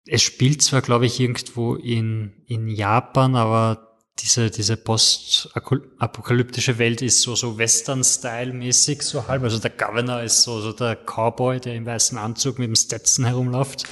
es 0.06 0.22
spielt 0.22 0.62
zwar, 0.62 0.82
glaube 0.82 1.06
ich, 1.06 1.20
irgendwo 1.20 1.76
in, 1.76 2.44
in 2.48 2.68
Japan, 2.68 3.36
aber 3.36 3.90
diese, 4.20 4.50
diese 4.50 4.76
post-apokalyptische 4.76 6.78
Welt 6.78 7.02
ist 7.02 7.22
so, 7.22 7.36
so 7.36 7.58
Western-Style-mäßig, 7.58 9.02
so 9.02 9.28
halb. 9.28 9.44
Also 9.44 9.60
der 9.60 9.72
Governor 9.72 10.22
ist 10.22 10.44
so, 10.44 10.60
so 10.60 10.74
der 10.74 10.96
Cowboy, 10.96 11.60
der 11.60 11.76
im 11.76 11.86
weißen 11.86 12.18
Anzug 12.18 12.60
mit 12.60 12.68
dem 12.68 12.76
Stetson 12.76 13.26
herumläuft. 13.26 13.86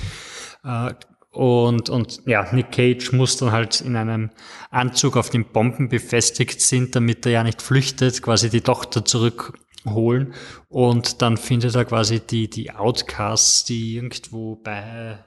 Äh, 0.63 0.93
und, 1.31 1.89
und 1.89 2.21
ja, 2.25 2.51
Nick 2.51 2.71
Cage 2.71 3.11
muss 3.11 3.37
dann 3.37 3.51
halt 3.51 3.81
in 3.81 3.95
einem 3.95 4.31
Anzug 4.71 5.17
auf 5.17 5.29
den 5.29 5.45
Bomben 5.45 5.87
befestigt 5.87 6.61
sind, 6.61 6.95
damit 6.95 7.25
er 7.25 7.31
ja 7.31 7.43
nicht 7.43 7.61
flüchtet, 7.61 8.21
quasi 8.23 8.49
die 8.49 8.61
Tochter 8.61 9.05
zurück 9.05 9.53
holen 9.93 10.33
und 10.69 11.21
dann 11.21 11.37
findet 11.37 11.75
er 11.75 11.85
quasi 11.85 12.19
die, 12.19 12.49
die 12.49 12.71
Outcasts, 12.71 13.65
die 13.65 13.95
irgendwo 13.95 14.55
bei, 14.55 15.19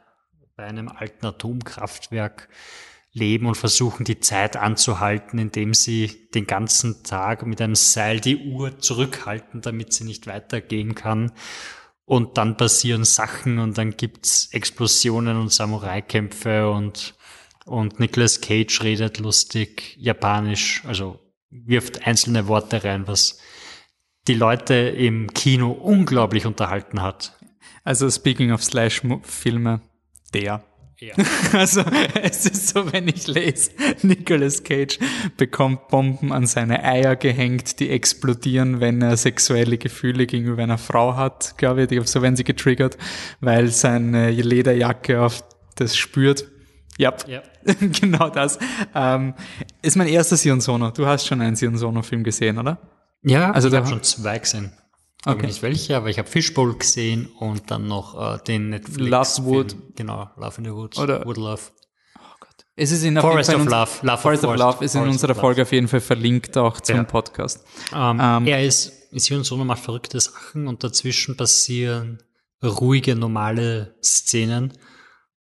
bei 0.57 0.65
einem 0.65 0.89
alten 0.89 1.27
Atomkraftwerk 1.27 2.49
leben 3.13 3.47
und 3.47 3.57
versuchen 3.57 4.05
die 4.05 4.21
Zeit 4.21 4.57
anzuhalten, 4.57 5.39
indem 5.39 5.75
sie 5.75 6.29
den 6.35 6.47
ganzen 6.47 7.03
Tag 7.03 7.45
mit 7.45 7.61
einem 7.61 7.75
Seil 7.75 8.21
die 8.21 8.37
Uhr 8.53 8.79
zurückhalten, 8.79 9.63
damit 9.63 9.93
sie 9.93 10.05
nicht 10.05 10.27
weitergehen 10.27 10.95
kann. 10.95 11.33
Und 12.05 12.39
dann 12.39 12.57
passieren 12.57 13.05
Sachen 13.05 13.59
und 13.59 13.79
dann 13.79 13.97
gibt's 13.97 14.49
Explosionen 14.53 15.37
und 15.37 15.53
Samurai-Kämpfe 15.53 16.71
und, 16.71 17.15
und 17.67 18.01
Nicolas 18.01 18.41
Cage 18.41 18.83
redet 18.83 19.19
lustig 19.19 19.97
Japanisch, 19.97 20.83
also 20.87 21.21
wirft 21.51 22.07
einzelne 22.07 22.49
Worte 22.49 22.83
rein, 22.85 23.07
was 23.07 23.39
die 24.31 24.37
Leute 24.37 24.75
im 24.75 25.35
Kino 25.35 25.73
unglaublich 25.73 26.47
unterhalten 26.47 27.03
hat. 27.03 27.37
Also 27.83 28.09
speaking 28.09 28.53
of 28.53 28.63
Slash-Filme, 28.63 29.81
der. 30.33 30.63
Ja. 31.01 31.15
Also 31.53 31.83
es 32.23 32.47
ist 32.47 32.69
so, 32.69 32.93
wenn 32.93 33.09
ich 33.09 33.27
lese, 33.27 33.73
Nicolas 34.03 34.63
Cage 34.63 35.01
bekommt 35.37 35.89
Bomben 35.89 36.31
an 36.31 36.47
seine 36.47 36.85
Eier 36.85 37.17
gehängt, 37.17 37.81
die 37.81 37.91
explodieren, 37.91 38.79
wenn 38.79 39.03
er 39.03 39.17
sexuelle 39.17 39.79
Gefühle 39.79 40.27
gegenüber 40.27 40.63
einer 40.63 40.79
Frau 40.79 41.17
hat, 41.17 41.55
glaube 41.57 41.89
ich. 41.91 42.09
So 42.09 42.23
werden 42.23 42.37
sie 42.37 42.45
getriggert, 42.45 42.99
weil 43.41 43.67
seine 43.67 44.31
Lederjacke 44.31 45.23
auf 45.23 45.43
das 45.75 45.97
spürt. 45.97 46.47
Ja, 46.99 47.17
yep. 47.27 47.51
genau 48.01 48.29
das. 48.29 48.61
Ähm, 48.95 49.35
ist 49.83 49.97
mein 49.97 50.07
erster 50.07 50.37
Sion 50.37 50.61
Sono. 50.61 50.93
Du 50.93 51.07
hast 51.07 51.27
schon 51.27 51.41
einen 51.41 51.57
Sion 51.57 51.77
Sono-Film 51.77 52.23
gesehen, 52.23 52.59
oder? 52.59 52.79
Ja, 53.23 53.51
also 53.51 53.69
ich 53.69 53.75
habe 53.75 53.87
schon 53.87 54.03
zwei 54.03 54.39
gesehen. 54.39 54.73
Okay. 55.27 55.41
Ich 55.41 55.47
nicht 55.47 55.63
welche, 55.63 55.97
aber 55.97 56.09
ich 56.09 56.19
habe 56.19 56.29
Fishbowl 56.29 56.77
gesehen 56.79 57.27
und 57.39 57.71
dann 57.71 57.87
noch 57.87 58.37
äh, 58.37 58.39
den 58.45 58.71
Netflix. 58.71 59.39
Love 59.39 59.45
Wood. 59.45 59.77
Genau, 59.95 60.31
Love 60.37 60.55
in 60.59 60.65
the 60.65 60.73
Woods. 60.73 60.99
Oder 60.99 61.27
Wood 61.27 61.37
Love. 61.37 61.61
Oh 62.19 62.23
Gott. 62.41 62.65
Es 62.77 62.91
ist 62.91 63.03
in 63.03 63.19
Forest 63.21 63.55
of 63.55 63.67
Love. 63.67 63.91
Love 64.01 64.19
Forest 64.19 64.45
of, 64.45 64.57
Love 64.57 64.85
ist 64.85 64.95
in 64.95 65.01
Forest 65.01 65.13
unserer 65.13 65.35
Folge 65.35 65.63
auf 65.63 65.73
jeden 65.73 65.89
Fall 65.89 66.01
verlinkt, 66.01 66.57
auch 66.57 66.81
zum 66.81 66.97
ja. 66.97 67.03
Podcast. 67.05 67.63
Um, 67.93 67.99
ähm, 67.99 68.11
um, 68.11 68.21
ähm, 68.21 68.47
er 68.47 68.65
ist, 68.65 68.93
Sion 69.13 69.45
Sono 69.45 69.65
macht 69.65 69.83
verrückte 69.83 70.19
Sachen 70.19 70.67
und 70.67 70.83
dazwischen 70.83 71.37
passieren 71.37 72.23
ruhige, 72.63 73.15
normale 73.15 73.95
Szenen 74.03 74.73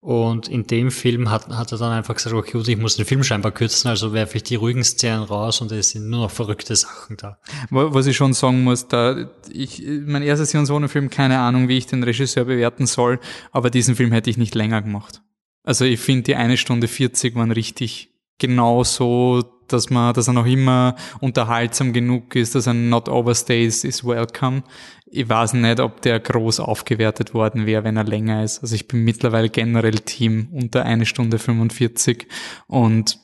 und 0.00 0.48
in 0.48 0.66
dem 0.66 0.90
Film 0.90 1.30
hat, 1.30 1.48
hat 1.48 1.72
er 1.72 1.78
dann 1.78 1.92
einfach 1.92 2.14
gesagt, 2.14 2.34
okay, 2.34 2.52
gut, 2.52 2.68
ich 2.68 2.76
muss 2.76 2.96
den 2.96 3.04
Film 3.04 3.24
scheinbar 3.24 3.50
kürzen, 3.50 3.88
also 3.88 4.12
werfe 4.12 4.36
ich 4.36 4.44
die 4.44 4.54
ruhigen 4.54 4.84
Szenen 4.84 5.24
raus 5.24 5.60
und 5.60 5.72
es 5.72 5.90
sind 5.90 6.08
nur 6.08 6.20
noch 6.20 6.30
verrückte 6.30 6.76
Sachen 6.76 7.16
da. 7.16 7.38
Was 7.70 8.06
ich 8.06 8.16
schon 8.16 8.32
sagen 8.32 8.62
muss, 8.62 8.86
da 8.86 9.28
ich, 9.50 9.82
mein 10.06 10.22
erster 10.22 10.46
Sion 10.46 10.66
Sono-Film, 10.66 11.10
keine 11.10 11.40
Ahnung, 11.40 11.68
wie 11.68 11.78
ich 11.78 11.86
den 11.86 12.04
Regisseur 12.04 12.44
bewerten 12.44 12.86
soll, 12.86 13.18
aber 13.50 13.70
diesen 13.70 13.96
Film 13.96 14.12
hätte 14.12 14.30
ich 14.30 14.38
nicht 14.38 14.54
länger 14.54 14.82
gemacht. 14.82 15.22
Also 15.64 15.84
ich 15.84 15.98
finde, 16.00 16.22
die 16.22 16.36
eine 16.36 16.56
Stunde 16.56 16.86
40 16.86 17.34
waren 17.34 17.50
richtig 17.50 18.14
genau 18.38 18.84
so, 18.84 19.42
dass 19.72 19.90
man, 19.90 20.14
dass 20.14 20.28
er 20.28 20.34
noch 20.34 20.46
immer 20.46 20.96
unterhaltsam 21.20 21.92
genug 21.92 22.34
ist, 22.34 22.54
dass 22.54 22.66
er 22.66 22.74
not 22.74 23.08
overstays 23.08 23.84
is 23.84 24.04
welcome. 24.04 24.62
Ich 25.06 25.28
weiß 25.28 25.54
nicht, 25.54 25.80
ob 25.80 26.02
der 26.02 26.20
groß 26.20 26.60
aufgewertet 26.60 27.34
worden 27.34 27.66
wäre, 27.66 27.84
wenn 27.84 27.96
er 27.96 28.04
länger 28.04 28.44
ist. 28.44 28.60
Also 28.60 28.74
ich 28.74 28.88
bin 28.88 29.04
mittlerweile 29.04 29.48
generell 29.48 29.98
Team 30.00 30.48
unter 30.52 30.84
eine 30.84 31.06
Stunde 31.06 31.38
45 31.38 32.26
und 32.66 33.18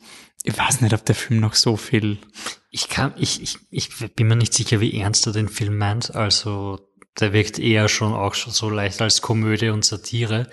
ich 0.47 0.57
weiß 0.59 0.83
nicht, 0.83 0.93
ob 0.93 1.05
der 1.05 1.15
Film 1.15 1.41
noch 1.41 1.55
so 1.55 1.77
viel. 1.77 2.19
Ich 2.71 2.89
kann, 2.89 3.15
ich, 3.17 3.43
ich, 3.43 3.59
ich 3.71 4.15
bin 4.15 4.29
mir 4.29 4.37
nicht 4.37 4.53
sicher, 4.53 4.81
wie 4.81 4.99
ernst 4.99 5.27
er 5.27 5.33
den 5.33 5.49
Film 5.49 5.79
meint. 5.79 6.15
Also, 6.15 6.79
der 7.19 7.33
wirkt 7.33 7.59
eher 7.59 7.89
schon 7.89 8.13
auch 8.13 8.35
schon 8.35 8.53
so 8.53 8.69
leicht 8.69 9.01
als 9.01 9.23
Komödie 9.23 9.71
und 9.71 9.85
Satire. 9.85 10.49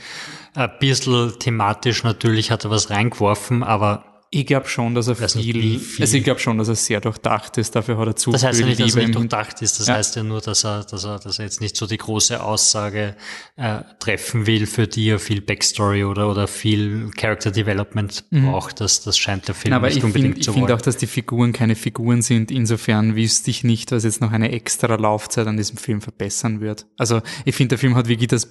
Ein 0.53 0.71
bisschen 0.79 1.37
thematisch 1.39 2.03
natürlich 2.03 2.51
hat 2.51 2.63
er 2.63 2.71
was 2.71 2.89
reingeworfen, 2.89 3.63
aber 3.63 4.10
ich 4.33 4.45
glaube 4.45 4.69
schon, 4.69 4.95
dass 4.95 5.09
er 5.09 5.15
viel, 5.15 5.77
viel, 5.77 6.03
also 6.03 6.15
ich 6.15 6.23
glaube 6.23 6.39
schon, 6.39 6.57
dass 6.57 6.69
er 6.69 6.75
sehr 6.75 7.01
durchdacht 7.01 7.57
ist. 7.57 7.75
Dafür 7.75 7.97
hat 7.97 8.07
er 8.07 8.15
zu 8.15 8.31
Das 8.31 8.45
heißt 8.45 8.61
ja 8.61 8.65
nicht, 8.65 8.79
dass 8.79 8.95
er 8.95 9.03
nicht 9.03 9.15
durchdacht 9.15 9.61
ist. 9.61 9.77
Das 9.81 9.87
ja. 9.87 9.95
heißt 9.95 10.15
ja 10.15 10.23
nur, 10.23 10.39
dass 10.39 10.63
er, 10.63 10.85
dass 10.85 11.03
er, 11.03 11.19
dass 11.19 11.37
er 11.37 11.43
jetzt 11.43 11.59
nicht 11.59 11.75
so 11.75 11.85
die 11.85 11.97
große 11.97 12.41
Aussage 12.41 13.17
äh, 13.57 13.79
treffen 13.99 14.47
will, 14.47 14.67
für 14.67 14.87
die 14.87 15.09
er 15.09 15.19
viel 15.19 15.41
Backstory 15.41 16.05
oder 16.05 16.29
oder 16.29 16.47
viel 16.47 17.11
Character 17.11 17.51
Development 17.51 18.23
mhm. 18.29 18.45
braucht. 18.45 18.79
Das, 18.79 19.03
das 19.03 19.17
scheint 19.17 19.49
der 19.49 19.55
Film 19.55 19.73
Na, 19.73 19.79
nicht 19.79 19.97
ich 19.97 20.03
unbedingt 20.05 20.35
find, 20.35 20.45
zu 20.45 20.51
Ich 20.51 20.55
finde 20.55 20.75
auch, 20.75 20.81
dass 20.81 20.95
die 20.95 21.07
Figuren 21.07 21.51
keine 21.51 21.75
Figuren 21.75 22.21
sind. 22.21 22.51
Insofern 22.51 23.17
wüsste 23.17 23.51
ich 23.51 23.65
nicht, 23.65 23.91
was 23.91 24.05
jetzt 24.05 24.21
noch 24.21 24.31
eine 24.31 24.53
extra 24.53 24.95
Laufzeit 24.95 25.45
an 25.45 25.57
diesem 25.57 25.75
Film 25.75 25.99
verbessern 25.99 26.61
wird. 26.61 26.85
Also 26.97 27.21
ich 27.43 27.53
finde, 27.53 27.69
der 27.69 27.79
Film 27.79 27.95
hat 27.95 28.07
wirklich 28.07 28.29
das 28.29 28.47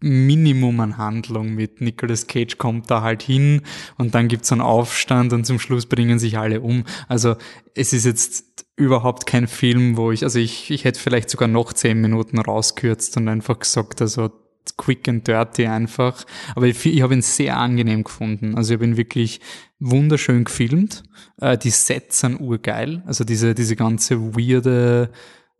Minimum 0.00 0.80
an 0.80 0.98
Handlung 0.98 1.54
mit. 1.54 1.80
Nicolas 1.80 2.26
Cage 2.26 2.58
kommt 2.58 2.90
da 2.90 3.02
halt 3.02 3.22
hin 3.22 3.62
und 3.96 4.14
dann 4.14 4.28
gibt's 4.28 4.52
einen 4.52 4.60
Aufstand 4.60 5.32
und 5.32 5.44
zum 5.44 5.58
Schluss 5.58 5.86
bringen 5.86 6.18
sich 6.18 6.38
alle 6.38 6.60
um. 6.60 6.84
Also 7.08 7.36
es 7.74 7.92
ist 7.92 8.04
jetzt 8.04 8.66
überhaupt 8.76 9.26
kein 9.26 9.46
Film, 9.46 9.96
wo 9.96 10.10
ich, 10.10 10.24
also 10.24 10.38
ich, 10.38 10.70
ich 10.70 10.84
hätte 10.84 11.00
vielleicht 11.00 11.30
sogar 11.30 11.48
noch 11.48 11.72
zehn 11.72 12.00
Minuten 12.00 12.38
rauskürzt 12.38 13.16
und 13.16 13.28
einfach 13.28 13.58
gesagt, 13.58 14.00
also 14.00 14.30
quick 14.76 15.08
and 15.08 15.26
dirty 15.26 15.66
einfach. 15.66 16.24
Aber 16.54 16.66
ich, 16.66 16.84
ich 16.84 17.02
habe 17.02 17.14
ihn 17.14 17.22
sehr 17.22 17.56
angenehm 17.56 18.04
gefunden. 18.04 18.56
Also 18.56 18.72
ich 18.72 18.78
habe 18.78 18.86
ihn 18.86 18.96
wirklich 18.96 19.40
wunderschön 19.78 20.44
gefilmt. 20.44 21.04
Äh, 21.40 21.58
die 21.58 21.70
Sets 21.70 22.20
sind 22.20 22.40
urgeil. 22.40 23.02
Also 23.06 23.24
diese, 23.24 23.54
diese 23.54 23.76
ganze 23.76 24.34
weirde 24.34 25.10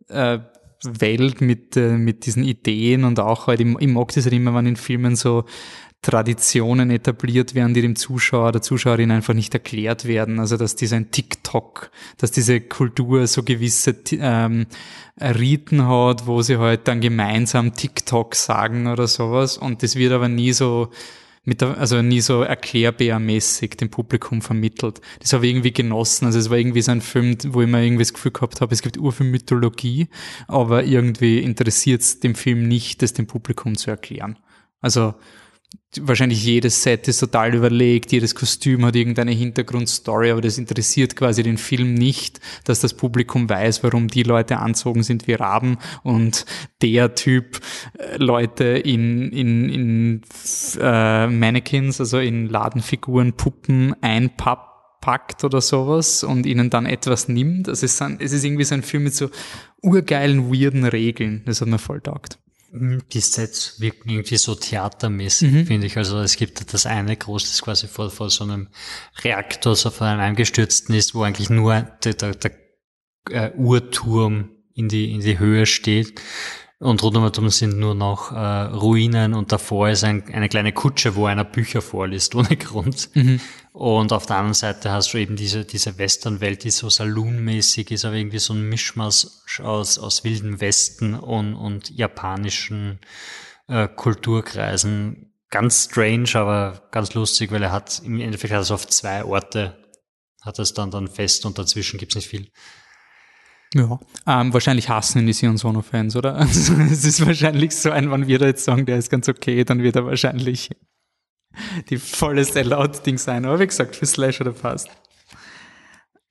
äh, 0.09 0.39
Welt 0.85 1.41
mit, 1.41 1.77
äh, 1.77 1.97
mit 1.97 2.27
diesen 2.27 2.45
Ideen 2.45 3.05
und 3.05 3.21
auch 3.21 3.47
halt, 3.47 3.61
ich, 3.61 3.75
ich 3.79 3.89
mag 3.89 4.13
das 4.13 4.25
halt 4.25 4.35
immer, 4.35 4.55
wenn 4.55 4.67
in 4.67 4.77
Filmen 4.77 5.17
so 5.17 5.45
Traditionen 6.05 6.91
etabliert 6.91 7.55
werden, 7.55 7.73
die 7.73 7.81
dem 7.81 7.97
Zuschauer 7.97 8.49
oder 8.49 8.61
Zuschauerin 8.61 9.11
einfach 9.11 9.33
nicht 9.33 9.55
erklärt 9.55 10.05
werden. 10.05 10.39
Also 10.39 10.59
dass 10.59 10.77
dieser 10.77 10.97
ein 10.97 11.11
TikTok, 11.11 11.91
dass 12.19 12.31
diese 12.31 12.61
Kultur 12.61 13.27
so 13.27 13.43
gewisse 13.43 13.97
ähm, 14.13 14.67
Riten 15.19 15.89
hat, 15.89 16.27
wo 16.27 16.43
sie 16.43 16.59
halt 16.59 16.89
dann 16.89 17.01
gemeinsam 17.01 17.73
TikTok 17.75 18.35
sagen 18.35 18.87
oder 18.87 19.07
sowas. 19.07 19.57
Und 19.57 19.83
das 19.83 19.97
wird 19.97 20.13
aber 20.13 20.29
nie 20.29 20.53
so 20.53 20.91
mit 21.45 21.61
der, 21.61 21.79
also 21.79 22.01
nie 22.01 22.21
so 22.21 22.43
erklärbärmäßig 22.43 23.77
dem 23.77 23.91
Publikum 23.91 24.41
vermittelt. 24.41 25.01
Das 25.21 25.33
habe 25.33 25.47
ich 25.47 25.53
irgendwie 25.53 25.73
genossen. 25.73 26.27
Also 26.27 26.39
es 26.39 26.51
war 26.51 26.57
irgendwie 26.57 26.83
so 26.83 26.93
ein 26.93 27.01
Film, 27.01 27.37
wo 27.49 27.63
ich 27.63 27.69
mir 27.69 27.85
irgendwie 27.85 28.05
das 28.05 28.15
Gefühl 28.15 28.33
gehabt 28.33 28.61
habe, 28.61 28.75
es 28.75 28.83
gibt 28.83 28.99
urviel 28.99 29.27
Mythologie, 29.27 30.09
aber 30.49 30.85
irgendwie 30.85 31.41
interessiert 31.41 32.01
es 32.01 32.21
dem 32.21 32.35
Film 32.35 32.67
nicht, 32.67 33.03
das 33.03 33.13
dem 33.13 33.27
Publikum 33.27 33.77
zu 33.77 33.91
erklären. 33.91 34.39
Also 34.81 35.15
wahrscheinlich 36.01 36.45
jedes 36.45 36.83
Set 36.83 37.09
ist 37.09 37.19
total 37.19 37.55
überlegt, 37.55 38.13
jedes 38.13 38.35
Kostüm 38.35 38.85
hat 38.85 38.97
irgendeine 38.97 39.33
Hintergrundstory, 39.33 40.31
aber 40.31 40.41
das 40.41 40.59
interessiert 40.59 41.17
quasi 41.17 41.43
den 41.43 41.59
Film 41.59 41.95
nicht, 41.95 42.41
dass 42.65 42.81
das 42.81 42.95
Publikum 42.95 43.49
weiß, 43.49 43.83
warum 43.83 44.09
die 44.09 44.23
Leute 44.23 44.59
anzogen 44.59 45.03
sind 45.03 45.27
wie 45.27 45.35
Raben 45.35 45.79
und 46.03 46.47
der 46.83 47.15
Typ 47.15 47.61
äh, 47.99 48.17
Leute 48.17 48.65
in, 48.65 49.31
in, 49.31 49.69
in 49.69 50.23
äh, 50.81 51.27
Mannequins, 51.27 52.01
also 52.01 52.19
in 52.19 52.49
Ladenfiguren, 52.49 53.35
Puppen 53.35 53.95
einpackt 54.03 55.45
oder 55.45 55.61
sowas 55.61 56.25
und 56.25 56.47
ihnen 56.47 56.71
dann 56.71 56.87
etwas 56.87 57.29
nimmt. 57.29 57.69
Also 57.69 57.87
es, 57.87 57.99
sind, 57.99 58.21
es 58.21 58.33
ist 58.33 58.45
irgendwie 58.45 58.65
so 58.65 58.75
ein 58.75 58.83
Film 58.83 59.05
mit 59.05 59.15
so 59.15 59.31
urgeilen, 59.83 60.53
weirden 60.53 60.85
Regeln. 60.85 61.43
Das 61.47 61.61
hat 61.61 61.69
mir 61.69 61.79
voll 61.79 62.01
taugt. 62.01 62.39
Mhm, 62.77 63.03
die 63.13 63.21
Sets 63.21 63.81
wirken 63.81 64.09
irgendwie 64.11 64.37
so 64.37 64.57
theatermäßig, 64.57 65.53
mhm. 65.53 65.67
finde 65.67 65.87
ich. 65.87 65.97
Also 65.97 66.19
es 66.19 66.37
gibt 66.37 66.73
das 66.75 66.87
eine 66.87 67.17
groß, 67.17 67.45
das 67.45 67.63
quasi 67.63 67.87
vor, 67.87 68.11
vor 68.11 68.31
so 68.31 68.43
einem 68.43 68.69
Reaktor, 69.23 69.77
so 69.77 69.91
vor 69.91 70.09
einem 70.09 70.21
eingestürzten 70.21 70.95
ist, 70.95 71.15
wo 71.15 71.23
eigentlich 71.23 71.51
nur 71.51 71.83
der, 72.03 72.15
der, 72.15 72.35
der 72.35 72.51
äh, 73.31 73.53
Uhrturm 73.57 74.51
in 74.75 74.89
die, 74.89 75.13
in 75.13 75.21
die 75.21 75.39
Höhe 75.39 75.67
steht. 75.67 76.21
Und 76.81 77.03
rundum 77.03 77.49
sind 77.51 77.79
nur 77.79 77.95
noch 77.95 78.33
äh, 78.33 78.37
Ruinen 78.37 79.33
und 79.33 79.53
davor 79.53 79.91
ist 79.91 80.03
ein, 80.03 80.25
eine 80.35 80.49
kleine 80.49 80.73
Kutsche, 80.73 81.15
wo 81.15 81.27
einer 81.27 81.45
Bücher 81.45 81.81
vorliest, 81.81 82.35
ohne 82.35 82.57
Grund. 82.57 83.11
Mhm. 83.15 83.41
Und 83.73 84.13
auf 84.13 84.27
der 84.27 84.37
anderen 84.37 84.55
Seite 84.55 84.91
hast 84.91 85.13
du 85.15 85.19
eben 85.19 85.37
diese, 85.37 85.65
diese 85.65 85.99
Western-Welt, 85.99 86.65
die 86.65 86.71
so 86.71 86.91
saloonmäßig 86.91 87.91
ist, 87.93 88.05
aber 88.05 88.17
irgendwie 88.17 88.39
so 88.39 88.55
ein 88.55 88.69
Mischmasch 88.69 89.27
aus, 89.63 89.99
aus 89.99 90.25
wilden 90.25 90.61
Westen 90.61 91.15
und, 91.15 91.55
und 91.55 91.91
japanischen 91.91 92.99
äh, 93.69 93.89
Kulturkreisen. 93.89 95.33
Ganz 95.51 95.85
strange, 95.85 96.35
aber 96.35 96.89
ganz 96.91 97.15
lustig, 97.15 97.53
weil 97.53 97.63
er 97.63 97.73
hat 97.73 98.03
im 98.05 98.21
Endeffekt 98.21 98.53
hat 98.53 98.63
es 98.63 98.73
auf 98.73 98.87
zwei 98.89 99.25
Orte, 99.25 99.77
hat 100.43 100.59
es 100.59 100.75
dann, 100.75 100.91
dann 100.91 101.09
fest 101.09 101.47
und 101.47 101.57
dazwischen 101.57 101.99
gibt's 101.99 102.17
nicht 102.17 102.29
viel. 102.29 102.51
Ja, 103.75 103.99
ähm, 104.27 104.53
wahrscheinlich 104.53 104.89
hassen 104.89 105.19
ihn 105.19 105.27
die 105.27 105.33
Sion 105.33 105.57
Sono-Fans, 105.57 106.15
oder? 106.15 106.37
Also, 106.39 106.75
es 106.75 107.05
ist 107.05 107.27
wahrscheinlich 107.27 107.75
so 107.75 107.91
ein, 107.91 108.11
wenn 108.11 108.29
wir 108.29 108.39
da 108.39 108.47
jetzt 108.47 108.65
sagen, 108.65 108.87
der 108.87 108.99
ist 108.99 109.11
ganz 109.11 109.29
okay, 109.29 109.65
dann 109.65 109.83
wird 109.83 109.97
er 109.97 110.07
wahrscheinlich 110.07 110.71
die 111.91 111.99
volle 111.99 112.45
Sellout-Ding 112.45 113.19
sein. 113.19 113.45
Aber 113.45 113.59
wie 113.59 113.67
gesagt, 113.67 113.97
für 113.97 114.07
Slash 114.07 114.41
oder 114.41 114.53
passt. 114.53 114.89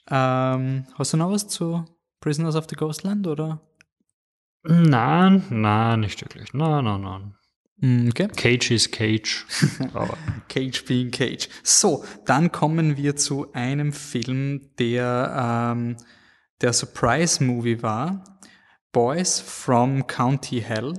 Ähm, 0.09 0.85
hast 0.95 1.13
du 1.13 1.17
noch 1.17 1.31
was 1.31 1.47
zu 1.47 1.85
Prisoners 2.21 2.55
of 2.55 2.65
the 2.69 2.75
Ghostland, 2.75 3.27
oder? 3.27 3.61
Nein, 4.63 5.43
nein, 5.49 5.99
nicht 5.99 6.21
wirklich. 6.21 6.53
Nein, 6.53 6.85
nein, 6.85 7.01
nein. 7.01 7.35
Mm, 7.77 8.09
okay. 8.09 8.27
Cage 8.27 8.71
is 8.71 8.89
Cage. 8.89 9.45
Aber 9.93 10.17
Cage 10.47 10.85
being 10.85 11.11
Cage. 11.11 11.49
So, 11.63 12.05
dann 12.25 12.51
kommen 12.51 12.95
wir 12.95 13.17
zu 13.17 13.51
einem 13.51 13.91
Film, 13.91 14.69
der 14.79 15.73
ähm, 15.75 15.97
der 16.63 16.73
Surprise-Movie 16.73 17.83
war, 17.83 18.23
Boys 18.93 19.39
from 19.39 20.07
County 20.07 20.61
Hell. 20.61 20.93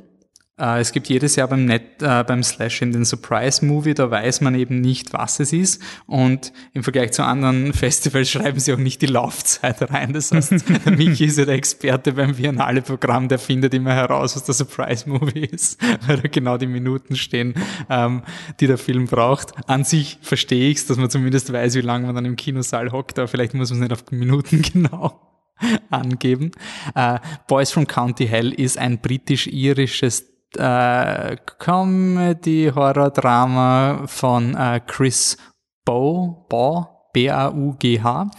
Äh, 0.57 0.81
es 0.81 0.93
gibt 0.93 1.09
jedes 1.09 1.37
Jahr 1.37 1.49
beim, 1.49 1.65
Net, 1.65 2.03
äh, 2.03 2.23
beim 2.23 2.43
Slash 2.43 2.83
in 2.83 2.93
den 2.93 3.05
Surprise-Movie, 3.05 3.95
da 3.95 4.11
weiß 4.11 4.43
man 4.43 4.55
eben 4.55 4.81
nicht, 4.81 5.13
was 5.13 5.41
es 5.41 5.53
ist. 5.53 5.83
Und 6.07 6.53
im 6.75 6.85
Vergleich 6.85 7.13
zu 7.13 7.25
anderen 7.25 7.73
Festivals 7.73 8.31
schreiben 8.31 8.61
sie 8.61 8.75
auch 8.75 8.79
nicht 8.79 9.01
die 9.01 9.07
Laufzeit 9.07 9.91
rein. 9.91 10.13
Das 10.13 10.33
heißt, 10.33 10.53
Michi 10.87 11.25
ist 11.25 11.39
ja 11.39 11.47
der 11.47 11.55
Experte 11.55 12.13
beim 12.13 12.35
Biennale-Programm, 12.35 13.29
der 13.29 13.39
findet 13.39 13.73
immer 13.75 13.95
heraus, 13.95 14.37
was 14.37 14.45
der 14.45 14.55
Surprise-Movie 14.55 15.47
ist, 15.47 15.81
weil 16.07 16.19
da 16.19 16.29
genau 16.29 16.59
die 16.59 16.67
Minuten 16.67 17.17
stehen, 17.17 17.55
ähm, 17.89 18.23
die 18.61 18.67
der 18.67 18.79
Film 18.79 19.07
braucht. 19.07 19.69
An 19.69 19.83
sich 19.83 20.19
verstehe 20.21 20.71
ich 20.71 20.77
es, 20.77 20.87
dass 20.87 20.99
man 20.99 21.11
zumindest 21.11 21.53
weiß, 21.53 21.75
wie 21.75 21.81
lange 21.81 22.07
man 22.07 22.15
dann 22.15 22.27
im 22.27 22.37
Kinosaal 22.37 22.93
hockt, 22.93 23.19
aber 23.19 23.29
vielleicht 23.29 23.55
muss 23.55 23.71
man 23.71 23.79
es 23.79 23.89
nicht 23.89 23.93
auf 23.93 24.13
Minuten 24.13 24.63
genau 24.63 25.34
angeben. 25.91 26.51
Uh, 26.97 27.19
Boys 27.47 27.71
from 27.71 27.87
County 27.87 28.27
Hell 28.27 28.53
ist 28.53 28.79
ein 28.79 29.01
britisch-irisches 29.01 30.25
äh, 30.57 31.37
Comedy-Horror-Drama 31.59 34.07
von 34.07 34.55
äh, 34.55 34.81
Chris 34.87 35.37
Bow, 35.85 36.47
Bow, 36.49 36.87
B-A-U-G-H 37.13 38.31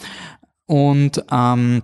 und 0.65 1.23
ähm, 1.31 1.83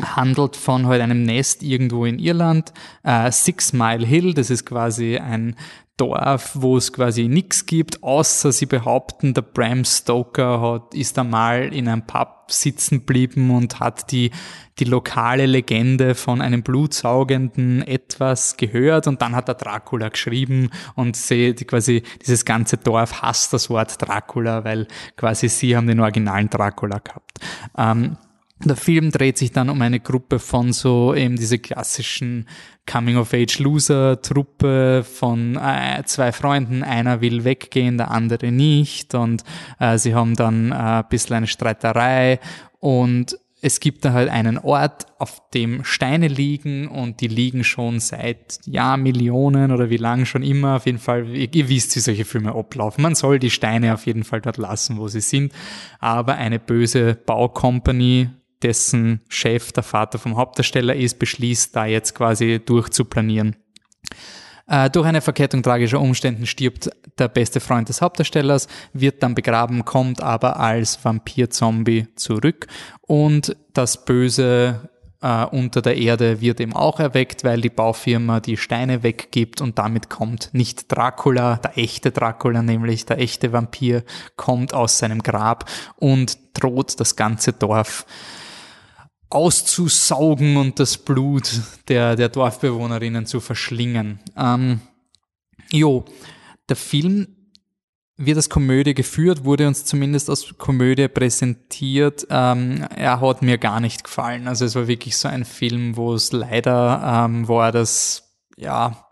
handelt 0.00 0.56
von 0.56 0.86
halt 0.86 1.02
einem 1.02 1.22
Nest 1.22 1.62
irgendwo 1.62 2.06
in 2.06 2.18
Irland, 2.18 2.72
äh, 3.02 3.30
Six 3.30 3.72
Mile 3.72 4.06
Hill, 4.06 4.34
das 4.34 4.50
ist 4.50 4.64
quasi 4.64 5.18
ein 5.18 5.56
Dorf, 5.96 6.52
wo 6.54 6.76
es 6.76 6.92
quasi 6.92 7.28
nichts 7.28 7.66
gibt, 7.66 8.02
außer 8.02 8.50
sie 8.50 8.66
behaupten, 8.66 9.34
der 9.34 9.42
Bram 9.42 9.84
Stoker 9.84 10.60
hat, 10.60 10.94
ist 10.94 11.18
einmal 11.18 11.72
in 11.74 11.86
einem 11.86 12.06
Pub 12.06 12.50
sitzen 12.50 13.00
geblieben 13.00 13.50
und 13.50 13.78
hat 13.78 14.10
die, 14.10 14.30
die 14.78 14.84
lokale 14.84 15.46
Legende 15.46 16.14
von 16.14 16.40
einem 16.40 16.62
blutsaugenden 16.62 17.82
etwas 17.86 18.56
gehört 18.56 19.06
und 19.06 19.22
dann 19.22 19.36
hat 19.36 19.48
er 19.48 19.54
Dracula 19.54 20.08
geschrieben 20.08 20.70
und 20.94 21.16
sie, 21.16 21.54
die 21.54 21.64
quasi 21.64 22.02
dieses 22.20 22.44
ganze 22.44 22.78
Dorf 22.78 23.22
hasst 23.22 23.52
das 23.52 23.70
Wort 23.70 24.00
Dracula, 24.00 24.64
weil 24.64 24.88
quasi 25.16 25.48
sie 25.48 25.76
haben 25.76 25.86
den 25.86 26.00
originalen 26.00 26.48
Dracula 26.48 26.98
gehabt. 26.98 27.38
Ähm, 27.76 28.16
der 28.64 28.76
Film 28.76 29.10
dreht 29.10 29.36
sich 29.38 29.50
dann 29.52 29.68
um 29.68 29.82
eine 29.82 30.00
Gruppe 30.00 30.38
von 30.38 30.72
so 30.72 31.14
eben 31.14 31.36
diese 31.36 31.58
klassischen 31.58 32.48
Coming-of-Age-Loser-Truppe 32.90 35.04
von 35.04 35.56
äh, 35.56 36.02
zwei 36.04 36.32
Freunden. 36.32 36.82
Einer 36.82 37.20
will 37.20 37.44
weggehen, 37.44 37.98
der 37.98 38.10
andere 38.10 38.50
nicht 38.52 39.14
und 39.14 39.44
äh, 39.78 39.98
sie 39.98 40.14
haben 40.14 40.36
dann 40.36 40.72
äh, 40.72 40.74
ein 40.74 41.04
bisschen 41.08 41.36
eine 41.36 41.46
Streiterei 41.46 42.40
und 42.80 43.36
es 43.64 43.78
gibt 43.78 44.04
da 44.04 44.12
halt 44.12 44.28
einen 44.28 44.58
Ort, 44.58 45.06
auf 45.18 45.40
dem 45.54 45.84
Steine 45.84 46.26
liegen 46.26 46.88
und 46.88 47.20
die 47.20 47.28
liegen 47.28 47.62
schon 47.62 48.00
seit 48.00 48.58
ja 48.66 48.96
Millionen 48.96 49.70
oder 49.70 49.88
wie 49.88 49.98
lang 49.98 50.24
schon 50.24 50.42
immer. 50.42 50.76
Auf 50.76 50.86
jeden 50.86 50.98
Fall, 50.98 51.28
ihr, 51.28 51.54
ihr 51.54 51.68
wisst, 51.68 51.94
wie 51.94 52.00
solche 52.00 52.24
Filme 52.24 52.56
ablaufen. 52.56 53.02
Man 53.02 53.14
soll 53.14 53.38
die 53.38 53.50
Steine 53.50 53.94
auf 53.94 54.06
jeden 54.06 54.24
Fall 54.24 54.40
dort 54.40 54.56
lassen, 54.56 54.98
wo 54.98 55.06
sie 55.06 55.20
sind. 55.20 55.52
Aber 56.00 56.34
eine 56.34 56.58
böse 56.58 57.14
Baucompany 57.14 58.30
dessen 58.62 59.20
Chef 59.28 59.72
der 59.72 59.82
Vater 59.82 60.18
vom 60.18 60.36
Hauptdarsteller 60.36 60.94
ist, 60.94 61.18
beschließt, 61.18 61.74
da 61.74 61.86
jetzt 61.86 62.14
quasi 62.14 62.60
durchzuplanieren. 62.64 63.56
Äh, 64.66 64.90
durch 64.90 65.06
eine 65.06 65.20
Verkettung 65.20 65.62
tragischer 65.62 66.00
Umständen 66.00 66.46
stirbt 66.46 66.90
der 67.18 67.28
beste 67.28 67.60
Freund 67.60 67.88
des 67.88 68.00
Hauptdarstellers, 68.00 68.68
wird 68.92 69.22
dann 69.22 69.34
begraben, 69.34 69.84
kommt 69.84 70.22
aber 70.22 70.58
als 70.58 71.04
Vampir-Zombie 71.04 72.06
zurück 72.14 72.68
und 73.02 73.56
das 73.74 74.04
Böse 74.04 74.88
äh, 75.20 75.44
unter 75.46 75.82
der 75.82 75.96
Erde 75.96 76.40
wird 76.40 76.60
eben 76.60 76.74
auch 76.74 77.00
erweckt, 77.00 77.44
weil 77.44 77.60
die 77.60 77.70
Baufirma 77.70 78.40
die 78.40 78.56
Steine 78.56 79.02
weggibt 79.02 79.60
und 79.60 79.78
damit 79.78 80.10
kommt 80.10 80.50
nicht 80.52 80.90
Dracula, 80.90 81.56
der 81.56 81.78
echte 81.78 82.10
Dracula, 82.10 82.62
nämlich 82.62 83.06
der 83.06 83.18
echte 83.18 83.52
Vampir, 83.52 84.04
kommt 84.36 84.74
aus 84.74 84.98
seinem 84.98 85.22
Grab 85.22 85.68
und 85.96 86.38
droht 86.54 86.98
das 87.00 87.16
ganze 87.16 87.52
Dorf 87.52 88.06
auszusaugen 89.34 90.56
und 90.56 90.78
das 90.78 90.98
Blut 90.98 91.60
der, 91.88 92.16
der 92.16 92.28
Dorfbewohnerinnen 92.28 93.26
zu 93.26 93.40
verschlingen. 93.40 94.20
Ähm, 94.36 94.80
Jo, 95.70 96.04
der 96.68 96.76
Film 96.76 97.28
wird 98.18 98.36
als 98.36 98.50
Komödie 98.50 98.94
geführt, 98.94 99.44
wurde 99.44 99.66
uns 99.66 99.86
zumindest 99.86 100.28
als 100.28 100.54
Komödie 100.58 101.08
präsentiert. 101.08 102.26
Ähm, 102.28 102.86
er 102.94 103.20
hat 103.20 103.42
mir 103.42 103.56
gar 103.56 103.80
nicht 103.80 104.04
gefallen. 104.04 104.48
Also 104.48 104.66
es 104.66 104.74
war 104.74 104.86
wirklich 104.86 105.16
so 105.16 105.28
ein 105.28 105.46
Film, 105.46 105.96
wo 105.96 106.12
es 106.12 106.30
leider 106.32 107.24
ähm, 107.24 107.48
war, 107.48 107.72
das 107.72 108.36
ja 108.56 109.08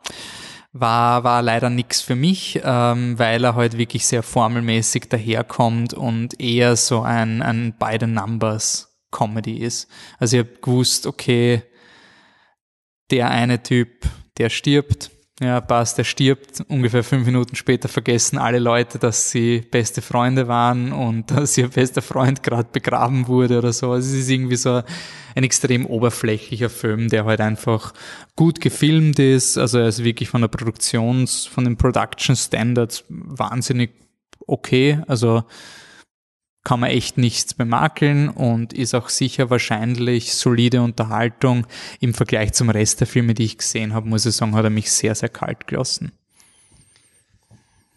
war 0.72 1.24
war 1.24 1.42
leider 1.42 1.70
nichts 1.70 2.00
für 2.00 2.14
mich, 2.14 2.60
ähm, 2.62 3.18
weil 3.18 3.42
er 3.42 3.56
halt 3.56 3.76
wirklich 3.76 4.06
sehr 4.06 4.22
formelmäßig 4.22 5.08
daherkommt 5.08 5.94
und 5.94 6.40
eher 6.40 6.76
so 6.76 7.00
ein 7.00 7.42
ein 7.42 7.74
by 7.78 8.06
numbers 8.06 8.89
Comedy 9.10 9.58
ist. 9.58 9.88
Also 10.18 10.36
ich 10.36 10.46
habe 10.46 10.58
gewusst, 10.60 11.06
okay, 11.06 11.62
der 13.10 13.30
eine 13.30 13.62
Typ, 13.62 14.06
der 14.38 14.50
stirbt, 14.50 15.10
ja, 15.42 15.58
passt, 15.62 15.96
der 15.96 16.04
stirbt. 16.04 16.62
Ungefähr 16.68 17.02
fünf 17.02 17.24
Minuten 17.24 17.56
später 17.56 17.88
vergessen 17.88 18.36
alle 18.36 18.58
Leute, 18.58 18.98
dass 18.98 19.30
sie 19.30 19.60
beste 19.60 20.02
Freunde 20.02 20.48
waren 20.48 20.92
und 20.92 21.30
dass 21.30 21.56
ihr 21.56 21.68
bester 21.68 22.02
Freund 22.02 22.42
gerade 22.42 22.68
begraben 22.70 23.26
wurde 23.26 23.56
oder 23.58 23.72
so. 23.72 23.92
Also 23.92 24.14
es 24.14 24.22
ist 24.22 24.28
irgendwie 24.28 24.56
so 24.56 24.82
ein 25.34 25.44
extrem 25.44 25.86
oberflächlicher 25.86 26.68
Film, 26.68 27.08
der 27.08 27.24
halt 27.24 27.40
einfach 27.40 27.94
gut 28.36 28.60
gefilmt 28.60 29.18
ist. 29.18 29.56
Also 29.56 29.78
er 29.78 29.88
ist 29.88 30.04
wirklich 30.04 30.28
von 30.28 30.42
der 30.42 30.48
Produktions, 30.48 31.46
von 31.46 31.64
den 31.64 31.78
Production 31.78 32.36
Standards 32.36 33.04
wahnsinnig 33.08 33.92
okay. 34.46 35.00
Also 35.06 35.44
kann 36.62 36.80
man 36.80 36.90
echt 36.90 37.16
nichts 37.16 37.54
bemakeln 37.54 38.28
und 38.28 38.72
ist 38.72 38.94
auch 38.94 39.08
sicher 39.08 39.48
wahrscheinlich 39.48 40.34
solide 40.34 40.82
Unterhaltung. 40.82 41.66
Im 42.00 42.12
Vergleich 42.12 42.52
zum 42.52 42.68
Rest 42.68 43.00
der 43.00 43.06
Filme, 43.06 43.34
die 43.34 43.44
ich 43.44 43.58
gesehen 43.58 43.94
habe, 43.94 44.08
muss 44.08 44.26
ich 44.26 44.34
sagen, 44.34 44.54
hat 44.54 44.64
er 44.64 44.70
mich 44.70 44.92
sehr, 44.92 45.14
sehr 45.14 45.30
kalt 45.30 45.66
gelassen. 45.66 46.12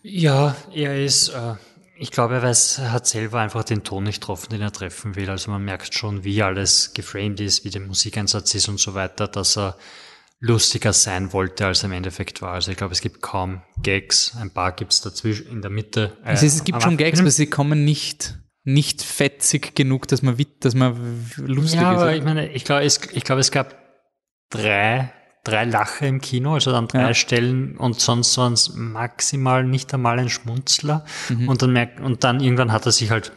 Ja, 0.01 0.55
er 0.73 1.03
ist, 1.03 1.29
äh, 1.29 1.55
ich 1.97 2.11
glaube, 2.11 2.35
er 2.35 2.43
weiß, 2.43 2.79
er 2.79 2.91
hat 2.91 3.07
selber 3.07 3.39
einfach 3.39 3.63
den 3.63 3.83
Ton 3.83 4.03
nicht 4.03 4.21
getroffen, 4.21 4.49
den 4.51 4.61
er 4.61 4.71
treffen 4.71 5.15
will. 5.15 5.29
Also 5.29 5.51
man 5.51 5.63
merkt 5.63 5.93
schon, 5.93 6.23
wie 6.23 6.41
alles 6.41 6.93
geframed 6.93 7.39
ist, 7.41 7.65
wie 7.65 7.69
der 7.69 7.81
Musikeinsatz 7.81 8.55
ist 8.55 8.69
und 8.69 8.79
so 8.79 8.93
weiter, 8.93 9.27
dass 9.27 9.57
er 9.57 9.77
lustiger 10.39 10.91
sein 10.91 11.31
wollte, 11.31 11.65
als 11.65 11.83
er 11.83 11.85
im 11.85 11.93
Endeffekt 11.93 12.41
war. 12.41 12.53
Also 12.53 12.71
ich 12.71 12.77
glaube, 12.77 12.93
es 12.93 12.99
gibt 12.99 13.21
kaum 13.21 13.61
Gags. 13.81 14.35
Ein 14.37 14.51
paar 14.51 14.73
gibt 14.73 14.91
es 14.91 14.99
dazwischen 14.99 15.47
in 15.47 15.61
der 15.61 15.71
Mitte. 15.71 16.17
Äh, 16.23 16.29
also 16.29 16.45
es 16.45 16.63
gibt 16.65 16.81
schon 16.81 16.97
Gags, 16.97 17.19
aber 17.19 17.31
sie 17.31 17.47
kommen 17.47 17.85
nicht 17.85 18.37
nicht 18.63 19.01
fetzig 19.01 19.75
genug, 19.75 20.07
dass 20.07 20.21
man, 20.21 20.37
dass 20.59 20.73
man 20.73 21.25
lustig 21.37 21.81
ja, 21.81 21.93
ist. 21.93 22.01
Aber 22.01 22.15
ich 22.15 22.23
meine, 22.23 22.49
ich 22.49 22.63
glaube, 22.63 22.83
es, 22.83 22.99
ich 23.11 23.23
glaube, 23.23 23.41
es 23.41 23.51
gab 23.51 23.75
drei, 24.49 25.11
drei 25.43 25.65
Lache 25.65 26.05
im 26.05 26.21
Kino, 26.21 26.53
also 26.53 26.73
an 26.73 26.87
drei 26.87 27.07
ja. 27.07 27.13
Stellen 27.13 27.77
und 27.77 27.99
sonst 27.99 28.37
waren 28.37 28.53
es 28.53 28.73
maximal 28.73 29.63
nicht 29.65 29.93
einmal 29.93 30.19
ein 30.19 30.29
Schmunzler. 30.29 31.05
Mhm. 31.29 31.49
Und 31.49 31.61
dann 31.61 31.73
merkt, 31.73 31.99
und 31.99 32.23
dann 32.23 32.39
irgendwann 32.39 32.71
hat 32.71 32.85
er 32.85 32.93
sich 32.93 33.11
halt 33.11 33.33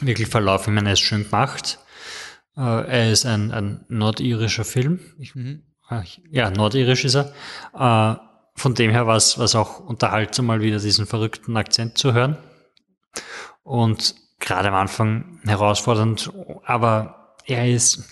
wirklich 0.00 0.28
verlaufen. 0.28 0.72
Ich 0.72 0.74
meine, 0.74 0.90
er 0.90 0.94
ist 0.94 1.00
schön 1.00 1.24
gemacht. 1.24 1.78
Äh, 2.56 2.60
er 2.60 3.12
ist 3.12 3.26
ein, 3.26 3.50
ein 3.50 3.84
nordirischer 3.88 4.64
Film. 4.64 5.00
Ich, 5.18 5.34
mhm. 5.34 5.62
Äh, 5.90 6.02
ja, 6.30 6.50
nordirisch 6.50 7.04
ist 7.04 7.16
er. 7.16 7.32
Äh, 7.74 8.18
von 8.54 8.74
dem 8.74 8.90
her 8.90 9.06
war 9.06 9.16
es 9.16 9.54
auch 9.54 9.80
unterhaltsam, 9.80 10.46
mal 10.46 10.62
wieder 10.62 10.78
diesen 10.78 11.06
verrückten 11.06 11.56
Akzent 11.56 11.98
zu 11.98 12.12
hören. 12.12 12.36
Und 13.62 14.14
gerade 14.40 14.68
am 14.68 14.74
Anfang 14.74 15.40
herausfordernd, 15.44 16.32
aber 16.64 17.36
er 17.46 17.68
ist 17.68 18.08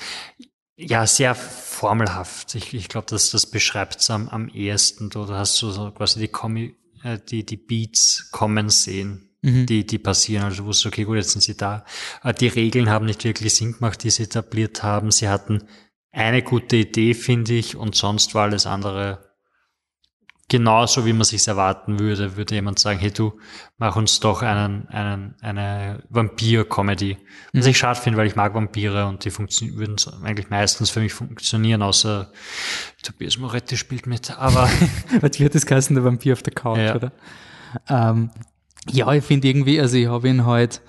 ja 0.76 1.06
sehr 1.06 1.34
formelhaft. 1.34 2.54
Ich, 2.54 2.74
ich 2.74 2.88
glaube, 2.88 3.06
dass 3.08 3.30
das 3.30 3.46
beschreibt 3.46 4.00
es 4.00 4.10
am, 4.10 4.28
am 4.28 4.48
ehesten. 4.48 5.10
Du 5.10 5.28
hast 5.28 5.56
so, 5.56 5.70
so 5.70 5.90
quasi 5.90 6.20
die, 6.20 6.28
Kommi, 6.28 6.74
äh, 7.02 7.18
die, 7.28 7.44
die 7.44 7.56
Beats 7.56 8.30
kommen 8.30 8.68
sehen, 8.68 9.30
mhm. 9.42 9.66
die, 9.66 9.86
die 9.86 9.98
passieren. 9.98 10.44
Also 10.44 10.62
du 10.62 10.68
wusstest, 10.68 10.86
okay, 10.86 11.04
gut, 11.04 11.16
jetzt 11.16 11.30
sind 11.30 11.42
sie 11.42 11.56
da. 11.56 11.84
Äh, 12.22 12.34
die 12.34 12.48
Regeln 12.48 12.90
haben 12.90 13.06
nicht 13.06 13.24
wirklich 13.24 13.54
Sinn 13.54 13.72
gemacht, 13.72 14.02
die 14.02 14.10
sie 14.10 14.24
etabliert 14.24 14.82
haben. 14.82 15.10
Sie 15.10 15.28
hatten 15.28 15.64
eine 16.12 16.42
gute 16.42 16.76
Idee, 16.76 17.14
finde 17.14 17.54
ich, 17.54 17.76
und 17.76 17.94
sonst 17.94 18.34
war 18.34 18.44
alles 18.44 18.66
andere 18.66 19.25
genauso 20.48 21.04
wie 21.04 21.12
man 21.12 21.24
sich 21.24 21.46
erwarten 21.48 21.98
würde, 21.98 22.36
würde 22.36 22.54
jemand 22.54 22.78
sagen, 22.78 23.00
hey 23.00 23.10
du, 23.10 23.38
mach 23.78 23.96
uns 23.96 24.20
doch 24.20 24.42
einen, 24.42 24.86
einen, 24.88 25.34
eine 25.40 26.04
Vampir-Comedy. 26.08 27.18
Was 27.52 27.64
mhm. 27.64 27.70
ich 27.70 27.78
schade 27.78 28.00
finde, 28.00 28.18
weil 28.18 28.28
ich 28.28 28.36
mag 28.36 28.54
Vampire 28.54 29.06
und 29.06 29.24
die 29.24 29.36
würden 29.36 29.96
eigentlich 30.22 30.48
meistens 30.48 30.90
für 30.90 31.00
mich 31.00 31.12
funktionieren, 31.12 31.82
außer 31.82 32.30
Tobias 33.02 33.38
Moretti 33.38 33.76
spielt 33.76 34.06
mit, 34.06 34.36
aber. 34.38 34.70
Was 35.20 35.38
wird 35.40 35.54
das 35.54 35.66
geheißen, 35.66 35.94
der 35.96 36.04
Vampir 36.04 36.34
auf 36.34 36.42
der 36.42 36.54
Couch, 36.54 36.78
ja. 36.78 36.94
oder? 36.94 37.12
Ähm, 37.88 38.30
ja, 38.90 39.12
ich 39.12 39.24
finde 39.24 39.48
irgendwie, 39.48 39.80
also 39.80 39.96
ich 39.96 40.06
habe 40.06 40.28
ihn 40.28 40.46
halt, 40.46 40.76
äh, 40.76 40.80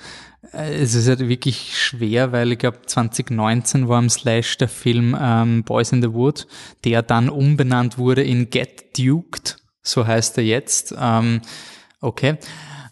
es 0.51 0.93
ist 0.93 1.07
halt 1.07 1.27
wirklich 1.27 1.77
schwer, 1.77 2.31
weil 2.31 2.51
ich 2.51 2.59
glaube 2.59 2.79
2019 2.85 3.87
war 3.87 3.97
am 3.97 4.09
Slash 4.09 4.57
der 4.57 4.69
Film 4.69 5.17
ähm, 5.19 5.63
Boys 5.63 5.91
in 5.91 6.01
the 6.01 6.13
Wood, 6.13 6.47
der 6.83 7.01
dann 7.01 7.29
umbenannt 7.29 7.97
wurde 7.97 8.23
in 8.23 8.49
Get 8.49 8.97
Duked, 8.97 9.57
so 9.81 10.05
heißt 10.05 10.37
er 10.37 10.43
jetzt. 10.43 10.95
Ähm, 10.97 11.41
okay. 12.01 12.37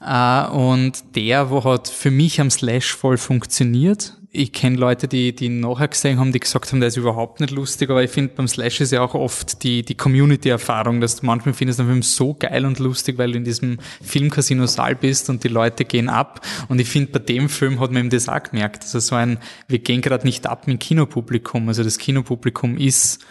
Äh, 0.01 0.47
und 0.47 1.15
der, 1.15 1.49
wo 1.49 1.63
hat 1.63 1.87
für 1.87 2.11
mich 2.11 2.41
am 2.41 2.49
Slash 2.49 2.93
voll 2.93 3.17
funktioniert, 3.17 4.17
ich 4.36 4.51
kenne 4.51 4.77
Leute, 4.77 5.07
die, 5.07 5.33
die 5.36 5.49
nachher 5.49 5.88
gesehen 5.88 6.19
haben, 6.19 6.31
die 6.31 6.39
gesagt 6.39 6.71
haben, 6.71 6.79
der 6.79 6.88
ist 6.88 6.97
überhaupt 6.97 7.39
nicht 7.39 7.51
lustig, 7.51 7.89
aber 7.89 8.03
ich 8.03 8.11
finde, 8.11 8.33
beim 8.36 8.47
Slash 8.47 8.81
ist 8.81 8.91
ja 8.91 9.01
auch 9.01 9.13
oft 9.13 9.63
die, 9.63 9.83
die 9.83 9.95
Community-Erfahrung, 9.95 11.01
dass 11.01 11.17
du 11.17 11.25
manchmal 11.25 11.53
findest 11.53 11.79
den 11.79 11.88
Film 11.88 12.01
so 12.01 12.33
geil 12.33 12.65
und 12.65 12.79
lustig, 12.79 13.17
weil 13.17 13.31
du 13.31 13.38
in 13.38 13.43
diesem 13.43 13.79
Filmcasino-Saal 14.01 14.95
bist 14.95 15.29
und 15.29 15.43
die 15.43 15.47
Leute 15.47 15.86
gehen 15.86 16.09
ab. 16.09 16.45
Und 16.67 16.79
ich 16.79 16.89
finde, 16.89 17.11
bei 17.11 17.19
dem 17.19 17.49
Film 17.49 17.79
hat 17.79 17.91
man 17.91 18.01
eben 18.01 18.09
das 18.09 18.27
auch 18.27 18.43
gemerkt. 18.43 18.83
Also 18.83 18.99
so 18.99 19.15
ein, 19.15 19.39
wir 19.67 19.79
gehen 19.79 20.01
gerade 20.01 20.25
nicht 20.25 20.47
ab 20.47 20.67
mit 20.67 20.79
Kinopublikum. 20.79 21.67
Also 21.67 21.83
das 21.83 21.97
Kinopublikum 21.97 22.77
ist, 22.77 23.23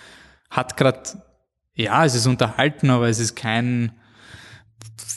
hat 0.51 0.77
gerade, 0.77 1.03
ja, 1.75 2.05
es 2.05 2.15
ist 2.15 2.27
unterhalten, 2.27 2.91
aber 2.91 3.09
es 3.09 3.19
ist 3.19 3.37
kein, 3.37 3.93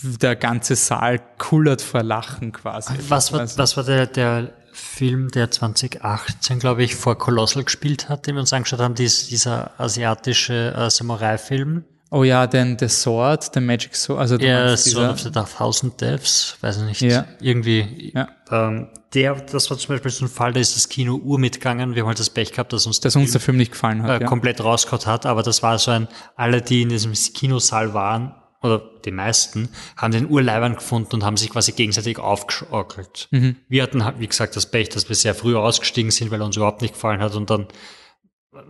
der 0.03 0.35
ganze 0.35 0.75
Saal 0.75 1.19
kullert 1.37 1.81
vor 1.81 2.03
Lachen 2.03 2.51
quasi. 2.51 2.93
Was 3.07 3.31
war, 3.31 3.41
was 3.41 3.77
war 3.77 3.83
der, 3.83 4.07
der 4.07 4.53
Film, 4.77 5.29
der 5.31 5.51
2018, 5.51 6.59
glaube 6.59 6.83
ich, 6.83 6.95
vor 6.95 7.17
Colossal 7.17 7.63
gespielt 7.63 8.09
hat, 8.09 8.27
den 8.27 8.35
wir 8.35 8.41
uns 8.41 8.53
angeschaut 8.53 8.79
haben, 8.79 8.95
dies, 8.95 9.27
dieser 9.27 9.71
asiatische 9.79 10.73
äh, 10.75 10.89
Samurai-Film. 10.89 11.83
Oh 12.09 12.23
ja, 12.23 12.47
den 12.47 12.77
The 12.79 12.87
Sword, 12.87 13.51
The 13.53 13.59
Magic 13.59 13.95
Sword, 13.95 14.19
also 14.19 14.37
ja, 14.37 14.77
Sword 14.77 15.11
of 15.11 15.19
the 15.19 15.31
Thousand 15.31 15.99
Deaths, 15.99 16.55
weiß 16.61 16.77
ich 16.77 16.83
nicht, 16.83 17.01
ja. 17.01 17.25
irgendwie. 17.41 18.13
Ja. 18.15 18.29
Ähm, 18.49 18.87
der, 19.13 19.35
das 19.35 19.69
war 19.69 19.77
zum 19.77 19.95
Beispiel 19.95 20.11
so 20.11 20.25
ein 20.25 20.29
Fall, 20.29 20.53
da 20.53 20.59
ist 20.59 20.75
das 20.75 20.87
Kino 20.87 21.15
Uhr 21.15 21.39
mitgegangen. 21.39 21.95
Wir 21.95 22.03
haben 22.03 22.07
halt 22.07 22.19
das 22.19 22.29
Pech 22.29 22.51
gehabt, 22.51 22.71
dass 22.71 22.85
uns, 22.85 22.99
dass 22.99 23.15
uns 23.15 23.31
der 23.31 23.41
Film 23.41 23.57
nicht 23.57 23.71
gefallen 23.71 24.03
hat, 24.03 24.21
äh, 24.21 24.23
ja. 24.23 24.27
komplett 24.27 24.63
rausgehauen 24.63 25.05
hat. 25.05 25.25
Aber 25.25 25.43
das 25.43 25.63
war 25.63 25.77
so 25.79 25.91
ein, 25.91 26.07
alle, 26.35 26.61
die 26.61 26.83
in 26.83 26.89
diesem 26.89 27.13
Kinosaal 27.13 27.93
waren, 27.93 28.35
oder 28.61 28.81
die 29.05 29.11
meisten, 29.11 29.69
haben 29.95 30.11
den 30.11 30.29
Urleibern 30.29 30.75
gefunden 30.75 31.15
und 31.15 31.23
haben 31.23 31.37
sich 31.37 31.49
quasi 31.49 31.71
gegenseitig 31.73 32.19
aufgeschorkelt. 32.19 33.27
Mhm. 33.31 33.57
Wir 33.69 33.83
hatten, 33.83 34.03
wie 34.19 34.27
gesagt, 34.27 34.55
das 34.55 34.71
Pech, 34.71 34.89
dass 34.89 35.09
wir 35.09 35.15
sehr 35.15 35.35
früh 35.35 35.55
ausgestiegen 35.55 36.11
sind, 36.11 36.31
weil 36.31 36.41
uns 36.41 36.57
überhaupt 36.57 36.81
nicht 36.81 36.95
gefallen 36.95 37.21
hat 37.21 37.35
und 37.35 37.49
dann 37.49 37.67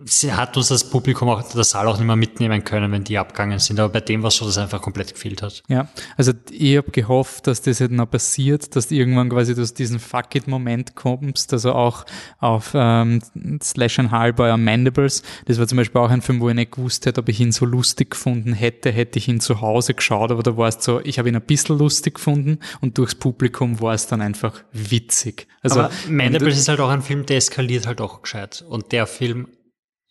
sie 0.06 0.34
hat 0.34 0.58
uns 0.58 0.70
das 0.70 0.90
Publikum 0.90 1.30
auch, 1.30 1.42
der 1.42 1.64
Saal 1.64 1.88
auch 1.88 1.98
nicht 1.98 2.08
mehr 2.08 2.16
mitnehmen 2.16 2.64
können, 2.64 2.92
wenn 2.92 3.04
die 3.04 3.18
abgegangen 3.18 3.60
sind. 3.60 3.80
Aber 3.80 3.94
bei 3.94 4.02
dem 4.02 4.24
war 4.24 4.30
es 4.30 4.38
so, 4.38 4.46
dass 4.46 4.56
es 4.56 4.58
einfach 4.58 4.82
komplett 4.82 5.14
gefehlt 5.14 5.42
hat. 5.42 5.64
Ja, 5.68 5.88
also 6.16 6.34
ich 6.52 6.78
habe 6.78 6.92
gehofft, 6.92 7.48
dass 7.48 7.62
das 7.62 7.80
jetzt 7.80 7.92
noch 7.92 8.10
passiert, 8.10 8.76
dass 8.76 8.88
du 8.88 8.96
irgendwann 8.96 9.30
quasi 9.30 9.60
aus 9.60 9.74
diesen 9.74 10.00
Fuck 10.00 10.36
it-Moment 10.36 10.96
kommst, 10.96 11.54
also 11.54 11.74
auch 11.74 12.06
auf 12.40 12.72
ähm, 12.74 13.22
Slash 13.62 14.00
and 14.00 14.12
Hall 14.12 14.34
bei 14.34 14.56
Mandibles. 14.56 15.24
Das 15.46 15.60
war 15.60 15.68
zum 15.68 15.78
Beispiel 15.78 16.02
auch 16.02 16.10
ein 16.10 16.22
Film, 16.22 16.40
wo 16.40 16.50
ich 16.50 16.56
nicht 16.56 16.72
gewusst 16.72 17.06
hätte, 17.06 17.22
ob 17.22 17.30
ich 17.30 17.40
ihn 17.40 17.52
so 17.52 17.66
lustig 17.66 18.12
gefunden 18.12 18.54
hätte, 18.54 18.92
hätte 18.92 19.20
ich 19.20 19.28
ihn 19.28 19.40
zu 19.40 19.62
Hause 19.62 19.94
geschaut, 19.94 20.32
aber 20.32 20.44
da 20.44 20.58
war 20.58 20.68
es 20.68 20.84
so, 20.84 21.02
ich 21.04 21.20
habe 21.20 21.30
ihn 21.30 21.36
ein 21.36 21.42
bisschen 21.42 21.78
lustig 21.78 22.16
gefunden 22.16 22.60
und 22.82 22.98
durchs 22.98 23.16
Publikum 23.16 23.82
war 23.82 23.94
es 23.94 24.08
dann 24.08 24.22
einfach 24.22 24.64
witzig. 24.72 25.48
Also 25.62 25.82
aber 25.82 25.92
Mandibles 26.10 26.58
ist 26.58 26.68
halt 26.68 26.80
auch 26.80 26.90
ein 26.90 27.02
Film, 27.02 27.26
der 27.26 27.38
eskaliert 27.38 27.88
halt 27.88 28.02
auch 28.02 28.22
gescheit. 28.22 28.64
Und 28.68 28.92
der 28.92 29.08
Film 29.08 29.48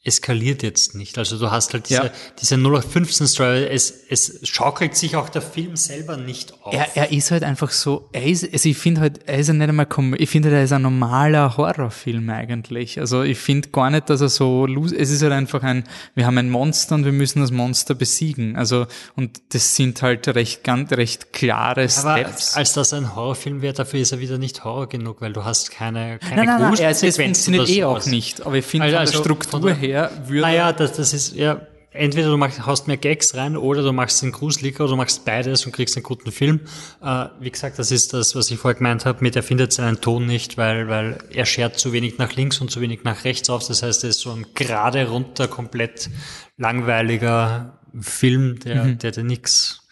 eskaliert 0.06 0.62
jetzt 0.62 0.94
nicht. 0.94 1.18
Also 1.18 1.38
du 1.38 1.50
hast 1.50 1.72
halt 1.72 1.88
diese, 1.88 2.04
ja. 2.04 2.10
diese 2.40 2.54
0815-Story, 2.54 3.66
es, 3.66 3.92
es 4.08 4.40
schaukelt 4.44 4.96
sich 4.96 5.16
auch 5.16 5.28
der 5.28 5.42
Film 5.42 5.76
selber 5.76 6.16
nicht 6.16 6.54
auf. 6.62 6.72
Er, 6.72 6.96
er 6.96 7.10
ist 7.10 7.32
halt 7.32 7.42
einfach 7.42 7.70
so, 7.70 8.08
er 8.12 8.24
ist, 8.24 8.50
also 8.52 8.68
ich 8.68 8.78
finde 8.78 9.00
halt, 9.00 9.20
er 9.26 9.38
ist 9.38 9.48
ja 9.48 9.54
nicht 9.54 9.68
einmal, 9.68 9.86
ich 10.18 10.30
finde, 10.30 10.50
er 10.50 10.62
ist 10.62 10.72
ein 10.72 10.82
normaler 10.82 11.56
Horrorfilm 11.56 12.30
eigentlich. 12.30 13.00
Also 13.00 13.22
ich 13.22 13.38
finde 13.38 13.70
gar 13.70 13.90
nicht, 13.90 14.08
dass 14.08 14.20
er 14.20 14.28
so, 14.28 14.66
es 14.66 15.10
ist 15.10 15.22
halt 15.22 15.32
einfach 15.32 15.62
ein, 15.64 15.84
wir 16.14 16.26
haben 16.26 16.38
ein 16.38 16.50
Monster 16.50 16.94
und 16.94 17.04
wir 17.04 17.12
müssen 17.12 17.40
das 17.40 17.50
Monster 17.50 17.94
besiegen. 17.94 18.56
Also, 18.56 18.86
und 19.16 19.40
das 19.50 19.74
sind 19.74 20.00
halt 20.02 20.28
recht, 20.28 20.62
ganz, 20.62 20.92
recht 20.92 21.32
klare 21.32 21.88
Aber 21.98 22.18
Steps. 22.18 22.54
als 22.56 22.72
das 22.74 22.92
ein 22.92 23.16
Horrorfilm 23.16 23.60
wäre, 23.60 23.74
dafür 23.74 24.00
ist 24.00 24.12
er 24.12 24.20
wieder 24.20 24.38
nicht 24.38 24.62
Horror 24.62 24.88
genug, 24.88 25.20
weil 25.20 25.32
du 25.32 25.44
hast 25.44 25.72
keine, 25.72 26.20
keine 26.20 26.44
nein, 26.44 26.60
nein, 26.60 26.72
nein, 26.72 26.78
er, 26.78 26.90
es 26.90 27.16
funktioniert 27.16 27.68
eh 27.68 27.84
auch 27.84 28.06
nicht. 28.06 28.46
Aber 28.46 28.54
ich 28.54 28.64
finde 28.64 28.84
also, 28.84 28.94
von 28.94 28.94
der 28.94 29.00
also 29.00 29.22
Struktur 29.22 29.74
her 29.74 29.95
würde. 30.26 30.42
Naja, 30.42 30.72
das, 30.72 30.92
das 30.94 31.12
ist, 31.12 31.34
ja, 31.34 31.60
entweder 31.92 32.30
du 32.30 32.36
machst, 32.36 32.64
haust 32.66 32.86
mehr 32.86 32.96
Gags 32.96 33.34
rein 33.34 33.56
oder 33.56 33.82
du 33.82 33.92
machst 33.92 34.22
den 34.22 34.32
gruseliger 34.32 34.84
oder 34.84 34.92
du 34.92 34.96
machst 34.96 35.24
beides 35.24 35.66
und 35.66 35.72
kriegst 35.72 35.96
einen 35.96 36.04
guten 36.04 36.32
Film. 36.32 36.60
Äh, 37.02 37.26
wie 37.40 37.50
gesagt, 37.50 37.78
das 37.78 37.90
ist 37.90 38.12
das, 38.12 38.34
was 38.34 38.50
ich 38.50 38.58
vorher 38.58 38.76
gemeint 38.76 39.06
habe, 39.06 39.22
mit 39.22 39.36
er 39.36 39.42
findet 39.42 39.72
seinen 39.72 40.00
Ton 40.00 40.26
nicht, 40.26 40.56
weil, 40.56 40.88
weil 40.88 41.18
er 41.30 41.46
schert 41.46 41.78
zu 41.78 41.92
wenig 41.92 42.18
nach 42.18 42.34
links 42.34 42.60
und 42.60 42.70
zu 42.70 42.80
wenig 42.80 43.04
nach 43.04 43.24
rechts 43.24 43.50
auf. 43.50 43.66
Das 43.66 43.82
heißt, 43.82 44.04
er 44.04 44.10
ist 44.10 44.20
so 44.20 44.32
ein 44.32 44.46
gerade 44.54 45.08
runter, 45.08 45.48
komplett 45.48 46.10
langweiliger 46.56 47.78
Film, 48.00 48.58
der, 48.60 48.84
mhm. 48.84 48.98
der, 48.98 49.12
der 49.12 49.24
nix. 49.24 49.82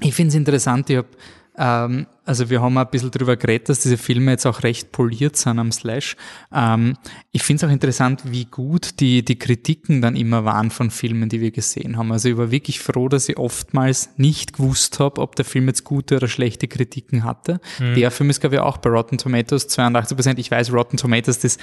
Ich 0.00 0.14
finde 0.14 0.30
es 0.30 0.34
interessant, 0.34 0.90
ich 0.90 0.98
habe 0.98 1.08
ähm, 1.56 2.06
also 2.24 2.48
wir 2.48 2.62
haben 2.62 2.78
ein 2.78 2.86
bisschen 2.90 3.10
drüber 3.10 3.36
geredet, 3.36 3.68
dass 3.68 3.80
diese 3.80 3.98
Filme 3.98 4.30
jetzt 4.30 4.46
auch 4.46 4.62
recht 4.62 4.92
poliert 4.92 5.36
sind 5.36 5.58
am 5.58 5.70
Slash. 5.72 6.16
Ähm, 6.52 6.96
ich 7.32 7.42
finde 7.42 7.64
es 7.64 7.68
auch 7.68 7.72
interessant, 7.72 8.22
wie 8.24 8.46
gut 8.46 9.00
die, 9.00 9.24
die 9.24 9.38
Kritiken 9.38 10.00
dann 10.00 10.16
immer 10.16 10.44
waren 10.44 10.70
von 10.70 10.90
Filmen, 10.90 11.28
die 11.28 11.40
wir 11.40 11.50
gesehen 11.50 11.98
haben. 11.98 12.12
Also 12.12 12.30
ich 12.30 12.36
war 12.36 12.50
wirklich 12.50 12.80
froh, 12.80 13.08
dass 13.08 13.28
ich 13.28 13.36
oftmals 13.36 14.10
nicht 14.16 14.54
gewusst 14.54 15.00
habe, 15.00 15.20
ob 15.20 15.36
der 15.36 15.44
Film 15.44 15.68
jetzt 15.68 15.84
gute 15.84 16.16
oder 16.16 16.28
schlechte 16.28 16.66
Kritiken 16.66 17.24
hatte. 17.24 17.60
Mhm. 17.78 17.94
Der 17.94 18.10
Film 18.10 18.30
ist, 18.30 18.40
glaube 18.40 18.56
ich, 18.56 18.60
auch 18.62 18.78
bei 18.78 18.90
Rotten 18.90 19.18
Tomatoes 19.18 19.68
82 19.68 20.16
Prozent. 20.16 20.38
Ich 20.38 20.50
weiß, 20.50 20.72
Rotten 20.72 20.96
Tomatoes, 20.96 21.40
das 21.40 21.58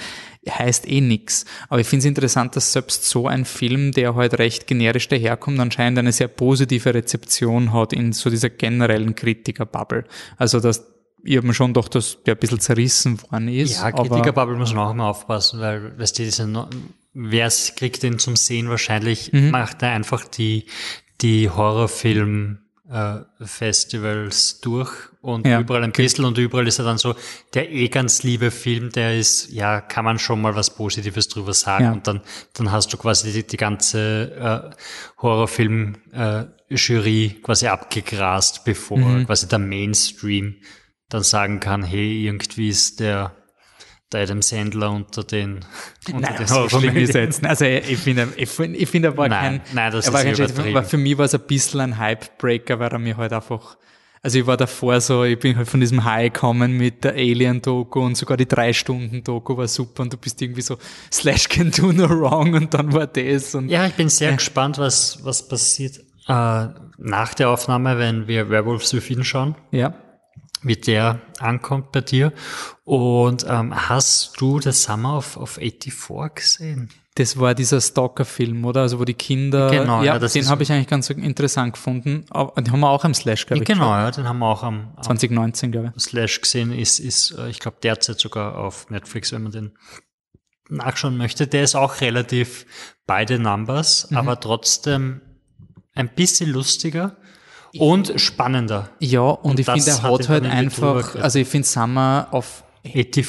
heißt 0.48 0.88
eh 0.88 1.00
nix. 1.00 1.44
Aber 1.68 1.80
ich 1.80 1.86
finde 1.86 2.00
es 2.00 2.06
interessant, 2.06 2.54
dass 2.54 2.72
selbst 2.72 3.04
so 3.04 3.26
ein 3.26 3.44
Film, 3.44 3.92
der 3.92 4.14
halt 4.14 4.38
recht 4.38 4.66
generisch 4.66 5.08
daherkommt, 5.08 5.58
anscheinend 5.58 5.98
eine 5.98 6.12
sehr 6.12 6.28
positive 6.28 6.94
Rezeption 6.94 7.72
hat 7.72 7.92
in 7.92 8.12
so 8.12 8.30
dieser 8.30 8.50
generellen 8.50 9.14
Kritiker-Bubble. 9.14 10.04
Also 10.36 10.51
also 10.54 10.68
dass 10.68 10.92
ich 11.24 11.36
habe 11.36 11.46
mir 11.46 11.54
schon 11.54 11.72
doch, 11.72 11.88
dass 11.88 12.18
der 12.24 12.34
ein 12.34 12.40
bisschen 12.40 12.60
zerrissen 12.60 13.22
worden 13.22 13.48
ist. 13.48 13.80
Ja, 13.80 13.92
Kritikerbubble 13.92 14.56
muss 14.56 14.74
man 14.74 14.86
auch 14.86 14.90
immer 14.90 15.06
aufpassen, 15.06 15.60
weil, 15.60 15.96
weißt 15.98 16.18
du, 16.18 16.24
diese, 16.24 16.68
wer 17.14 17.52
kriegt 17.76 18.02
den 18.02 18.18
zum 18.18 18.36
Sehen 18.36 18.68
wahrscheinlich, 18.68 19.32
mhm. 19.32 19.50
macht 19.50 19.82
er 19.82 19.92
einfach 19.92 20.24
die, 20.24 20.66
die 21.20 21.48
Horrorfilm, 21.48 22.58
äh, 22.90 23.20
Festivals 23.40 24.60
durch 24.60 24.90
und 25.22 25.46
ja. 25.46 25.60
überall 25.60 25.84
ein 25.84 25.92
bisschen 25.92 26.24
und 26.24 26.36
überall 26.36 26.66
ist 26.66 26.78
er 26.78 26.84
dann 26.84 26.98
so, 26.98 27.14
der 27.54 27.70
eh 27.70 27.88
ganz 27.88 28.22
liebe 28.22 28.50
Film, 28.50 28.90
der 28.90 29.16
ist, 29.16 29.50
ja, 29.50 29.80
kann 29.80 30.04
man 30.04 30.18
schon 30.18 30.42
mal 30.42 30.56
was 30.56 30.74
Positives 30.74 31.28
drüber 31.28 31.54
sagen 31.54 31.84
ja. 31.84 31.92
und 31.92 32.06
dann, 32.06 32.20
dann 32.54 32.72
hast 32.72 32.92
du 32.92 32.98
quasi 32.98 33.32
die, 33.32 33.46
die 33.46 33.56
ganze 33.56 34.72
äh, 34.72 35.22
Horrorfilm-Jury 35.22 36.42
äh, 36.42 36.46
quasi 37.42 37.66
abgegrast, 37.66 38.64
bevor 38.64 38.98
mhm. 38.98 39.26
quasi 39.26 39.48
der 39.48 39.58
Mainstream 39.58 40.56
dann 41.08 41.22
sagen 41.22 41.60
kann, 41.60 41.82
hey, 41.82 42.24
irgendwie 42.26 42.68
ist 42.68 43.00
der 43.00 43.36
der 44.12 44.22
Adam 44.22 44.42
Sandler 44.42 44.90
unter 44.90 45.24
den, 45.24 45.60
unter 46.12 46.20
nein, 46.20 46.46
den 46.82 46.96
jetzt. 46.96 47.44
Also 47.44 47.64
ich 47.64 47.98
finde, 47.98 48.28
ich 48.36 48.48
finde, 48.48 48.78
ich 48.78 48.94
er 48.94 49.16
war 49.16 49.28
nein, 49.28 49.62
kein, 49.64 49.74
nein, 49.74 49.92
das 49.92 50.06
er 50.06 50.12
war 50.12 50.24
ist 50.24 50.54
kein 50.54 50.68
aber 50.68 50.84
für 50.84 50.98
mich 50.98 51.18
war 51.18 51.24
es 51.24 51.34
ein 51.34 51.40
bisschen 51.46 51.80
ein 51.80 51.98
Hype-Breaker, 51.98 52.78
weil 52.78 52.90
er 52.90 52.98
mir 52.98 53.16
halt 53.16 53.32
einfach, 53.32 53.76
also 54.22 54.38
ich 54.38 54.46
war 54.46 54.56
davor 54.56 55.00
so, 55.00 55.24
ich 55.24 55.38
bin 55.38 55.56
halt 55.56 55.68
von 55.68 55.80
diesem 55.80 56.04
High 56.04 56.32
gekommen 56.32 56.76
mit 56.76 57.04
der 57.04 57.12
Alien-Doku 57.12 58.00
und 58.00 58.16
sogar 58.16 58.36
die 58.36 58.46
drei 58.46 58.72
Stunden 58.72 59.24
Doku 59.24 59.56
war 59.56 59.68
super 59.68 60.02
und 60.02 60.12
du 60.12 60.16
bist 60.16 60.40
irgendwie 60.42 60.62
so, 60.62 60.78
Slash 61.12 61.48
can 61.48 61.70
do 61.70 61.92
no 61.92 62.08
wrong 62.08 62.54
und 62.54 62.74
dann 62.74 62.92
war 62.92 63.06
das 63.06 63.54
und. 63.54 63.68
Ja, 63.68 63.86
ich 63.86 63.94
bin 63.94 64.08
sehr 64.08 64.32
äh. 64.32 64.36
gespannt, 64.36 64.78
was, 64.78 65.24
was 65.24 65.48
passiert, 65.48 66.00
äh, 66.28 66.68
nach 66.98 67.34
der 67.34 67.50
Aufnahme, 67.50 67.98
wenn 67.98 68.28
wir 68.28 68.50
Werewolves 68.50 68.94
Within 68.94 69.24
schauen. 69.24 69.56
Ja 69.70 69.94
wie 70.62 70.76
der 70.76 71.20
ankommt 71.38 71.92
bei 71.92 72.00
dir. 72.00 72.32
Und 72.84 73.44
ähm, 73.48 73.88
hast 73.88 74.40
du 74.40 74.60
das 74.60 74.84
Summer 74.84 75.16
of, 75.16 75.36
of 75.36 75.54
84 75.54 76.34
gesehen? 76.34 76.88
Das 77.16 77.38
war 77.38 77.54
dieser 77.54 77.80
Stalker-Film, 77.80 78.64
oder? 78.64 78.82
Also 78.82 78.98
wo 78.98 79.04
die 79.04 79.14
Kinder. 79.14 79.70
Genau, 79.70 80.02
ja, 80.02 80.16
ja 80.16 80.18
den 80.18 80.48
habe 80.48 80.62
ich 80.62 80.72
eigentlich 80.72 80.86
ganz 80.86 81.10
interessant 81.10 81.74
gefunden. 81.74 82.24
Den 82.56 82.72
haben 82.72 82.80
wir 82.80 82.88
auch 82.88 83.04
am 83.04 83.12
Slash, 83.12 83.46
glaube 83.46 83.62
ich. 83.62 83.68
Genau, 83.68 83.90
ja, 83.90 84.10
den 84.10 84.26
haben 84.26 84.38
wir 84.38 84.46
auch 84.46 84.62
am, 84.62 84.94
am 84.96 85.02
2019, 85.02 85.72
glaube 85.72 85.92
ich. 85.94 86.02
Slash 86.02 86.40
gesehen, 86.40 86.72
ist, 86.72 87.00
ist, 87.00 87.32
äh, 87.32 87.50
ich 87.50 87.58
glaube, 87.58 87.76
derzeit 87.82 88.18
sogar 88.18 88.56
auf 88.56 88.88
Netflix, 88.88 89.30
wenn 89.32 89.42
man 89.42 89.52
den 89.52 89.72
nachschauen 90.70 91.18
möchte. 91.18 91.46
Der 91.46 91.64
ist 91.64 91.74
auch 91.74 92.00
relativ 92.00 92.64
beide 93.06 93.38
Numbers, 93.38 94.10
mhm. 94.10 94.16
aber 94.16 94.40
trotzdem 94.40 95.20
ein 95.94 96.08
bisschen 96.14 96.50
lustiger 96.50 97.16
und 97.78 98.12
spannender. 98.16 98.90
Ja, 98.98 99.22
und, 99.22 99.52
und 99.52 99.60
ich 99.60 99.66
finde, 99.66 99.90
er 99.90 100.02
hat 100.02 100.28
halt 100.28 100.44
einfach, 100.44 101.14
also 101.16 101.38
ich 101.38 101.48
finde 101.48 101.66
Summer 101.66 102.28
auf 102.30 102.64
84. 102.84 103.26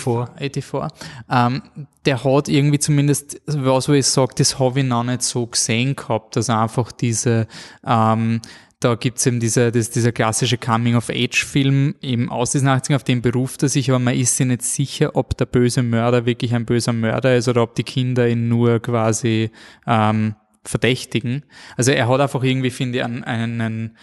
84. 0.65 0.87
Ähm, 1.29 1.61
der 2.05 2.23
hat 2.23 2.49
irgendwie 2.49 2.79
zumindest, 2.79 3.41
was 3.45 3.87
wo 3.87 3.93
ich 3.93 4.07
sage, 4.07 4.33
das 4.37 4.59
habe 4.59 4.79
ich 4.79 4.85
noch 4.85 5.03
nicht 5.03 5.21
so 5.21 5.45
gesehen 5.45 5.95
gehabt. 5.95 6.35
Also 6.35 6.53
einfach 6.53 6.91
diese, 6.91 7.47
ähm, 7.85 8.41
da 8.79 8.95
gibt's 8.95 9.25
eben 9.25 9.39
diese, 9.39 9.71
das, 9.71 9.91
dieser 9.91 10.11
klassische 10.11 10.57
Coming-of-Age-Film 10.57 11.95
eben 12.01 12.29
aus 12.29 12.51
diesen 12.51 12.67
80 12.67 12.95
auf 12.95 13.03
den 13.03 13.21
beruft 13.21 13.63
er 13.63 13.69
sich, 13.69 13.89
aber 13.89 13.99
man 13.99 14.15
ist 14.15 14.35
sich 14.35 14.47
nicht 14.47 14.63
sicher, 14.63 15.11
ob 15.13 15.37
der 15.37 15.45
böse 15.45 15.83
Mörder 15.83 16.25
wirklich 16.25 16.53
ein 16.53 16.65
böser 16.65 16.93
Mörder 16.93 17.37
ist 17.37 17.47
oder 17.47 17.63
ob 17.63 17.75
die 17.75 17.83
Kinder 17.83 18.27
ihn 18.27 18.49
nur 18.49 18.79
quasi 18.79 19.51
ähm, 19.87 20.35
verdächtigen. 20.63 21.43
Also 21.77 21.91
er 21.91 22.07
hat 22.07 22.21
einfach 22.21 22.43
irgendwie, 22.43 22.71
finde 22.71 22.99
ich, 22.99 23.03
einen, 23.03 23.23
einen 23.23 23.97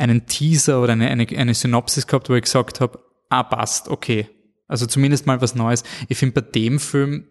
einen 0.00 0.26
Teaser 0.26 0.82
oder 0.82 0.94
eine, 0.94 1.08
eine, 1.08 1.26
eine 1.28 1.54
Synopsis 1.54 2.06
gehabt, 2.06 2.30
wo 2.30 2.34
ich 2.34 2.44
gesagt 2.44 2.80
habe, 2.80 3.04
ah, 3.28 3.42
passt, 3.42 3.88
okay. 3.88 4.28
Also 4.66 4.86
zumindest 4.86 5.26
mal 5.26 5.40
was 5.40 5.54
Neues. 5.54 5.84
Ich 6.08 6.16
finde, 6.16 6.40
bei 6.40 6.50
dem 6.50 6.78
Film, 6.78 7.26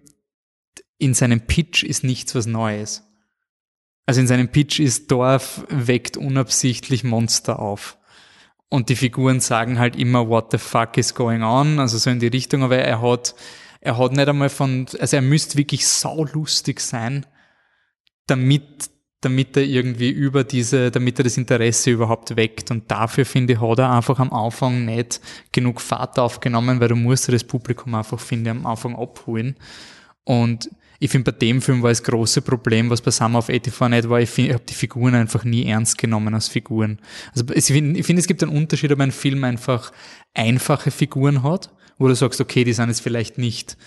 in 0.98 1.14
seinem 1.14 1.42
Pitch 1.42 1.84
ist 1.84 2.04
nichts 2.04 2.36
was 2.36 2.46
Neues. 2.46 3.04
Also 4.06 4.22
in 4.22 4.28
seinem 4.28 4.50
Pitch 4.50 4.80
ist 4.80 5.10
Dorf 5.10 5.66
weckt 5.70 6.18
unabsichtlich 6.18 7.04
Monster 7.04 7.60
auf. 7.60 7.98
Und 8.68 8.90
die 8.90 8.96
Figuren 8.96 9.40
sagen 9.40 9.80
halt 9.80 9.96
immer, 9.96 10.28
what 10.30 10.52
the 10.52 10.58
fuck 10.58 10.98
is 10.98 11.16
going 11.16 11.42
on? 11.42 11.80
Also 11.80 11.98
so 11.98 12.10
in 12.10 12.20
die 12.20 12.28
Richtung, 12.28 12.62
aber 12.62 12.78
er 12.78 13.02
hat, 13.02 13.34
er 13.82 13.98
hat 13.98 14.12
nicht 14.12 14.28
einmal 14.28 14.50
von, 14.50 14.86
also 15.00 15.16
er 15.16 15.22
müsste 15.22 15.58
wirklich 15.58 15.88
saulustig 15.88 16.82
sein, 16.82 17.26
damit 18.30 18.90
damit 19.22 19.58
er 19.58 19.64
irgendwie 19.64 20.10
über 20.10 20.44
diese, 20.44 20.92
damit 20.92 21.20
er 21.20 21.24
das 21.24 21.38
Interesse 21.38 21.92
überhaupt 21.92 22.36
weckt. 22.36 22.72
Und 22.72 22.90
dafür, 22.90 23.26
finde 23.26 23.54
ich, 23.54 23.62
hat 23.62 23.80
er 23.80 23.92
einfach 23.92 24.20
am 24.20 24.32
Anfang 24.32 24.86
nicht 24.86 25.20
genug 25.52 25.82
Fahrt 25.82 26.18
aufgenommen, 26.18 26.80
weil 26.80 26.88
du 26.88 26.96
musst 26.96 27.32
das 27.32 27.44
Publikum 27.44 27.96
einfach, 27.96 28.20
finde 28.20 28.50
ich, 28.50 28.56
am 28.56 28.66
Anfang 28.66 28.96
abholen. 28.96 29.58
Und 30.24 30.70
ich 31.00 31.12
finde, 31.12 31.32
bei 31.32 31.38
dem 31.38 31.62
Film 31.62 31.82
war 31.82 31.90
das 31.90 32.04
große 32.04 32.42
Problem, 32.42 32.90
was 32.90 33.02
bei 33.02 33.12
Summer 33.12 33.40
of 33.40 33.46
84 33.48 33.90
nicht 33.90 34.10
war, 34.10 34.20
ich, 34.20 34.38
ich 34.38 34.54
habe 34.54 34.64
die 34.68 34.74
Figuren 34.74 35.16
einfach 35.16 35.44
nie 35.44 35.66
ernst 35.66 35.98
genommen 35.98 36.34
als 36.34 36.50
Figuren. 36.50 37.00
Also 37.34 37.46
ich 37.54 37.66
finde, 37.66 38.04
find, 38.04 38.20
es 38.20 38.28
gibt 38.28 38.44
einen 38.44 38.56
Unterschied, 38.56 38.92
ob 38.92 39.00
ein 39.00 39.12
Film 39.12 39.44
einfach 39.44 39.92
einfache 40.34 40.92
Figuren 40.92 41.44
hat, 41.44 41.74
wo 41.98 42.08
du 42.08 42.16
sagst, 42.16 42.42
okay, 42.42 42.64
die 42.64 42.74
sind 42.74 42.90
jetzt 42.90 43.02
vielleicht 43.02 43.38
nicht 43.38 43.78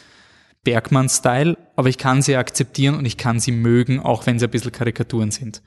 Bergmann-Style, 0.64 1.56
aber 1.76 1.88
ich 1.88 1.98
kann 1.98 2.22
sie 2.22 2.36
akzeptieren 2.36 2.96
und 2.96 3.04
ich 3.04 3.16
kann 3.16 3.40
sie 3.40 3.52
mögen, 3.52 4.00
auch 4.00 4.26
wenn 4.26 4.38
sie 4.38 4.46
ein 4.46 4.50
bisschen 4.50 4.72
Karikaturen 4.72 5.30
sind. 5.30 5.62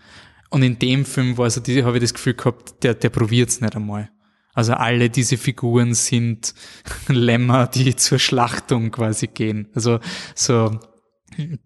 Und 0.49 0.63
in 0.63 0.79
dem 0.79 1.05
Film 1.05 1.37
war 1.37 1.49
so, 1.49 1.59
die, 1.59 1.83
habe 1.83 1.97
ich 1.97 2.03
das 2.03 2.13
Gefühl 2.13 2.35
gehabt, 2.35 2.83
der, 2.83 2.93
der 2.93 3.09
probiert's 3.09 3.61
nicht 3.61 3.75
einmal. 3.75 4.09
Also 4.53 4.73
alle 4.73 5.09
diese 5.09 5.37
Figuren 5.37 5.93
sind 5.93 6.53
Lämmer, 7.09 7.67
die 7.67 7.95
zur 7.95 8.19
Schlachtung 8.19 8.91
quasi 8.91 9.27
gehen. 9.27 9.67
Also 9.75 9.99
so, 10.33 10.79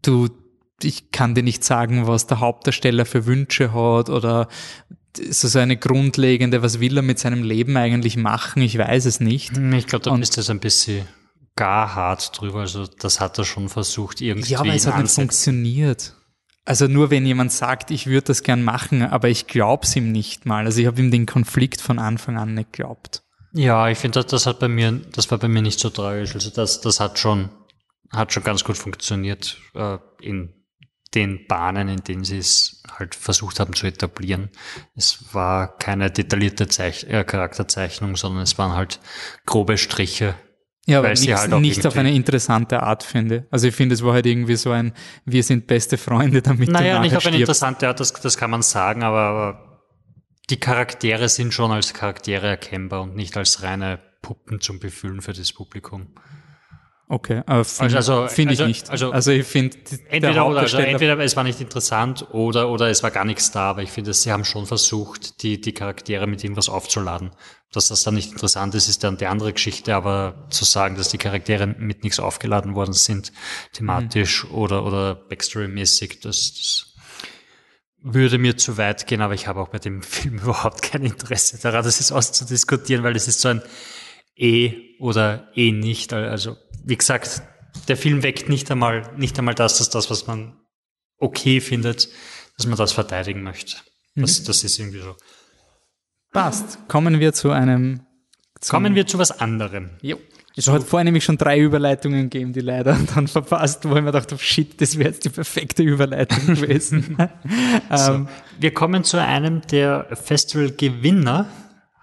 du, 0.01 0.29
ich 0.81 1.11
kann 1.11 1.35
dir 1.35 1.43
nicht 1.43 1.63
sagen, 1.63 2.07
was 2.07 2.25
der 2.25 2.39
Hauptdarsteller 2.39 3.05
für 3.05 3.27
Wünsche 3.27 3.73
hat 3.73 4.09
oder 4.09 4.47
so 5.15 5.47
seine 5.47 5.77
grundlegende, 5.77 6.63
was 6.63 6.79
will 6.79 6.97
er 6.97 7.03
mit 7.03 7.19
seinem 7.19 7.43
Leben 7.43 7.77
eigentlich 7.77 8.17
machen? 8.17 8.61
Ich 8.61 8.77
weiß 8.77 9.05
es 9.05 9.19
nicht. 9.19 9.55
Ich 9.57 9.87
glaube, 9.87 10.05
da 10.05 10.15
ist 10.17 10.37
das 10.37 10.49
ein 10.49 10.59
bisschen 10.59 11.05
gar 11.59 11.93
hart 11.93 12.39
drüber. 12.39 12.61
Also 12.61 12.87
das 12.87 13.19
hat 13.19 13.37
er 13.37 13.43
schon 13.43 13.67
versucht 13.67 14.21
irgendwie. 14.21 14.53
Ja, 14.53 14.61
aber 14.61 14.73
es 14.73 14.87
hat 14.87 14.97
nicht 14.97 15.13
funktioniert. 15.13 16.15
Also 16.63 16.87
nur 16.87 17.09
wenn 17.09 17.25
jemand 17.25 17.51
sagt, 17.51 17.91
ich 17.91 18.07
würde 18.07 18.27
das 18.27 18.43
gern 18.43 18.63
machen, 18.63 19.01
aber 19.01 19.27
ich 19.27 19.47
glaub's 19.47 19.93
ihm 19.95 20.11
nicht 20.11 20.45
mal. 20.45 20.65
Also 20.65 20.79
ich 20.79 20.87
habe 20.87 21.01
ihm 21.01 21.11
den 21.11 21.25
Konflikt 21.25 21.81
von 21.81 21.99
Anfang 21.99 22.37
an 22.37 22.53
nicht 22.53 22.71
geglaubt. 22.71 23.23
Ja, 23.51 23.89
ich 23.89 23.97
finde, 23.97 24.21
das, 24.21 24.27
das 24.27 24.45
hat 24.45 24.59
bei 24.59 24.69
mir, 24.69 24.91
das 25.11 25.29
war 25.31 25.37
bei 25.37 25.49
mir 25.49 25.61
nicht 25.61 25.79
so 25.79 25.89
tragisch. 25.89 26.33
Also 26.33 26.49
das, 26.49 26.79
das 26.79 27.01
hat 27.01 27.19
schon, 27.19 27.49
hat 28.13 28.31
schon 28.31 28.43
ganz 28.43 28.63
gut 28.63 28.77
funktioniert 28.77 29.57
äh, 29.73 29.97
in 30.21 30.53
den 31.15 31.45
Bahnen, 31.47 31.89
in 31.89 32.03
denen 32.03 32.23
sie 32.23 32.37
es 32.37 32.83
halt 32.97 33.15
versucht 33.15 33.59
haben 33.59 33.73
zu 33.73 33.87
etablieren. 33.87 34.49
Es 34.95 35.33
war 35.33 35.75
keine 35.77 36.09
detaillierte 36.09 36.67
Zeich 36.67 37.05
äh, 37.05 37.23
Charakterzeichnung, 37.25 38.15
sondern 38.15 38.43
es 38.43 38.57
waren 38.57 38.73
halt 38.73 38.99
grobe 39.45 39.77
Striche, 39.77 40.35
ja, 40.89 41.03
weil 41.03 41.13
ich 41.13 41.33
halt 41.33 41.51
nicht 41.59 41.85
auf 41.85 41.95
eine 41.95 42.13
interessante 42.13 42.83
Art 42.83 43.03
finde. 43.03 43.47
Also 43.51 43.67
ich 43.67 43.75
finde, 43.75 43.95
es 43.95 44.03
war 44.03 44.13
halt 44.13 44.25
irgendwie 44.25 44.55
so 44.55 44.71
ein, 44.71 44.93
wir 45.25 45.43
sind 45.43 45.67
beste 45.67 45.97
Freunde 45.97 46.41
damit. 46.41 46.69
Naja, 46.69 46.99
nicht 46.99 47.15
auf 47.15 47.25
eine 47.25 47.37
interessante 47.37 47.87
Art, 47.87 47.99
das, 47.99 48.13
das 48.13 48.37
kann 48.37 48.51
man 48.51 48.61
sagen, 48.61 49.03
aber, 49.03 49.19
aber 49.19 49.81
die 50.49 50.59
Charaktere 50.59 51.29
sind 51.29 51.53
schon 51.53 51.71
als 51.71 51.93
Charaktere 51.93 52.47
erkennbar 52.47 53.03
und 53.03 53.15
nicht 53.15 53.37
als 53.37 53.63
reine 53.63 53.99
Puppen 54.21 54.61
zum 54.61 54.79
Befüllen 54.79 55.21
für 55.21 55.33
das 55.33 55.53
Publikum. 55.53 56.07
Okay, 57.11 57.41
aber 57.47 57.65
finde 57.65 57.97
Also- 57.97 58.13
also- 58.13 58.27
find 58.27 58.51
ich 58.51 58.59
also- 58.59 58.67
nicht. 58.67 58.89
also- 58.91 59.11
also 59.11 59.31
ich 59.31 59.47
finde, 59.47 59.77
der 59.77 60.13
Entweder 60.13 60.45
oder, 60.47 60.59
also 60.59 60.77
entweder 60.77 61.17
es 61.17 61.35
war 61.35 61.43
nicht 61.43 61.59
interessant 61.59 62.27
oder, 62.33 62.69
oder 62.69 62.87
es 62.87 63.01
war 63.01 63.09
gar 63.09 63.25
nichts 63.25 63.49
da, 63.49 63.71
aber 63.71 63.81
ich 63.81 63.89
finde, 63.89 64.13
sie 64.13 64.31
haben 64.31 64.45
schon 64.45 64.67
versucht, 64.67 65.41
die, 65.41 65.59
die 65.59 65.73
Charaktere 65.73 66.27
mit 66.27 66.43
irgendwas 66.43 66.69
aufzuladen. 66.69 67.31
Dass 67.71 67.87
das 67.87 68.03
dann 68.03 68.13
nicht 68.13 68.31
interessant 68.31 68.75
ist, 68.75 68.87
ist 68.89 69.03
dann 69.03 69.17
die 69.17 69.25
andere 69.25 69.53
Geschichte, 69.53 69.95
aber 69.95 70.45
zu 70.51 70.65
sagen, 70.65 70.97
dass 70.97 71.09
die 71.09 71.17
Charaktere 71.17 71.65
mit 71.65 72.03
nichts 72.03 72.19
aufgeladen 72.19 72.75
worden 72.75 72.93
sind, 72.93 73.31
thematisch 73.73 74.45
oder, 74.45 74.85
oder 74.85 75.15
Backstory-mäßig, 75.15 76.19
das, 76.21 76.53
das 76.53 76.85
würde 78.03 78.37
mir 78.37 78.55
zu 78.55 78.77
weit 78.77 79.07
gehen, 79.07 79.21
aber 79.21 79.33
ich 79.33 79.47
habe 79.47 79.59
auch 79.61 79.69
bei 79.69 79.79
dem 79.79 80.03
Film 80.03 80.35
überhaupt 80.35 80.83
kein 80.83 81.03
Interesse 81.03 81.59
daran, 81.59 81.83
das 81.83 81.97
jetzt 81.97 82.11
auszudiskutieren, 82.11 83.03
weil 83.03 83.15
es 83.15 83.27
ist 83.27 83.41
so 83.41 83.49
ein 83.49 83.63
eh 84.39 84.95
oder 84.99 85.49
eh 85.55 85.71
nicht. 85.71 86.13
Also, 86.13 86.57
wie 86.83 86.97
gesagt, 86.97 87.41
der 87.87 87.97
Film 87.97 88.23
weckt 88.23 88.49
nicht 88.49 88.69
einmal, 88.71 89.13
nicht 89.17 89.37
einmal 89.37 89.55
das, 89.55 89.77
dass 89.77 89.89
das, 89.89 90.09
was 90.09 90.27
man 90.27 90.57
okay 91.17 91.61
findet, 91.61 92.09
dass 92.57 92.65
man 92.65 92.77
das 92.77 92.91
verteidigen 92.91 93.43
möchte. 93.43 93.77
Das, 94.15 94.43
das 94.43 94.63
ist 94.63 94.79
irgendwie 94.79 94.99
so. 94.99 95.15
passt. 96.31 96.87
Kommen 96.87 97.19
wir 97.19 97.33
zu 97.33 97.51
einem. 97.51 98.01
Kommen 98.67 98.95
wir 98.95 99.07
zu 99.07 99.17
was 99.17 99.31
anderem. 99.31 99.91
Jo. 100.01 100.17
Es 100.55 100.67
hat 100.67 100.83
vorher 100.83 101.05
nämlich 101.05 101.23
schon 101.23 101.37
drei 101.37 101.57
Überleitungen 101.57 102.29
gegeben, 102.29 102.51
die 102.51 102.59
leider 102.59 102.97
dann 103.15 103.27
verpasst, 103.27 103.87
wo 103.87 103.95
ich 103.95 104.01
mir 104.01 104.11
dachte, 104.11 104.35
oh 104.35 104.37
shit, 104.37 104.81
das 104.81 104.97
wäre 104.97 105.09
jetzt 105.09 105.23
die 105.23 105.29
perfekte 105.29 105.83
Überleitung 105.83 106.47
gewesen. 106.47 107.17
ähm, 107.89 108.27
Wir 108.59 108.73
kommen 108.73 109.05
zu 109.05 109.21
einem 109.23 109.61
der 109.67 110.07
Festival-Gewinner. 110.11 111.47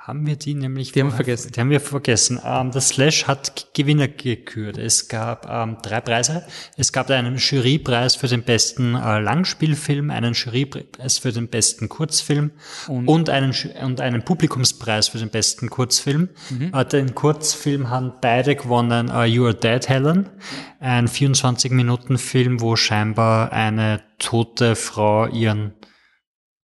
Haben 0.07 0.25
wir 0.25 0.37
die 0.37 0.55
nämlich 0.55 0.93
Die 0.93 1.01
haben 1.01 1.09
wir 1.09 1.17
vergessen. 1.17 1.51
Die 1.51 1.59
haben 1.59 1.71
wir 1.71 1.81
vergessen. 1.81 2.41
Ähm, 2.45 2.71
das 2.71 2.91
Slash 2.91 3.27
hat 3.27 3.71
Gewinner 3.75 4.07
gekürt. 4.07 4.79
Es 4.79 5.09
gab 5.09 5.51
ähm, 5.51 5.79
drei 5.83 6.01
Preise. 6.01 6.47
Es 6.77 6.93
gab 6.93 7.11
einen 7.11 7.39
Jurypreis 7.39 8.15
für 8.15 8.29
den 8.29 8.45
besten 8.45 8.95
äh, 8.95 9.19
Langspielfilm, 9.19 10.13
einen 10.13 10.35
Jurypreis 10.35 11.19
für 11.19 11.33
den 11.33 11.49
besten 11.49 11.89
Kurzfilm 11.89 12.53
und, 12.87 13.31
einen, 13.31 13.51
Ju- 13.51 13.77
und 13.85 14.01
einen 14.01 14.25
Publikumspreis 14.25 15.09
für 15.09 15.19
den 15.19 15.31
besten 15.31 15.71
Kurzfilm. 15.71 16.29
Mhm. 16.51 16.73
Äh, 16.73 16.85
den 16.85 17.17
Kurzfilm 17.17 17.91
haben 17.91 18.13
beide 18.21 18.55
gewonnen. 18.55 19.09
Äh, 19.09 19.25
You 19.25 19.47
Are 19.47 19.55
Dead, 19.57 19.89
Helen. 19.89 20.31
Ein 20.79 21.09
24-Minuten-Film, 21.09 22.61
wo 22.61 22.77
scheinbar 22.77 23.51
eine 23.51 24.05
tote 24.21 24.77
Frau 24.77 25.27
ihren 25.27 25.75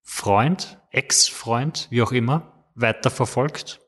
Freund, 0.03 0.80
Ex-Freund, 0.91 1.86
wie 1.91 2.03
auch 2.03 2.11
immer, 2.11 2.57
weiter 2.81 3.11
verfolgt, 3.11 3.81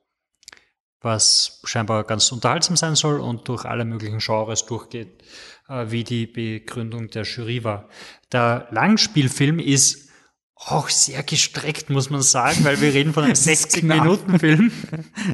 was 1.00 1.60
scheinbar 1.64 2.04
ganz 2.04 2.30
unterhaltsam 2.32 2.76
sein 2.76 2.94
soll 2.94 3.20
und 3.20 3.48
durch 3.48 3.64
alle 3.64 3.84
möglichen 3.84 4.18
Genres 4.18 4.66
durchgeht, 4.66 5.22
äh, 5.68 5.86
wie 5.90 6.04
die 6.04 6.26
Begründung 6.26 7.08
der 7.08 7.24
Jury 7.24 7.64
war. 7.64 7.88
Der 8.32 8.68
Langspielfilm 8.70 9.58
ist 9.58 10.10
auch 10.54 10.90
sehr 10.90 11.22
gestreckt, 11.22 11.88
muss 11.88 12.10
man 12.10 12.20
sagen, 12.20 12.64
weil 12.64 12.80
wir 12.80 12.92
reden 12.92 13.14
von 13.14 13.24
einem 13.24 13.32
ist 13.32 13.44
knapp. 13.44 13.98
60-Minuten-Film. 13.98 14.70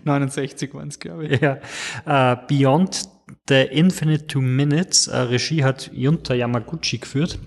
69 0.05 0.73
waren 0.75 0.89
es, 0.89 1.01
glaube 1.01 1.27
ich. 1.27 1.41
Ja, 1.41 1.59
äh, 2.05 2.37
Beyond 2.47 3.09
the 3.49 3.63
Infinite 3.63 4.29
Two 4.29 4.41
Minutes, 4.41 5.09
äh, 5.09 5.17
Regie 5.17 5.65
hat 5.65 5.91
Junta 5.93 6.35
Yamaguchi 6.35 6.99
geführt. 6.99 7.41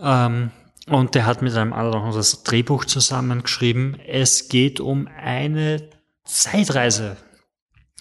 Ähm, 0.00 0.50
und 0.90 1.14
der 1.14 1.26
hat 1.26 1.42
mit 1.42 1.54
einem 1.54 1.72
anderen 1.72 2.06
noch 2.06 2.14
das 2.14 2.42
Drehbuch 2.42 2.84
zusammengeschrieben. 2.84 3.98
Es 4.06 4.48
geht 4.48 4.80
um 4.80 5.08
eine 5.16 5.88
Zeitreise. 6.24 7.16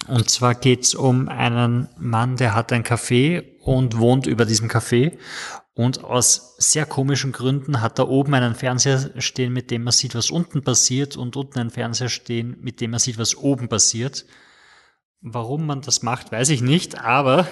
Und 0.08 0.30
zwar 0.30 0.56
geht's 0.56 0.96
um 0.96 1.28
einen 1.28 1.90
Mann, 1.98 2.38
der 2.38 2.56
hat 2.56 2.72
ein 2.72 2.84
Café 2.84 3.44
und 3.62 3.98
wohnt 3.98 4.28
über 4.28 4.46
diesem 4.46 4.70
Café. 4.70 5.18
Und 5.74 6.04
aus 6.04 6.56
sehr 6.58 6.86
komischen 6.86 7.32
Gründen 7.32 7.82
hat 7.82 8.00
er 8.00 8.10
oben 8.10 8.34
einen 8.34 8.56
Fernseher 8.56 9.12
stehen, 9.22 9.54
mit 9.54 9.70
dem 9.70 9.84
man 9.84 9.94
sieht, 9.94 10.16
was 10.16 10.32
unten 10.32 10.64
passiert, 10.64 11.18
und 11.18 11.36
unten 11.36 11.60
einen 11.60 11.70
Fernseher 11.70 12.10
stehen, 12.10 12.58
mit 12.62 12.82
dem 12.82 12.92
man 12.92 13.00
sieht, 13.00 13.20
was 13.20 13.36
oben 13.36 13.70
passiert. 13.70 14.26
Warum 15.22 15.66
man 15.66 15.82
das 15.82 16.04
macht, 16.04 16.32
weiß 16.32 16.50
ich 16.50 16.62
nicht, 16.62 17.00
aber 17.00 17.48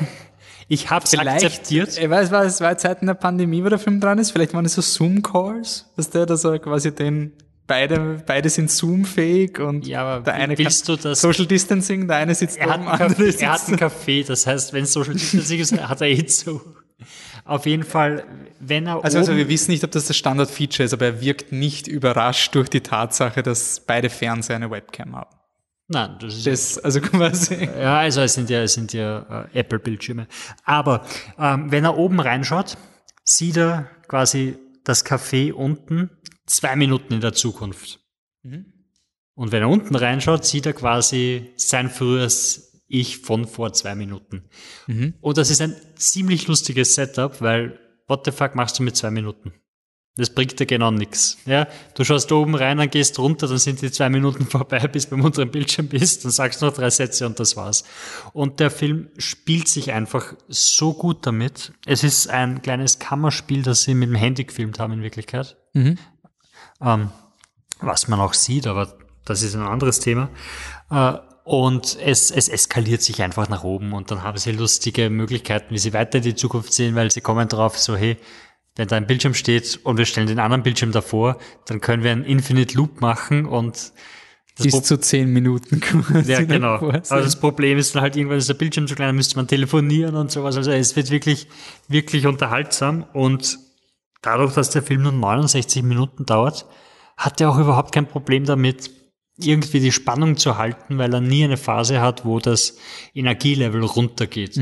ich 0.68 0.90
habe 0.90 1.06
es 1.06 1.18
akzeptiert. 1.18 1.98
Ich 1.98 2.10
weiß, 2.10 2.32
war 2.32 2.44
es 2.44 2.60
war 2.62 2.78
Zeiten 2.78 3.06
der 3.08 3.14
Pandemie, 3.14 3.64
wo 3.64 3.70
der 3.70 3.80
Film 3.80 4.00
dran 4.00 4.18
ist. 4.20 4.32
Vielleicht 4.32 4.54
waren 4.54 4.66
es 4.66 4.74
so 4.74 4.82
Zoom-Calls, 4.82 5.92
dass 5.96 6.10
der 6.10 6.26
da 6.26 6.36
so 6.38 6.58
quasi 6.60 6.94
den, 6.94 7.34
beide, 7.68 8.24
beide 8.26 8.50
sind 8.50 8.72
Zoom-fähig 8.72 9.60
und 9.60 9.86
Ja, 9.88 10.04
aber 10.04 10.24
der 10.24 10.34
eine 10.36 10.58
willst 10.58 10.86
kann 10.88 10.96
du 10.98 11.02
das- 11.04 11.22
Social 11.22 11.46
Distancing, 11.46 12.08
der 12.08 12.18
eine 12.18 12.34
sitzt 12.36 12.58
Er 12.58 12.70
hat, 12.70 12.80
oben, 12.80 12.88
einen 12.88 13.02
andere 13.12 13.24
Café, 13.30 13.42
er 13.42 13.52
hat 13.52 13.60
sitzt 13.60 13.82
einen 13.82 13.92
Café, 13.92 14.26
das 14.28 14.48
heißt, 14.48 14.74
wenn 14.74 14.86
Social 14.86 15.14
Distancing 15.14 15.60
ist, 15.60 15.78
hat 15.80 16.02
er 16.02 16.08
eh 16.08 16.26
zu. 16.26 16.62
Auf 17.44 17.66
jeden 17.68 17.84
Fall, 17.84 18.24
wenn 18.60 18.88
er 18.88 18.96
Also, 19.04 19.18
oben, 19.20 19.28
also 19.28 19.36
wir 19.38 19.50
wissen 19.50 19.70
nicht, 19.72 19.84
ob 19.84 19.92
das 19.92 20.08
das 20.08 20.18
Standard-Feature 20.18 20.86
ist, 20.86 20.94
aber 20.94 21.06
er 21.06 21.22
wirkt 21.22 21.52
nicht 21.52 21.88
überrascht 21.88 22.56
durch 22.56 22.70
die 22.70 22.82
Tatsache, 22.82 23.44
dass 23.44 23.82
beide 23.86 24.10
Fernseher 24.10 24.56
eine 24.56 24.72
Webcam 24.72 25.16
haben. 25.16 25.30
Nein, 25.88 26.18
das 26.20 26.36
ist 26.36 26.48
Das, 26.48 26.78
also 26.80 27.02
quasi. 27.02 27.64
Ja, 27.64 28.00
also 28.00 28.22
es 28.22 28.34
sind 28.34 28.50
ja, 28.50 28.64
es 28.64 28.74
sind 28.74 28.94
ja 28.94 29.48
äh, 29.54 29.60
Apple-Bildschirme. 29.60 30.28
Aber 30.64 31.06
ähm, 31.38 31.72
wenn 31.72 31.84
er 31.84 31.98
oben 31.98 32.20
reinschaut, 32.20 32.78
sieht 33.24 33.58
er 33.58 33.90
quasi 34.08 34.58
das 34.84 35.06
Café 35.06 35.52
unten 35.52 36.12
zwei 36.46 36.76
Minuten 36.76 37.14
in 37.14 37.22
der 37.22 37.34
Zukunft. 37.34 38.00
Und 39.34 39.52
wenn 39.52 39.64
er 39.64 39.70
unten 39.70 39.96
reinschaut, 39.96 40.46
sieht 40.46 40.66
er 40.66 40.74
quasi 40.74 41.54
sein 41.58 41.90
früheres 41.90 42.84
Ich 42.88 43.18
von 43.18 43.48
vor 43.48 43.74
zwei 43.74 43.96
Minuten. 43.96 44.48
Und 45.22 45.38
das 45.38 45.50
ist 45.50 45.62
ein 45.62 45.76
ziemlich 45.96 46.48
lustiges 46.48 46.94
Setup, 46.96 47.42
weil 47.42 47.80
what 48.08 48.26
the 48.26 48.32
fuck 48.32 48.54
machst 48.56 48.78
du 48.78 48.84
mit 48.84 48.96
zwei 48.96 49.10
Minuten? 49.10 49.54
Das 50.18 50.30
bringt 50.30 50.58
dir 50.60 50.66
genau 50.66 50.92
nix. 50.92 51.38
Ja, 51.46 51.68
du 51.94 52.06
schaust 52.06 52.32
oben 52.32 52.56
rein, 52.56 52.78
dann 52.78 52.90
gehst 52.90 53.20
runter, 53.20 53.48
dann 53.48 53.58
sind 53.58 53.82
die 53.82 53.92
zwei 53.92 54.10
Minuten 54.10 54.46
vorbei, 54.50 54.88
bis 54.88 55.06
du 55.06 55.12
beim 55.12 55.26
unteren 55.26 55.52
Bildschirm 55.52 55.88
bist, 55.88 56.24
dann 56.24 56.32
sagst 56.32 56.62
du 56.62 56.68
noch 56.68 56.74
drei 56.74 56.90
Sätze 56.90 57.26
und 57.26 57.40
das 57.40 57.58
war's. 57.58 57.84
Und 58.32 58.62
der 58.62 58.72
Film 58.72 59.10
spielt 59.18 59.68
sich 59.68 59.92
einfach 59.92 60.34
so 60.48 60.94
gut 60.94 61.26
damit. 61.26 61.74
Es 61.86 62.04
ist 62.04 62.30
ein 62.30 62.62
kleines 62.62 63.00
Kammerspiel, 63.00 63.62
das 63.62 63.84
sie 63.84 63.94
mit 63.94 64.10
dem 64.10 64.16
Handy 64.16 64.46
gefilmt 64.46 64.80
haben 64.80 64.94
in 64.94 65.04
Wirklichkeit. 65.04 65.58
Ähm, 66.82 67.10
was 67.82 68.08
man 68.08 68.22
auch 68.22 68.34
sieht, 68.34 68.68
aber 68.68 68.98
das 69.26 69.44
ist 69.44 69.56
ein 69.56 69.62
anderes 69.64 70.00
Thema. 70.00 70.30
Äh, 70.90 71.14
und 71.44 71.98
es, 72.02 72.32
es 72.32 72.50
eskaliert 72.50 73.04
sich 73.04 73.22
einfach 73.22 73.50
nach 73.50 73.64
oben 73.64 73.94
und 73.94 74.10
dann 74.10 74.24
haben 74.24 74.38
sie 74.38 74.52
lustige 74.52 75.12
Möglichkeiten, 75.12 75.74
wie 75.74 75.78
sie 75.78 75.94
weiter 75.94 76.18
in 76.18 76.24
die 76.24 76.36
Zukunft 76.36 76.74
sehen, 76.74 76.96
weil 76.96 77.12
sie 77.12 77.22
kommen 77.22 77.48
drauf 77.48 77.78
so, 77.78 77.96
hey, 77.96 78.18
wenn 78.76 78.88
da 78.88 78.98
ein 78.98 79.08
Bildschirm 79.08 79.34
steht 79.34 79.80
und 79.84 79.98
wir 79.98 80.06
stellen 80.06 80.28
den 80.28 80.40
anderen 80.40 80.64
Bildschirm 80.64 80.92
davor, 80.92 81.38
dann 81.66 81.82
können 81.82 82.04
wir 82.04 82.12
einen 82.12 82.26
Infinite 82.26 82.76
Loop 82.76 83.02
machen 83.02 83.46
und 83.46 83.94
das 84.58 84.68
Bis 84.68 84.84
zu 84.84 84.98
zehn 84.98 85.34
Minuten 85.34 85.82
ja, 86.26 86.42
genau. 86.42 86.76
Aber 86.76 87.02
das 87.02 87.38
Problem 87.38 87.78
ist 87.78 87.94
dann 87.94 88.02
halt, 88.02 88.16
irgendwann 88.16 88.38
ist 88.38 88.48
der 88.48 88.54
Bildschirm 88.54 88.88
zu 88.88 88.96
klein, 88.96 89.10
dann 89.10 89.16
müsste 89.18 89.36
man 89.36 89.48
telefonieren 89.48 90.16
und 90.16 90.32
sowas. 90.32 90.56
Also 90.56 90.72
es 90.72 90.96
wird 90.96 91.12
wirklich, 91.12 91.48
wirklich 91.90 92.26
unterhaltsam 92.26 93.04
und 93.12 93.60
dadurch, 94.22 94.54
dass 94.54 94.70
der 94.70 94.82
Film 94.82 95.04
nur 95.04 95.12
69 95.12 95.84
Minuten 95.84 96.26
dauert, 96.26 96.66
hat 97.18 97.42
er 97.42 97.50
auch 97.50 97.58
überhaupt 97.58 97.94
kein 97.94 98.08
Problem 98.08 98.46
damit, 98.46 98.92
irgendwie 99.38 99.82
die 99.82 99.92
Spannung 99.92 100.38
zu 100.38 100.58
halten, 100.58 100.98
weil 100.98 101.14
er 101.14 101.20
nie 101.20 101.44
eine 101.44 101.58
Phase 101.58 102.00
hat, 102.00 102.24
wo 102.24 102.40
das 102.40 102.78
Energielevel 103.14 103.84
runtergeht. 103.84 104.56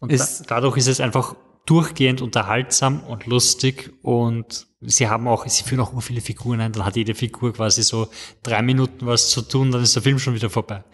Und 0.00 0.12
da, 0.12 0.26
dadurch 0.46 0.76
ist 0.76 0.88
es 0.88 1.00
einfach 1.00 1.36
durchgehend 1.66 2.22
unterhaltsam 2.22 3.00
und 3.00 3.26
lustig 3.26 3.92
und 4.02 4.66
sie 4.80 5.08
haben 5.08 5.28
auch, 5.28 5.46
sie 5.46 5.62
führen 5.62 5.80
auch 5.80 5.92
immer 5.92 6.00
viele 6.00 6.20
Figuren 6.20 6.60
ein, 6.60 6.72
dann 6.72 6.84
hat 6.84 6.96
jede 6.96 7.14
Figur 7.14 7.52
quasi 7.52 7.82
so 7.82 8.08
drei 8.42 8.62
Minuten 8.62 9.06
was 9.06 9.30
zu 9.30 9.42
tun, 9.42 9.70
dann 9.70 9.82
ist 9.82 9.94
der 9.94 10.02
Film 10.02 10.18
schon 10.18 10.34
wieder 10.34 10.50
vorbei. 10.50 10.84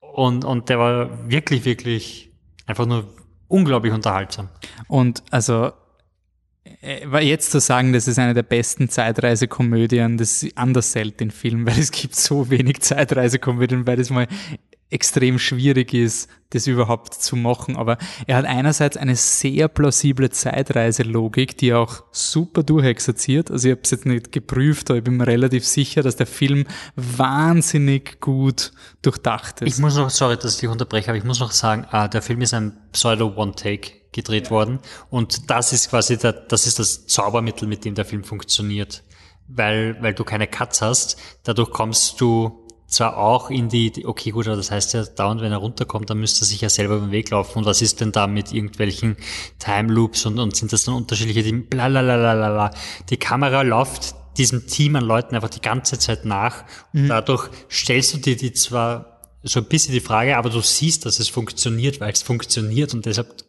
Und, 0.00 0.44
und 0.44 0.68
der 0.68 0.78
war 0.78 1.30
wirklich, 1.30 1.64
wirklich 1.64 2.32
einfach 2.66 2.86
nur 2.86 3.06
unglaublich 3.46 3.92
unterhaltsam. 3.92 4.48
Und 4.88 5.22
also 5.30 5.72
äh, 6.80 7.10
war 7.10 7.22
jetzt 7.22 7.50
zu 7.50 7.60
sagen, 7.60 7.92
das 7.92 8.08
ist 8.08 8.18
eine 8.18 8.34
der 8.34 8.42
besten 8.42 8.88
Zeitreisekomödien, 8.88 10.18
das 10.18 10.42
ist 10.42 10.56
anders 10.56 10.92
selten 10.92 11.24
in 11.24 11.30
Filmen, 11.30 11.66
weil 11.68 11.78
es 11.78 11.90
gibt 11.90 12.14
so 12.14 12.50
wenig 12.50 12.80
Zeitreisekomödien, 12.80 13.86
weil 13.86 13.96
das 13.96 14.10
mal 14.10 14.26
extrem 14.90 15.38
schwierig 15.38 15.92
ist, 15.92 16.28
das 16.50 16.66
überhaupt 16.66 17.14
zu 17.14 17.36
machen. 17.36 17.76
Aber 17.76 17.98
er 18.26 18.36
hat 18.36 18.46
einerseits 18.46 18.96
eine 18.96 19.16
sehr 19.16 19.68
plausible 19.68 20.30
Zeitreiselogik, 20.30 21.58
die 21.58 21.70
er 21.70 21.80
auch 21.80 22.04
super 22.10 22.62
durchexerziert. 22.62 23.50
Also 23.50 23.68
ich 23.68 23.72
habe 23.72 23.82
es 23.84 23.90
jetzt 23.90 24.06
nicht 24.06 24.32
geprüft, 24.32 24.90
aber 24.90 24.98
ich 24.98 25.04
bin 25.04 25.18
mir 25.18 25.26
relativ 25.26 25.66
sicher, 25.66 26.02
dass 26.02 26.16
der 26.16 26.26
Film 26.26 26.64
wahnsinnig 26.96 28.20
gut 28.20 28.72
durchdacht 29.02 29.60
ist. 29.60 29.74
Ich 29.74 29.78
muss 29.78 29.96
noch, 29.96 30.08
sorry, 30.10 30.36
dass 30.36 30.54
ich 30.54 30.60
dich 30.60 30.68
unterbreche, 30.70 31.10
aber 31.10 31.18
ich 31.18 31.24
muss 31.24 31.40
noch 31.40 31.52
sagen, 31.52 31.86
ah, 31.90 32.08
der 32.08 32.22
Film 32.22 32.40
ist 32.40 32.54
ein 32.54 32.78
Pseudo-One-Take 32.92 33.98
gedreht 34.12 34.50
worden 34.50 34.78
und 35.10 35.50
das 35.50 35.74
ist 35.74 35.90
quasi 35.90 36.16
der, 36.16 36.32
das 36.32 36.66
ist 36.66 36.78
das 36.78 37.06
Zaubermittel, 37.06 37.68
mit 37.68 37.84
dem 37.84 37.94
der 37.94 38.06
Film 38.06 38.24
funktioniert. 38.24 39.04
Weil, 39.50 39.96
weil 40.02 40.12
du 40.12 40.24
keine 40.24 40.46
Cuts 40.46 40.82
hast, 40.82 41.16
dadurch 41.44 41.70
kommst 41.70 42.20
du 42.20 42.67
zwar 42.88 43.18
auch 43.18 43.50
in 43.50 43.68
die, 43.68 44.06
okay 44.06 44.30
gut, 44.30 44.46
aber 44.46 44.56
das 44.56 44.70
heißt 44.70 44.94
ja 44.94 45.04
dauernd, 45.04 45.42
wenn 45.42 45.52
er 45.52 45.58
runterkommt, 45.58 46.08
dann 46.08 46.18
müsste 46.18 46.42
er 46.42 46.46
sich 46.46 46.62
ja 46.62 46.70
selber 46.70 46.96
über 46.96 47.06
den 47.06 47.12
Weg 47.12 47.30
laufen. 47.30 47.58
Und 47.58 47.66
was 47.66 47.82
ist 47.82 48.00
denn 48.00 48.12
da 48.12 48.26
mit 48.26 48.52
irgendwelchen 48.52 49.16
Time 49.58 49.92
Loops 49.92 50.24
und, 50.24 50.38
und 50.38 50.56
sind 50.56 50.72
das 50.72 50.84
dann 50.84 50.94
unterschiedliche, 50.94 51.42
die 51.42 51.52
blalalala. 51.52 52.70
Die 53.10 53.18
Kamera 53.18 53.62
läuft 53.62 54.14
diesem 54.38 54.66
Team 54.66 54.96
an 54.96 55.04
Leuten 55.04 55.34
einfach 55.34 55.50
die 55.50 55.60
ganze 55.60 55.98
Zeit 55.98 56.24
nach. 56.24 56.64
Und 56.94 57.08
dadurch 57.08 57.50
stellst 57.70 58.14
du 58.14 58.18
dir 58.18 58.36
die 58.36 58.52
zwar 58.52 59.20
so 59.42 59.60
ein 59.60 59.66
bisschen 59.66 59.92
die 59.92 60.00
Frage, 60.00 60.36
aber 60.36 60.48
du 60.48 60.60
siehst, 60.60 61.04
dass 61.04 61.20
es 61.20 61.28
funktioniert, 61.28 62.00
weil 62.00 62.12
es 62.12 62.22
funktioniert 62.22 62.94
und 62.94 63.04
deshalb 63.04 63.44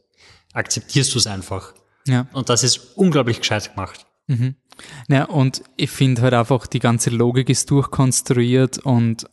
akzeptierst 0.53 1.13
du 1.13 1.17
es 1.17 1.27
einfach. 1.27 1.73
Ja. 2.05 2.27
Und 2.33 2.49
das 2.49 2.63
ist 2.63 2.97
unglaublich 2.97 3.39
gescheit 3.39 3.73
gemacht. 3.73 4.05
Ja, 5.07 5.25
und 5.25 5.63
ich 5.75 5.89
finde 5.89 6.21
halt 6.21 6.33
einfach, 6.33 6.67
die 6.67 6.79
ganze 6.79 7.09
Logik 7.09 7.49
ist 7.49 7.69
durchkonstruiert 7.71 8.79
und 8.79 9.27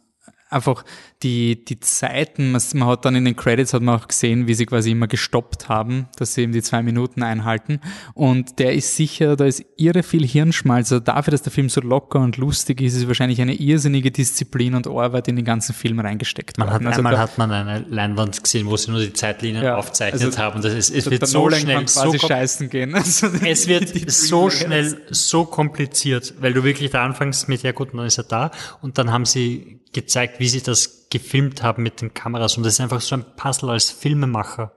einfach 0.48 0.84
die, 1.22 1.64
die 1.64 1.80
Zeiten, 1.80 2.52
man 2.52 2.86
hat 2.86 3.04
dann 3.04 3.16
in 3.16 3.24
den 3.24 3.34
Credits 3.34 3.72
hat 3.74 3.82
man 3.82 3.98
auch 3.98 4.06
gesehen, 4.06 4.46
wie 4.46 4.54
sie 4.54 4.66
quasi 4.66 4.92
immer 4.92 5.06
gestoppt 5.08 5.68
haben, 5.68 6.06
dass 6.18 6.34
sie 6.34 6.42
eben 6.42 6.52
die 6.52 6.62
zwei 6.62 6.82
Minuten 6.82 7.22
einhalten. 7.22 7.80
Und 8.14 8.58
der 8.58 8.74
ist 8.74 8.94
sicher, 8.96 9.34
da 9.34 9.44
ist 9.46 9.64
irre 9.76 10.02
viel 10.02 10.24
Hirnschmalz. 10.26 10.92
Also 10.92 11.00
dafür, 11.02 11.30
dass 11.32 11.42
der 11.42 11.52
Film 11.52 11.68
so 11.68 11.80
locker 11.80 12.20
und 12.20 12.36
lustig 12.36 12.80
ist, 12.80 12.94
ist 12.94 13.08
wahrscheinlich 13.08 13.40
eine 13.40 13.54
irrsinnige 13.54 14.10
Disziplin 14.10 14.74
und 14.74 14.86
Arbeit 14.86 15.26
in 15.28 15.36
den 15.36 15.44
ganzen 15.44 15.74
Film 15.74 15.98
reingesteckt 16.00 16.58
Man 16.58 16.70
hat. 16.70 16.84
Also 16.84 16.98
einmal 16.98 17.14
da- 17.14 17.18
hat 17.18 17.38
man 17.38 17.50
eine 17.50 17.84
Leinwand 17.88 18.42
gesehen, 18.44 18.66
wo 18.66 18.76
sie 18.76 18.90
nur 18.90 19.00
die 19.00 19.12
Zeitlinien 19.14 19.64
Ja, 19.64 19.76
aufzeichnet 19.76 20.22
also 20.22 20.38
haben. 20.38 20.62
Das 20.62 20.74
ist, 20.74 20.90
es 20.94 21.04
der- 21.04 21.10
wird 21.12 21.22
der 21.22 21.28
so 21.28 21.38
Nolan 21.40 21.60
schnell, 21.60 21.76
kann 21.76 21.86
so, 21.88 22.00
quasi 22.02 22.16
kom- 22.18 22.28
scheißen 22.28 22.70
gehen. 22.70 22.94
Also 23.06 23.26
es 23.28 23.62
die- 23.62 23.68
wird 23.68 23.94
die 23.94 24.08
so 24.10 24.48
Dreamworks. 24.48 24.58
schnell, 24.60 25.00
so 25.10 25.44
kompliziert, 25.44 26.34
weil 26.40 26.52
du 26.52 26.62
wirklich 26.62 26.90
da 26.90 27.04
anfängst 27.04 27.48
mit, 27.48 27.62
ja 27.62 27.72
gut, 27.72 27.88
dann 27.94 28.06
ist 28.06 28.18
er 28.18 28.24
da. 28.24 28.50
Und 28.82 28.98
dann 28.98 29.10
haben 29.12 29.24
sie 29.24 29.75
gezeigt, 29.96 30.38
wie 30.38 30.48
sie 30.48 30.62
das 30.62 31.08
gefilmt 31.10 31.62
haben 31.62 31.82
mit 31.82 32.00
den 32.00 32.14
Kameras. 32.14 32.56
Und 32.56 32.64
das 32.64 32.74
ist 32.74 32.80
einfach 32.80 33.00
so 33.00 33.16
ein 33.16 33.24
Puzzle 33.36 33.70
als 33.70 33.90
Filmemacher. 33.90 34.72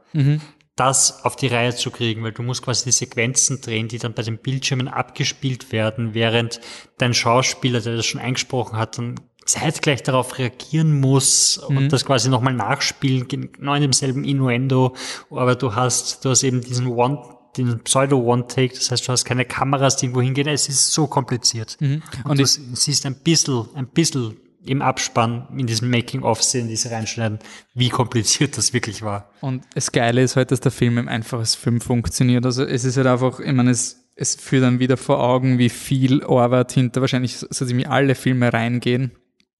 das 0.79 1.25
auf 1.25 1.35
die 1.35 1.47
Reihe 1.47 1.75
zu 1.75 1.91
kriegen, 1.91 2.23
weil 2.23 2.31
du 2.31 2.41
musst 2.41 2.61
quasi 2.61 2.85
die 2.85 2.91
Sequenzen 2.93 3.59
drehen, 3.59 3.89
die 3.89 3.97
dann 3.97 4.13
bei 4.13 4.21
den 4.23 4.37
Bildschirmen 4.37 4.87
abgespielt 4.87 5.73
werden, 5.73 6.13
während 6.13 6.61
dein 6.97 7.13
Schauspieler, 7.13 7.81
der 7.81 7.97
das 7.97 8.05
schon 8.05 8.21
eingesprochen 8.21 8.77
hat, 8.77 8.97
dann 8.97 9.19
zeitgleich 9.45 10.03
darauf 10.03 10.37
reagieren 10.37 10.99
muss 10.99 11.57
und 11.57 11.91
das 11.91 12.05
quasi 12.05 12.29
nochmal 12.29 12.53
nachspielen, 12.53 13.27
genau 13.27 13.73
in 13.73 13.81
demselben 13.81 14.23
Innuendo, 14.23 14.95
aber 15.31 15.55
du 15.55 15.75
hast, 15.75 16.23
du 16.23 16.29
hast 16.29 16.43
eben 16.43 16.61
diesen 16.61 16.87
One, 16.87 17.19
den 17.57 17.79
Pseudo-One-Take, 17.79 18.75
das 18.75 18.91
heißt, 18.91 19.07
du 19.07 19.11
hast 19.11 19.25
keine 19.25 19.43
Kameras, 19.43 19.97
die 19.97 20.05
irgendwo 20.05 20.21
hingehen, 20.21 20.47
es 20.47 20.69
ist 20.69 20.93
so 20.93 21.07
kompliziert. 21.07 21.77
Und, 21.81 22.03
Und 22.23 22.39
du 22.39 22.45
siehst 22.45 23.05
ein 23.05 23.15
bisschen, 23.15 23.65
ein 23.73 23.87
bisschen 23.87 24.37
im 24.65 24.81
Abspann, 24.81 25.47
in 25.57 25.67
diesem 25.67 25.89
Making-of-Szenen, 25.89 26.67
die 26.67 26.75
sie 26.75 26.91
reinschneiden, 26.91 27.39
wie 27.73 27.89
kompliziert 27.89 28.57
das 28.57 28.73
wirklich 28.73 29.01
war. 29.01 29.31
Und 29.41 29.63
das 29.73 29.91
Geile 29.91 30.21
ist 30.21 30.35
halt, 30.35 30.51
dass 30.51 30.59
der 30.59 30.71
Film 30.71 30.97
eben 30.97 31.07
einfach 31.07 31.39
als 31.39 31.55
Film 31.55 31.81
funktioniert. 31.81 32.45
Also 32.45 32.63
es 32.63 32.83
ist 32.83 32.97
halt 32.97 33.07
einfach, 33.07 33.39
ich 33.39 33.51
meine, 33.51 33.71
es, 33.71 34.09
es 34.15 34.35
führt 34.35 34.63
dann 34.63 34.79
wieder 34.79 34.97
vor 34.97 35.21
Augen, 35.23 35.57
wie 35.59 35.69
viel 35.69 36.23
Arbeit 36.23 36.73
hinter 36.73 37.01
wahrscheinlich 37.01 37.37
so 37.37 37.65
ziemlich 37.65 37.87
alle 37.87 38.15
Filme 38.15 38.51
reingehen. 38.51 39.11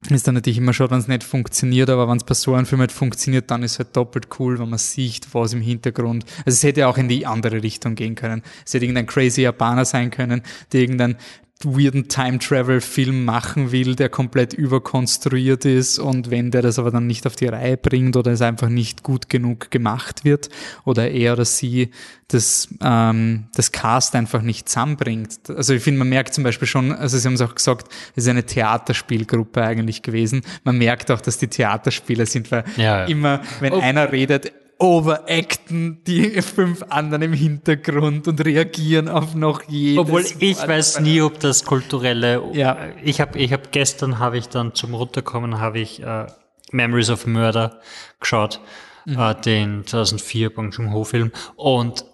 Ist 0.10 0.28
dann 0.28 0.36
natürlich 0.36 0.58
immer 0.58 0.72
schon, 0.72 0.89
wenn 0.91 1.00
es 1.00 1.10
nicht 1.10 1.24
funktioniert, 1.24 1.89
aber 1.89 2.08
wenn 2.08 2.18
es 2.18 2.24
bei 2.24 2.34
so 2.34 2.54
einem 2.54 2.66
Film 2.66 2.80
halt 2.80 2.91
funktioniert, 2.93 3.52
dann 3.52 3.64
ist 3.64 3.74
es 3.74 3.80
halt 3.80 3.97
doppelt 3.97 4.28
cool, 4.39 4.58
wenn 4.58 4.70
man 4.70 4.80
sieht, 4.80 5.28
was 5.34 5.52
im 5.52 5.60
Hintergrund. 5.60 6.24
Also 6.45 6.56
es 6.56 6.64
hätte 6.64 6.88
auch 6.88 6.97
in 6.97 7.10
die 7.10 7.26
andere 7.26 7.62
Richtung 7.62 7.95
gehen 7.95 8.16
können. 8.16 8.41
Es 8.66 8.74
hätte 8.74 8.86
irgendein 8.86 9.08
crazy 9.08 9.41
Japaner 9.41 9.84
sein 9.84 10.10
können, 10.10 10.41
der 10.72 10.82
irgendein 10.82 11.18
weirden 11.64 12.07
Time-Travel-Film 12.07 13.26
machen 13.26 13.74
will, 13.74 13.95
der 13.95 14.07
komplett 14.07 14.53
überkonstruiert 14.53 15.66
ist 15.66 15.99
und 15.99 16.32
wenn 16.32 16.51
der 16.51 16.62
das 16.62 16.80
aber 16.80 16.89
dann 16.89 17.05
nicht 17.05 17.28
auf 17.28 17.36
die 17.36 17.47
Reihe 17.47 17.76
bringt 17.76 18.16
oder 18.16 18.32
es 18.32 18.41
einfach 18.41 18.70
nicht 18.70 19.03
gut 19.03 19.28
genug 19.28 19.70
gemacht 19.70 20.24
wird 20.24 20.49
oder 20.86 21.12
er 21.12 21.34
oder 21.34 21.43
sie 21.43 21.91
das, 22.30 22.70
ähm, 22.82 23.47
das 23.55 23.74
Cast 23.74 24.16
einfach 24.16 24.41
nicht 24.41 24.70
zusammenbringt. 24.70 25.49
Also 25.49 25.74
ich 25.74 25.84
finde, 25.84 25.99
man 25.99 26.10
merkt 26.10 26.34
zum 26.34 26.45
Beispiel 26.45 26.68
schon, 26.68 26.93
also 26.93 27.18
Sie 27.18 27.28
haben 27.28 27.34
es 27.34 27.41
auch 27.41 27.55
gesagt, 27.55 27.91
es 28.16 28.24
ist 28.24 28.30
eine 28.30 28.45
Theaterspielgruppe 28.45 29.62
eigentlich 29.62 30.01
gewesen. 30.01 30.43
Man 30.64 30.78
merkt 30.78 31.12
auch, 31.12 31.20
dass 31.20 31.39
die 31.39 31.47
Theaterspieler 31.47 32.26
sind, 32.26 32.51
weil 32.51 32.64
Ja, 32.78 32.99
ja. 32.99 33.05
immer, 33.05 33.41
wenn 33.60 33.74
einer 33.74 34.12
redet, 34.14 34.53
overacten 34.80 36.04
die 36.06 36.42
fünf 36.42 36.84
anderen 36.90 37.24
im 37.24 37.34
Hintergrund 37.34 38.28
und 38.28 38.44
reagieren 38.44 39.10
auf 39.10 39.36
noch 39.36 39.64
jedes 39.68 40.00
Obwohl 40.00 40.26
ich 40.40 40.58
Wort. 40.58 40.68
weiß 40.68 41.02
nie, 41.02 41.22
ob 41.22 41.40
das 41.40 41.66
kulturelle. 41.66 42.42
Ja. 42.54 42.78
Ich 43.04 43.22
habe, 43.22 43.38
ich 43.38 43.52
habe 43.54 43.64
gestern 43.72 44.20
habe 44.20 44.38
ich 44.38 44.48
dann 44.48 44.74
zum 44.74 44.94
runterkommen 44.94 45.60
habe 45.60 45.80
ich 45.80 46.02
äh, 46.02 46.28
Memories 46.72 47.10
of 47.10 47.28
Murder 47.28 47.82
geschaut, 48.20 48.62
äh, 49.06 49.36
den 49.36 49.86
2004 49.86 50.54
Bong 50.54 50.72
Joon 50.72 50.94
Ho 50.94 51.04
Film 51.04 51.32
und 51.56 52.06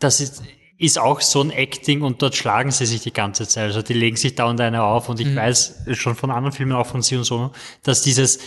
das 0.00 0.20
ist 0.20 0.42
ist 0.78 0.98
auch 0.98 1.22
so 1.22 1.40
ein 1.40 1.50
Acting 1.50 2.02
und 2.02 2.20
dort 2.20 2.34
schlagen 2.34 2.70
sie 2.70 2.84
sich 2.84 3.00
die 3.00 3.12
ganze 3.12 3.48
Zeit. 3.48 3.64
Also 3.64 3.80
die 3.80 3.94
legen 3.94 4.16
sich 4.16 4.34
dauernd 4.34 4.60
eine 4.60 4.82
auf 4.82 5.08
und 5.08 5.20
ich 5.20 5.34
weiß 5.34 5.86
schon 5.92 6.16
von 6.16 6.30
anderen 6.30 6.52
Filmen, 6.52 6.72
auch 6.72 6.86
von 6.86 7.00
Sie 7.00 7.16
und 7.16 7.24
so, 7.24 7.52
dass 7.82 8.02
dieses 8.02 8.40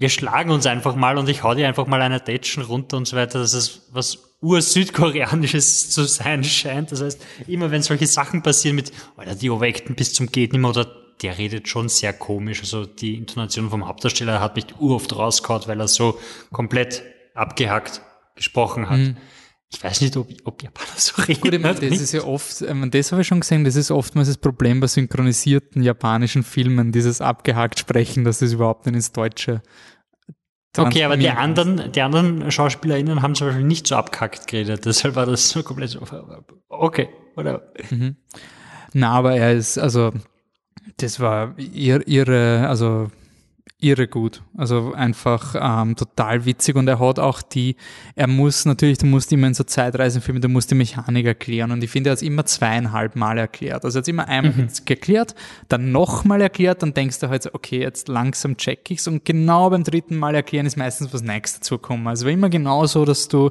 wir 0.00 0.08
schlagen 0.08 0.50
uns 0.50 0.64
einfach 0.64 0.96
mal 0.96 1.18
und 1.18 1.28
ich 1.28 1.42
hau 1.42 1.54
dir 1.54 1.68
einfach 1.68 1.86
mal 1.86 2.00
eine 2.00 2.24
Tätschen 2.24 2.62
runter 2.62 2.96
und 2.96 3.06
so 3.06 3.18
weiter, 3.18 3.38
dass 3.38 3.52
es 3.52 3.82
was 3.92 4.18
ur-südkoreanisches 4.40 5.90
zu 5.90 6.04
sein 6.04 6.42
scheint. 6.42 6.90
Das 6.90 7.02
heißt, 7.02 7.22
immer 7.46 7.70
wenn 7.70 7.82
solche 7.82 8.06
Sachen 8.06 8.42
passieren 8.42 8.76
mit, 8.76 8.92
Alter, 9.18 9.34
die 9.34 9.50
Overacten 9.50 9.94
bis 9.94 10.14
zum 10.14 10.32
geht 10.32 10.54
nimmer 10.54 10.70
oder 10.70 10.86
der 11.20 11.36
redet 11.36 11.68
schon 11.68 11.90
sehr 11.90 12.14
komisch. 12.14 12.60
Also 12.60 12.86
die 12.86 13.16
Intonation 13.16 13.68
vom 13.68 13.86
Hauptdarsteller 13.86 14.40
hat 14.40 14.56
mich 14.56 14.74
uroft 14.78 15.14
rausgehauen, 15.14 15.64
weil 15.66 15.78
er 15.78 15.88
so 15.88 16.18
komplett 16.50 17.02
abgehackt 17.34 18.00
gesprochen 18.36 18.88
hat. 18.88 19.00
Ich 19.72 19.84
weiß 19.84 20.00
nicht, 20.00 20.16
ob, 20.16 20.28
ob 20.44 20.62
Japaner 20.62 20.88
so 20.96 21.22
reden. 21.22 21.40
Gut, 21.40 21.54
ich 21.54 21.60
meine, 21.60 21.74
das 21.74 21.90
nicht. 21.90 22.00
ist 22.00 22.12
ja 22.12 22.24
oft, 22.24 22.60
ich 22.60 22.74
meine, 22.74 22.90
das 22.90 23.12
habe 23.12 23.22
ich 23.22 23.28
schon 23.28 23.40
gesehen, 23.40 23.64
das 23.64 23.76
ist 23.76 23.90
oftmals 23.90 24.28
das 24.28 24.36
Problem 24.36 24.80
bei 24.80 24.88
synchronisierten 24.88 25.82
japanischen 25.82 26.42
Filmen, 26.42 26.90
dieses 26.92 27.20
abgehakt 27.20 27.78
sprechen, 27.78 28.24
dass 28.24 28.40
das 28.40 28.52
überhaupt 28.52 28.86
nicht 28.86 28.96
ins 28.96 29.12
Deutsche 29.12 29.62
Okay, 30.78 31.02
aber 31.02 31.16
die 31.16 31.28
anderen, 31.28 31.90
die 31.90 32.00
anderen 32.00 32.50
SchauspielerInnen 32.50 33.22
haben 33.22 33.34
zum 33.34 33.48
Beispiel 33.48 33.64
nicht 33.64 33.88
so 33.88 33.96
abgehackt 33.96 34.46
geredet, 34.46 34.84
deshalb 34.84 35.16
war 35.16 35.26
das 35.26 35.48
so 35.48 35.62
komplett 35.62 35.90
so, 35.90 36.00
okay, 36.68 37.08
oder? 37.36 37.72
Na, 38.92 39.10
aber 39.10 39.34
er 39.36 39.52
ist, 39.52 39.78
also, 39.78 40.12
das 40.98 41.18
war 41.18 41.58
ir 41.58 42.06
irre, 42.06 42.68
also 42.68 43.10
irre 43.78 44.08
gut. 44.08 44.42
Also 44.56 44.92
einfach 44.94 45.54
ähm, 45.58 45.96
total 45.96 46.44
witzig 46.44 46.76
und 46.76 46.86
er 46.88 46.98
hat 46.98 47.18
auch 47.18 47.42
die, 47.42 47.76
er 48.14 48.26
muss 48.26 48.64
natürlich, 48.64 48.98
du 48.98 49.06
musst 49.06 49.32
immer 49.32 49.46
in 49.46 49.54
so 49.54 49.64
Zeitreisenfilmen, 49.64 50.42
du 50.42 50.48
musst 50.48 50.70
die 50.70 50.74
Mechanik 50.74 51.26
erklären 51.26 51.70
und 51.70 51.82
ich 51.82 51.90
finde, 51.90 52.10
er 52.10 52.12
hat 52.12 52.18
es 52.18 52.22
immer 52.22 52.44
zweieinhalb 52.44 53.16
Mal 53.16 53.38
erklärt. 53.38 53.84
Also 53.84 53.98
er 53.98 54.02
hat 54.02 54.08
immer 54.08 54.28
einmal 54.28 54.68
geklärt, 54.84 55.34
dann 55.68 55.92
nochmal 55.92 56.40
erklärt, 56.40 56.82
dann 56.82 56.94
denkst 56.94 57.20
du 57.20 57.28
halt 57.28 57.42
so, 57.42 57.50
okay, 57.52 57.80
jetzt 57.80 58.08
langsam 58.08 58.56
check 58.56 58.90
ich's 58.90 59.06
und 59.06 59.24
genau 59.24 59.70
beim 59.70 59.84
dritten 59.84 60.16
Mal 60.16 60.34
erklären 60.34 60.66
ist 60.66 60.76
meistens 60.76 61.12
was 61.12 61.22
Neues 61.22 61.54
dazugekommen. 61.54 62.06
Also 62.06 62.26
war 62.26 62.32
immer 62.32 62.50
genau 62.50 62.86
so, 62.86 63.04
dass 63.04 63.28
du 63.28 63.50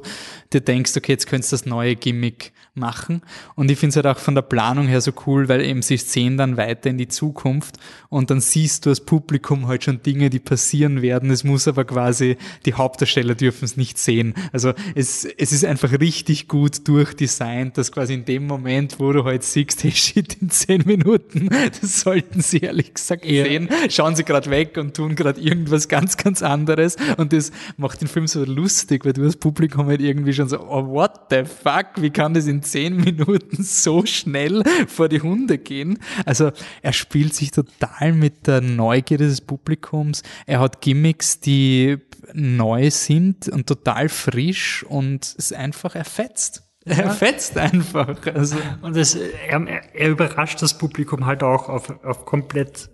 dir 0.52 0.60
denkst, 0.60 0.92
okay, 0.96 1.12
jetzt 1.12 1.26
könntest 1.26 1.52
du 1.52 1.56
das 1.56 1.66
neue 1.66 1.96
Gimmick 1.96 2.52
machen 2.74 3.22
und 3.56 3.70
ich 3.70 3.78
finde 3.78 3.90
es 3.90 3.96
halt 3.96 4.06
auch 4.06 4.18
von 4.20 4.34
der 4.34 4.42
Planung 4.42 4.86
her 4.86 5.00
so 5.00 5.12
cool, 5.26 5.48
weil 5.48 5.60
eben 5.62 5.82
sie 5.82 5.96
sehen 5.96 6.36
dann 6.36 6.56
weiter 6.56 6.90
in 6.90 6.98
die 6.98 7.08
Zukunft 7.08 7.76
und 8.08 8.30
dann 8.30 8.40
siehst 8.40 8.86
du 8.86 8.90
als 8.90 9.00
Publikum 9.00 9.66
halt 9.68 9.84
schon 9.84 10.02
Dinge, 10.02 10.30
die 10.30 10.38
passieren 10.38 11.02
werden. 11.02 11.30
Es 11.30 11.44
muss 11.44 11.68
aber 11.68 11.84
quasi, 11.84 12.36
die 12.66 12.74
Hauptdarsteller 12.74 13.34
dürfen 13.34 13.64
es 13.64 13.76
nicht 13.76 13.98
sehen. 13.98 14.34
Also 14.52 14.72
es, 14.94 15.24
es 15.24 15.52
ist 15.52 15.64
einfach 15.64 15.92
richtig 16.00 16.48
gut 16.48 16.86
durchdesignt, 16.88 17.76
dass 17.78 17.92
quasi 17.92 18.14
in 18.14 18.24
dem 18.24 18.46
Moment, 18.46 18.98
wo 18.98 19.12
du 19.12 19.24
halt 19.24 19.42
siehst, 19.42 19.82
hey 19.84 19.90
shit, 19.92 20.36
in 20.40 20.50
zehn 20.50 20.82
Minuten, 20.86 21.48
das 21.80 22.00
sollten 22.00 22.40
sie 22.40 22.58
ehrlich 22.58 22.94
gesagt 22.94 23.24
Ja. 23.24 23.44
sehen, 23.44 23.68
schauen 23.88 24.14
sie 24.16 24.24
gerade 24.24 24.50
weg 24.50 24.76
und 24.78 24.96
tun 24.96 25.14
gerade 25.16 25.40
irgendwas 25.40 25.88
ganz, 25.88 26.16
ganz 26.16 26.42
anderes 26.42 26.96
und 27.16 27.32
das 27.32 27.50
macht 27.76 28.00
den 28.00 28.08
Film 28.08 28.26
so 28.26 28.44
lustig, 28.44 29.04
weil 29.04 29.12
du 29.12 29.22
als 29.24 29.36
Publikum 29.36 29.86
halt 29.86 30.00
irgendwie 30.00 30.32
schon 30.32 30.48
so, 30.48 30.60
oh, 30.60 30.86
what 30.86 31.12
the 31.30 31.42
fuck, 31.44 31.86
wie 32.00 32.10
kann 32.10 32.34
das 32.34 32.46
in 32.46 32.59
zehn 32.62 32.96
Minuten 33.04 33.62
so 33.62 34.04
schnell 34.06 34.62
vor 34.86 35.08
die 35.08 35.20
Hunde 35.20 35.58
gehen? 35.58 35.98
Also 36.24 36.52
er 36.82 36.92
spielt 36.92 37.34
sich 37.34 37.50
total 37.50 38.12
mit 38.12 38.46
der 38.46 38.60
Neugierde 38.60 39.26
des 39.26 39.40
Publikums. 39.40 40.22
Er 40.46 40.60
hat 40.60 40.80
Gimmicks, 40.80 41.40
die 41.40 41.98
neu 42.32 42.90
sind 42.90 43.48
und 43.48 43.66
total 43.66 44.08
frisch 44.08 44.84
und 44.84 45.24
es 45.24 45.34
ist 45.34 45.54
einfach 45.54 45.94
erfetzt. 45.94 46.64
Er 46.84 47.10
fetzt 47.10 47.58
einfach. 47.58 48.16
Also, 48.26 48.56
Und 48.80 48.96
es, 48.96 49.14
er, 49.14 49.66
er 49.94 50.08
überrascht 50.08 50.62
das 50.62 50.78
Publikum 50.78 51.26
halt 51.26 51.42
auch 51.42 51.68
auf, 51.68 51.90
auf 52.04 52.24
komplett 52.24 52.90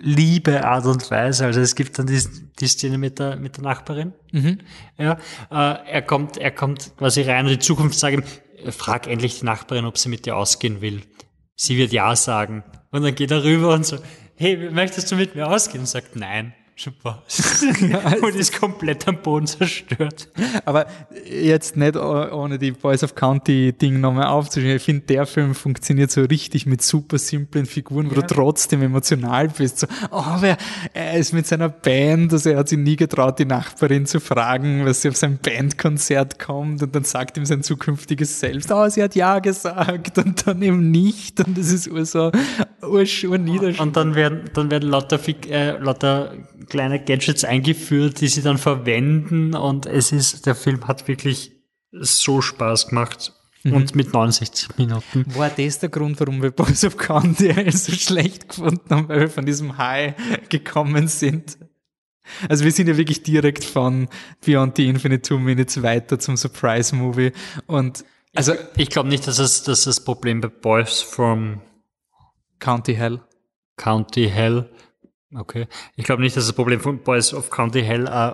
liebe 0.00 0.64
Art 0.64 0.86
und 0.86 1.10
Weise. 1.10 1.46
Also 1.46 1.60
es 1.60 1.74
gibt 1.74 1.98
dann 1.98 2.06
die, 2.06 2.20
die 2.58 2.66
Szene 2.66 2.98
mit 2.98 3.18
der, 3.18 3.36
mit 3.36 3.56
der 3.56 3.64
Nachbarin. 3.64 4.12
Ja, 4.98 5.12
äh, 5.50 5.90
er 5.90 6.02
kommt, 6.02 6.36
er 6.36 6.50
kommt 6.50 6.96
quasi 6.96 7.22
rein 7.22 7.46
und 7.46 7.52
die 7.52 7.58
Zukunft 7.58 7.98
sagt 7.98 8.14
ihm, 8.14 8.22
frag 8.70 9.06
endlich 9.06 9.40
die 9.40 9.44
Nachbarin, 9.44 9.84
ob 9.84 9.98
sie 9.98 10.08
mit 10.08 10.26
dir 10.26 10.36
ausgehen 10.36 10.80
will. 10.80 11.02
Sie 11.54 11.76
wird 11.76 11.92
ja 11.92 12.14
sagen. 12.16 12.64
Und 12.90 13.02
dann 13.02 13.14
geht 13.14 13.30
er 13.30 13.44
rüber 13.44 13.74
und 13.74 13.84
so, 13.84 13.98
hey, 14.36 14.70
möchtest 14.70 15.10
du 15.10 15.16
mit 15.16 15.34
mir 15.34 15.48
ausgehen? 15.48 15.80
Und 15.80 15.86
sagt, 15.86 16.16
nein. 16.16 16.54
Super. 16.78 17.24
und 18.22 18.36
ist 18.36 18.56
komplett 18.58 19.08
am 19.08 19.20
Boden 19.20 19.48
zerstört. 19.48 20.28
Aber 20.64 20.86
jetzt 21.28 21.76
nicht 21.76 21.96
ohne 21.96 22.56
die 22.56 22.70
Boys 22.70 23.02
of 23.02 23.16
County 23.16 23.72
Ding 23.72 23.98
nochmal 24.00 24.26
aufzuschreiben. 24.26 24.76
Ich 24.76 24.84
finde, 24.84 25.06
der 25.06 25.26
Film 25.26 25.56
funktioniert 25.56 26.12
so 26.12 26.22
richtig 26.22 26.66
mit 26.66 26.80
super 26.82 27.18
simplen 27.18 27.66
Figuren, 27.66 28.08
wo 28.08 28.14
ja. 28.14 28.20
du 28.20 28.32
trotzdem 28.32 28.82
emotional 28.82 29.48
bist. 29.48 29.80
So, 29.80 29.88
oh, 30.12 30.18
aber 30.18 30.56
er 30.94 31.14
ist 31.14 31.32
mit 31.32 31.48
seiner 31.48 31.68
Band, 31.68 32.32
also 32.32 32.50
er 32.50 32.58
hat 32.58 32.68
sich 32.68 32.78
nie 32.78 32.94
getraut, 32.94 33.40
die 33.40 33.44
Nachbarin 33.44 34.06
zu 34.06 34.20
fragen, 34.20 34.86
was 34.86 35.02
sie 35.02 35.08
auf 35.08 35.16
sein 35.16 35.38
Bandkonzert 35.42 36.38
kommt 36.38 36.80
und 36.80 36.94
dann 36.94 37.02
sagt 37.02 37.36
ihm 37.38 37.44
sein 37.44 37.64
zukünftiges 37.64 38.38
Selbst, 38.38 38.70
oh, 38.70 38.88
sie 38.88 39.02
hat 39.02 39.16
ja 39.16 39.40
gesagt 39.40 40.16
und 40.16 40.46
dann 40.46 40.62
eben 40.62 40.92
nicht 40.92 41.44
und 41.44 41.58
das 41.58 41.72
ist 41.72 41.90
so 42.08 42.30
urschur 42.82 43.36
niederschlag. 43.36 43.84
Und 43.84 43.96
dann 43.96 44.14
werden, 44.14 44.44
dann 44.54 44.70
werden 44.70 44.88
lauter, 44.88 45.18
äh, 45.48 45.76
lauter 45.78 46.34
kleine 46.68 47.02
Gadgets 47.02 47.44
eingeführt, 47.44 48.20
die 48.20 48.28
sie 48.28 48.42
dann 48.42 48.58
verwenden 48.58 49.54
und 49.54 49.86
es 49.86 50.12
ist, 50.12 50.46
der 50.46 50.54
Film 50.54 50.86
hat 50.86 51.08
wirklich 51.08 51.52
so 51.92 52.40
Spaß 52.40 52.88
gemacht. 52.88 53.32
Mhm. 53.64 53.72
Und 53.72 53.94
mit 53.96 54.12
69 54.12 54.78
Minuten. 54.78 55.24
War 55.34 55.50
das 55.50 55.80
der 55.80 55.88
Grund, 55.88 56.20
warum 56.20 56.40
wir 56.40 56.52
Boys 56.52 56.84
of 56.84 56.96
County 56.96 57.70
so 57.72 57.92
schlecht 57.92 58.48
gefunden 58.48 58.88
haben, 58.88 59.08
weil 59.08 59.20
wir 59.20 59.30
von 59.30 59.44
diesem 59.44 59.76
High 59.76 60.14
gekommen 60.48 61.08
sind? 61.08 61.58
Also 62.48 62.64
wir 62.64 62.72
sind 62.72 62.88
ja 62.88 62.96
wirklich 62.96 63.22
direkt 63.22 63.64
von 63.64 64.08
Beyond 64.44 64.76
the 64.76 64.88
Infinite 64.88 65.22
Two 65.22 65.38
Minutes 65.38 65.82
weiter 65.82 66.18
zum 66.18 66.36
Surprise-Movie 66.36 67.32
und 67.66 68.04
also 68.34 68.52
ich, 68.52 68.60
ich 68.76 68.90
glaube 68.90 69.08
nicht, 69.08 69.26
dass 69.26 69.38
es 69.38 69.62
dass 69.62 69.84
das 69.84 70.04
Problem 70.04 70.40
bei 70.40 70.48
Boys 70.48 71.00
from 71.00 71.62
County 72.58 72.94
Hell 72.94 73.20
County 73.76 74.28
Hell 74.28 74.68
Okay. 75.34 75.66
Ich 75.96 76.04
glaube 76.04 76.22
nicht, 76.22 76.36
dass 76.36 76.46
das 76.46 76.54
Problem 76.54 76.80
von 76.80 77.02
Boys 77.02 77.34
of 77.34 77.50
County 77.50 77.82
Hell 77.82 78.06
äh, 78.06 78.32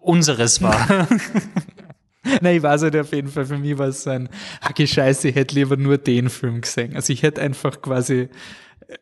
unseres 0.00 0.60
war. 0.60 1.08
Nein, 2.40 2.56
ich 2.56 2.62
weiß 2.62 2.82
halt 2.82 2.96
auf 2.96 3.12
jeden 3.12 3.28
Fall, 3.28 3.46
für 3.46 3.58
mich 3.58 3.76
war 3.78 3.88
es 3.88 4.04
so 4.04 4.10
ein, 4.10 4.28
hacke 4.60 4.86
Scheiße, 4.86 5.28
ich 5.28 5.34
hätte 5.34 5.54
lieber 5.54 5.76
nur 5.76 5.98
den 5.98 6.30
Film 6.30 6.60
gesehen. 6.60 6.94
Also 6.94 7.12
ich 7.12 7.22
hätte 7.22 7.40
einfach 7.40 7.80
quasi 7.82 8.28
äh, 8.86 8.98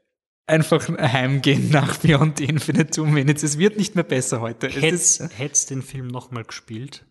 einfach 0.47 0.89
heimgehen 0.89 1.71
nach 1.71 1.99
Beyond 1.99 2.39
the 2.39 2.45
Infinite 2.45 2.91
Two 2.91 3.07
Minutes. 3.07 3.43
Es 3.43 3.59
wird 3.59 3.77
nicht 3.77 3.95
mehr 3.95 4.05
besser 4.05 4.41
heute. 4.41 4.69
Hättest 4.69 5.21
du 5.71 5.75
den 5.75 5.83
Film 5.83 6.09
nochmal 6.09 6.45
gespielt? 6.45 7.05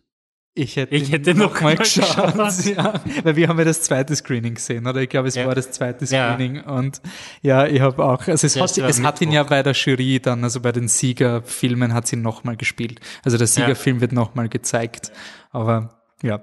Ich 0.54 0.74
hätte, 0.76 0.94
ich 0.94 1.12
hätte 1.12 1.34
noch, 1.34 1.54
noch 1.54 1.60
mal 1.60 1.76
geschaut. 1.76 2.34
geschaut. 2.34 2.64
Ja, 2.64 2.94
weil 3.22 3.36
wir 3.36 3.48
haben 3.48 3.58
ja 3.58 3.64
das 3.64 3.82
zweite 3.82 4.16
Screening 4.16 4.54
gesehen, 4.54 4.86
oder? 4.86 5.00
Ich 5.00 5.08
glaube, 5.08 5.28
es 5.28 5.36
ja. 5.36 5.46
war 5.46 5.54
das 5.54 5.70
zweite 5.70 6.06
Screening. 6.06 6.56
Ja. 6.56 6.70
Und 6.70 7.00
ja, 7.40 7.66
ich 7.66 7.80
habe 7.80 8.04
auch, 8.04 8.26
also 8.26 8.46
es, 8.46 8.60
hat, 8.60 8.76
es 8.76 9.02
hat 9.02 9.20
ihn 9.20 9.30
ja 9.30 9.44
bei 9.44 9.62
der 9.62 9.74
Jury 9.74 10.18
dann, 10.18 10.42
also 10.42 10.60
bei 10.60 10.72
den 10.72 10.88
Siegerfilmen 10.88 11.94
hat 11.94 12.08
sie 12.08 12.16
nochmal 12.16 12.56
gespielt. 12.56 13.00
Also 13.22 13.38
der 13.38 13.46
Siegerfilm 13.46 14.00
wird 14.00 14.12
nochmal 14.12 14.48
gezeigt. 14.48 15.12
Aber 15.50 16.00
ja. 16.22 16.42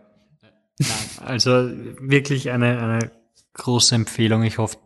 Nein, 0.79 1.25
also 1.25 1.69
wirklich 1.99 2.49
eine, 2.51 2.79
eine 2.79 3.11
große 3.55 3.93
Empfehlung. 3.93 4.43
Ich 4.43 4.57
hoffe, 4.57 4.77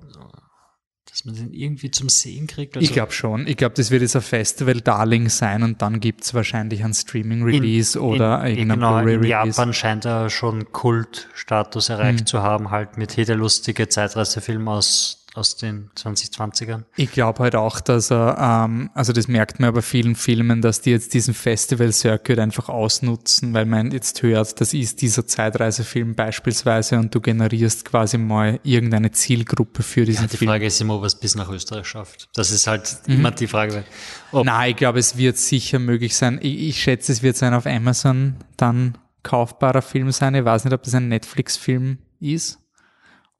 dass 1.11 1.25
man 1.25 1.35
den 1.35 1.53
irgendwie 1.53 1.91
zum 1.91 2.07
Sehen 2.07 2.47
kriegt? 2.47 2.77
Also 2.77 2.85
ich 2.85 2.93
glaube 2.93 3.11
schon. 3.11 3.45
Ich 3.45 3.57
glaube, 3.57 3.75
das 3.75 3.91
wird 3.91 4.01
jetzt 4.01 4.15
ein 4.15 4.21
Festival-Darling 4.21 5.27
sein 5.27 5.61
und 5.61 5.81
dann 5.81 5.99
gibt 5.99 6.23
es 6.23 6.33
wahrscheinlich 6.33 6.85
einen 6.85 6.93
Streaming-Release 6.93 8.01
oder 8.01 8.41
in, 8.45 8.57
irgendeinen 8.57 8.79
genau, 8.79 9.01
Blu-ray-Release. 9.01 9.25
In 9.25 9.47
Japan 9.49 9.73
scheint 9.73 10.05
er 10.05 10.29
schon 10.29 10.71
Kultstatus 10.71 11.89
erreicht 11.89 12.21
mhm. 12.21 12.25
zu 12.27 12.41
haben, 12.41 12.71
halt 12.71 12.97
mit 12.97 13.17
jeder 13.17 13.35
lustige 13.35 13.89
Zeitreisefilm 13.89 14.69
aus 14.69 15.20
aus 15.33 15.55
den 15.55 15.89
2020ern. 15.95 16.83
Ich 16.97 17.11
glaube 17.11 17.43
halt 17.43 17.55
auch, 17.55 17.79
dass 17.79 18.11
er, 18.11 18.65
ähm, 18.65 18.89
also 18.93 19.13
das 19.13 19.27
merkt 19.27 19.59
man 19.59 19.73
bei 19.73 19.81
vielen 19.81 20.15
Filmen, 20.15 20.61
dass 20.61 20.81
die 20.81 20.91
jetzt 20.91 21.13
diesen 21.13 21.33
Festival-Circuit 21.33 22.37
einfach 22.37 22.67
ausnutzen, 22.67 23.53
weil 23.53 23.65
man 23.65 23.91
jetzt 23.91 24.21
hört, 24.23 24.59
das 24.59 24.73
ist 24.73 25.01
dieser 25.01 25.25
Zeitreisefilm 25.25 26.15
beispielsweise 26.15 26.97
und 26.97 27.15
du 27.15 27.21
generierst 27.21 27.85
quasi 27.85 28.17
mal 28.17 28.59
irgendeine 28.63 29.11
Zielgruppe 29.11 29.83
für 29.83 30.03
diesen 30.03 30.23
ja, 30.23 30.27
die 30.27 30.37
Film. 30.37 30.49
Die 30.49 30.53
Frage 30.53 30.65
ist 30.65 30.81
immer, 30.81 31.01
was 31.01 31.19
bis 31.19 31.35
nach 31.35 31.49
Österreich 31.49 31.87
schafft. 31.87 32.27
Das 32.33 32.51
ist 32.51 32.67
halt 32.67 32.97
mhm. 33.07 33.15
immer 33.15 33.31
die 33.31 33.47
Frage. 33.47 33.85
Nein, 34.33 34.71
ich 34.71 34.75
glaube, 34.75 34.99
es 34.99 35.17
wird 35.17 35.37
sicher 35.37 35.79
möglich 35.79 36.15
sein. 36.15 36.39
Ich, 36.41 36.59
ich 36.59 36.81
schätze, 36.81 37.11
es 37.11 37.23
wird 37.23 37.37
sein 37.37 37.53
auf 37.53 37.65
Amazon 37.65 38.35
dann 38.57 38.97
kaufbarer 39.23 39.81
Film 39.81 40.11
sein. 40.11 40.35
Ich 40.35 40.43
weiß 40.43 40.65
nicht, 40.65 40.73
ob 40.73 40.83
das 40.83 40.95
ein 40.95 41.07
Netflix-Film 41.07 41.99
ist 42.19 42.60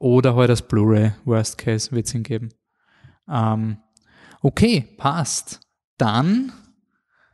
oder 0.02 0.36
halt 0.36 0.50
als 0.50 0.64
Blu-ray, 0.64 1.12
Worst 1.26 1.60
Case, 1.60 1.92
wird 1.92 2.08
es 2.08 2.16
ihn 2.16 2.24
geben. 2.24 2.50
Ähm, 3.30 3.78
okay, 4.42 4.88
passt. 4.98 5.60
Dann 5.98 6.52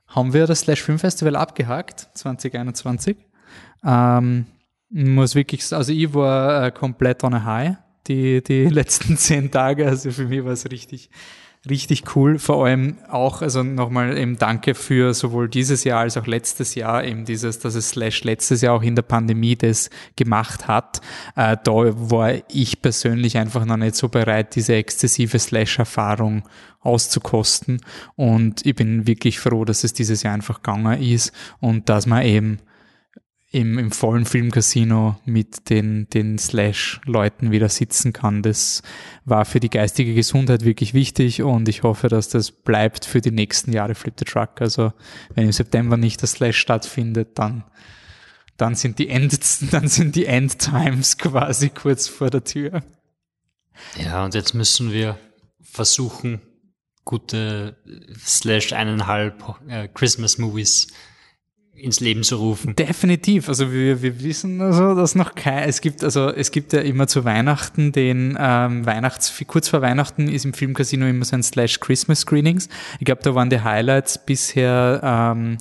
haben 0.07 0.33
wir 0.33 0.47
das 0.47 0.61
Slash 0.61 0.83
Film 0.83 0.99
Festival 0.99 1.37
abgehakt, 1.37 2.09
2021. 2.13 3.17
Ähm, 3.85 4.47
muss 4.89 5.33
wirklich, 5.33 5.71
also 5.73 5.93
ich 5.93 6.13
war 6.13 6.65
äh, 6.65 6.71
komplett 6.71 7.23
on 7.23 7.33
a 7.35 7.43
high 7.43 7.77
die, 8.07 8.43
die 8.43 8.65
letzten 8.69 9.17
zehn 9.17 9.49
Tage. 9.49 9.87
Also 9.87 10.11
für 10.11 10.25
mich 10.25 10.43
war 10.43 10.51
es 10.51 10.69
richtig, 10.69 11.09
richtig 11.69 12.15
cool. 12.15 12.39
Vor 12.39 12.65
allem 12.65 12.97
auch, 13.09 13.41
also 13.41 13.63
nochmal 13.63 14.17
eben 14.17 14.37
Danke 14.37 14.75
für 14.75 15.13
sowohl 15.13 15.49
dieses 15.49 15.83
Jahr 15.83 16.01
als 16.01 16.17
auch 16.17 16.27
letztes 16.27 16.75
Jahr 16.75 17.03
eben 17.03 17.25
dieses, 17.25 17.59
dass 17.59 17.75
es 17.75 17.89
Slash 17.89 18.23
letztes 18.23 18.61
Jahr 18.61 18.75
auch 18.75 18.83
in 18.83 18.95
der 18.95 19.03
Pandemie 19.03 19.55
das 19.55 19.89
gemacht 20.15 20.67
hat. 20.67 21.01
Äh, 21.35 21.57
da 21.63 21.71
war 21.73 22.33
ich 22.49 22.81
persönlich 22.81 23.37
einfach 23.37 23.65
noch 23.65 23.77
nicht 23.77 23.95
so 23.95 24.09
bereit, 24.09 24.55
diese 24.55 24.75
exzessive 24.75 25.39
Slash-Erfahrung 25.39 26.43
auszukosten. 26.81 27.81
Und 28.15 28.65
ich 28.65 28.75
bin 28.75 29.07
wirklich 29.07 29.39
froh, 29.39 29.65
dass 29.65 29.83
es 29.83 29.93
dieses 29.93 30.23
Jahr 30.23 30.33
einfach 30.33 30.61
gegangen 30.61 31.01
ist 31.01 31.31
und 31.59 31.89
dass 31.89 32.05
man 32.05 32.23
eben 32.23 32.59
im, 33.49 33.79
im 33.79 33.91
vollen 33.91 34.25
Filmcasino 34.25 35.19
mit 35.25 35.69
den, 35.69 36.09
den 36.09 36.37
Slash-Leuten 36.37 37.51
wieder 37.51 37.69
sitzen 37.69 38.11
kann. 38.11 38.43
Das 38.43 38.83
war 39.23 39.45
für 39.45 39.61
die 39.61 39.69
geistige 39.69 40.13
Gesundheit 40.13 40.65
wirklich 40.65 40.93
wichtig 40.93 41.41
und 41.41 41.69
ich 41.69 41.83
hoffe, 41.83 42.09
dass 42.09 42.27
das 42.27 42.51
bleibt 42.51 43.05
für 43.05 43.21
die 43.21 43.31
nächsten 43.31 43.71
Jahre 43.71 43.95
Flip 43.95 44.13
the 44.19 44.25
Truck. 44.25 44.59
Also 44.59 44.91
wenn 45.33 45.45
im 45.45 45.51
September 45.53 45.95
nicht 45.95 46.21
das 46.21 46.31
Slash 46.31 46.57
stattfindet, 46.57 47.39
dann, 47.39 47.63
dann 48.57 48.75
sind 48.75 48.99
die 48.99 49.07
End, 49.07 49.39
dann 49.71 49.87
sind 49.87 50.15
die 50.15 50.25
Endtimes 50.25 51.17
quasi 51.17 51.69
kurz 51.69 52.07
vor 52.07 52.29
der 52.29 52.43
Tür. 52.43 52.83
Ja, 53.97 54.25
und 54.25 54.33
jetzt 54.33 54.55
müssen 54.55 54.91
wir 54.91 55.17
versuchen, 55.61 56.41
gute 57.05 57.77
Slash 58.19 58.73
eineinhalb 58.73 59.41
äh, 59.69 59.87
Christmas 59.87 60.37
Movies 60.37 60.87
ins 61.77 61.99
Leben 61.99 62.23
zu 62.23 62.37
rufen. 62.37 62.75
Definitiv. 62.75 63.49
Also 63.49 63.71
wir, 63.71 64.01
wir 64.01 64.23
wissen 64.23 64.61
also, 64.61 64.95
dass 64.95 65.15
noch 65.15 65.35
kein, 65.35 65.69
es 65.69 65.81
gibt, 65.81 66.03
also 66.03 66.29
es 66.29 66.51
gibt 66.51 66.73
ja 66.73 66.81
immer 66.81 67.07
zu 67.07 67.23
Weihnachten 67.23 67.91
den 67.91 68.37
ähm, 68.39 68.85
Weihnachts, 68.85 69.31
kurz 69.45 69.69
vor 69.69 69.81
Weihnachten 69.81 70.27
ist 70.27 70.45
im 70.45 70.53
Filmcasino 70.53 71.07
immer 71.07 71.25
so 71.25 71.35
ein 71.35 71.43
Slash 71.43 71.79
Christmas 71.79 72.21
Screenings. 72.21 72.67
Ich 72.99 73.05
glaube, 73.05 73.21
da 73.23 73.35
waren 73.35 73.49
die 73.49 73.61
Highlights 73.61 74.25
bisher, 74.25 75.01
ähm, 75.03 75.57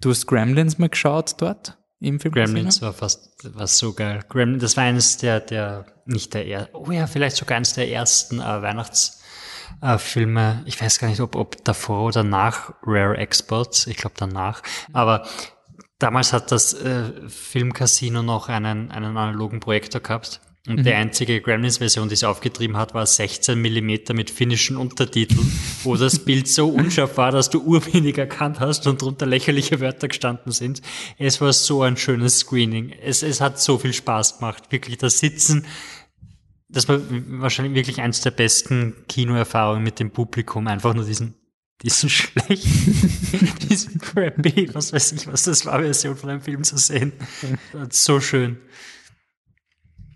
du 0.00 0.10
hast 0.10 0.26
Gremlins 0.26 0.78
mal 0.78 0.88
geschaut 0.88 1.34
dort 1.38 1.78
im 2.00 2.18
Filmcasino? 2.18 2.54
Gremlins 2.54 2.82
war 2.82 2.92
fast, 2.92 3.30
war 3.54 3.68
so 3.68 3.92
geil. 3.92 4.20
Gremlins, 4.28 4.62
das 4.62 4.76
war 4.76 4.84
eines 4.84 5.16
der, 5.18 5.40
der, 5.40 5.86
nicht 6.06 6.34
der, 6.34 6.44
er, 6.46 6.68
oh 6.72 6.90
ja, 6.90 7.06
vielleicht 7.06 7.36
sogar 7.36 7.56
eines 7.56 7.74
der 7.74 7.88
ersten 7.90 8.40
äh, 8.40 8.42
Weihnachts- 8.42 9.21
äh, 9.80 9.98
Filme, 9.98 10.62
ich 10.66 10.80
weiß 10.80 10.98
gar 10.98 11.08
nicht, 11.08 11.20
ob, 11.20 11.36
ob 11.36 11.64
davor 11.64 12.02
oder 12.04 12.24
nach 12.24 12.74
Rare 12.82 13.16
Exports, 13.16 13.86
ich 13.86 13.96
glaube 13.96 14.14
danach, 14.18 14.62
aber 14.92 15.26
damals 15.98 16.32
hat 16.32 16.52
das 16.52 16.74
äh, 16.74 17.12
Filmcasino 17.28 18.22
noch 18.22 18.48
einen, 18.48 18.90
einen 18.90 19.16
analogen 19.16 19.60
Projektor 19.60 20.00
gehabt. 20.00 20.40
Und 20.68 20.78
mhm. 20.78 20.84
die 20.84 20.92
einzige 20.92 21.40
Gremlins-Version, 21.40 22.08
die 22.08 22.14
sie 22.14 22.26
aufgetrieben 22.26 22.76
hat, 22.76 22.94
war 22.94 23.04
16 23.04 23.60
Millimeter 23.60 24.14
mit 24.14 24.30
finnischen 24.30 24.76
Untertiteln, 24.76 25.50
wo 25.82 25.96
das 25.96 26.20
Bild 26.20 26.46
so 26.46 26.68
unscharf 26.68 27.16
war, 27.16 27.32
dass 27.32 27.50
du 27.50 27.60
urwenig 27.60 28.16
erkannt 28.16 28.60
hast 28.60 28.86
und 28.86 29.02
drunter 29.02 29.26
lächerliche 29.26 29.80
Wörter 29.80 30.06
gestanden 30.06 30.52
sind. 30.52 30.80
Es 31.18 31.40
war 31.40 31.52
so 31.52 31.82
ein 31.82 31.96
schönes 31.96 32.38
Screening. 32.40 32.90
Es, 33.02 33.24
es 33.24 33.40
hat 33.40 33.58
so 33.58 33.76
viel 33.78 33.92
Spaß 33.92 34.38
gemacht. 34.38 34.70
Wirklich 34.70 34.98
das 34.98 35.18
Sitzen 35.18 35.66
das 36.72 36.88
war 36.88 37.00
wahrscheinlich 37.28 37.74
wirklich 37.74 38.00
eins 38.00 38.20
der 38.22 38.30
besten 38.30 38.94
Kinoerfahrungen 39.08 39.82
mit 39.82 40.00
dem 40.00 40.10
Publikum, 40.10 40.66
einfach 40.66 40.94
nur 40.94 41.04
diesen, 41.04 41.34
diesen 41.82 42.08
schlechten, 42.08 43.52
diesen 43.68 44.00
crappy, 44.00 44.70
was 44.72 44.92
weiß 44.92 45.12
ich, 45.12 45.26
was 45.26 45.44
das 45.44 45.66
war, 45.66 45.80
Version 45.80 46.16
von 46.16 46.30
einem 46.30 46.40
Film 46.40 46.64
zu 46.64 46.78
sehen. 46.78 47.12
so 47.90 48.20
schön. 48.20 48.58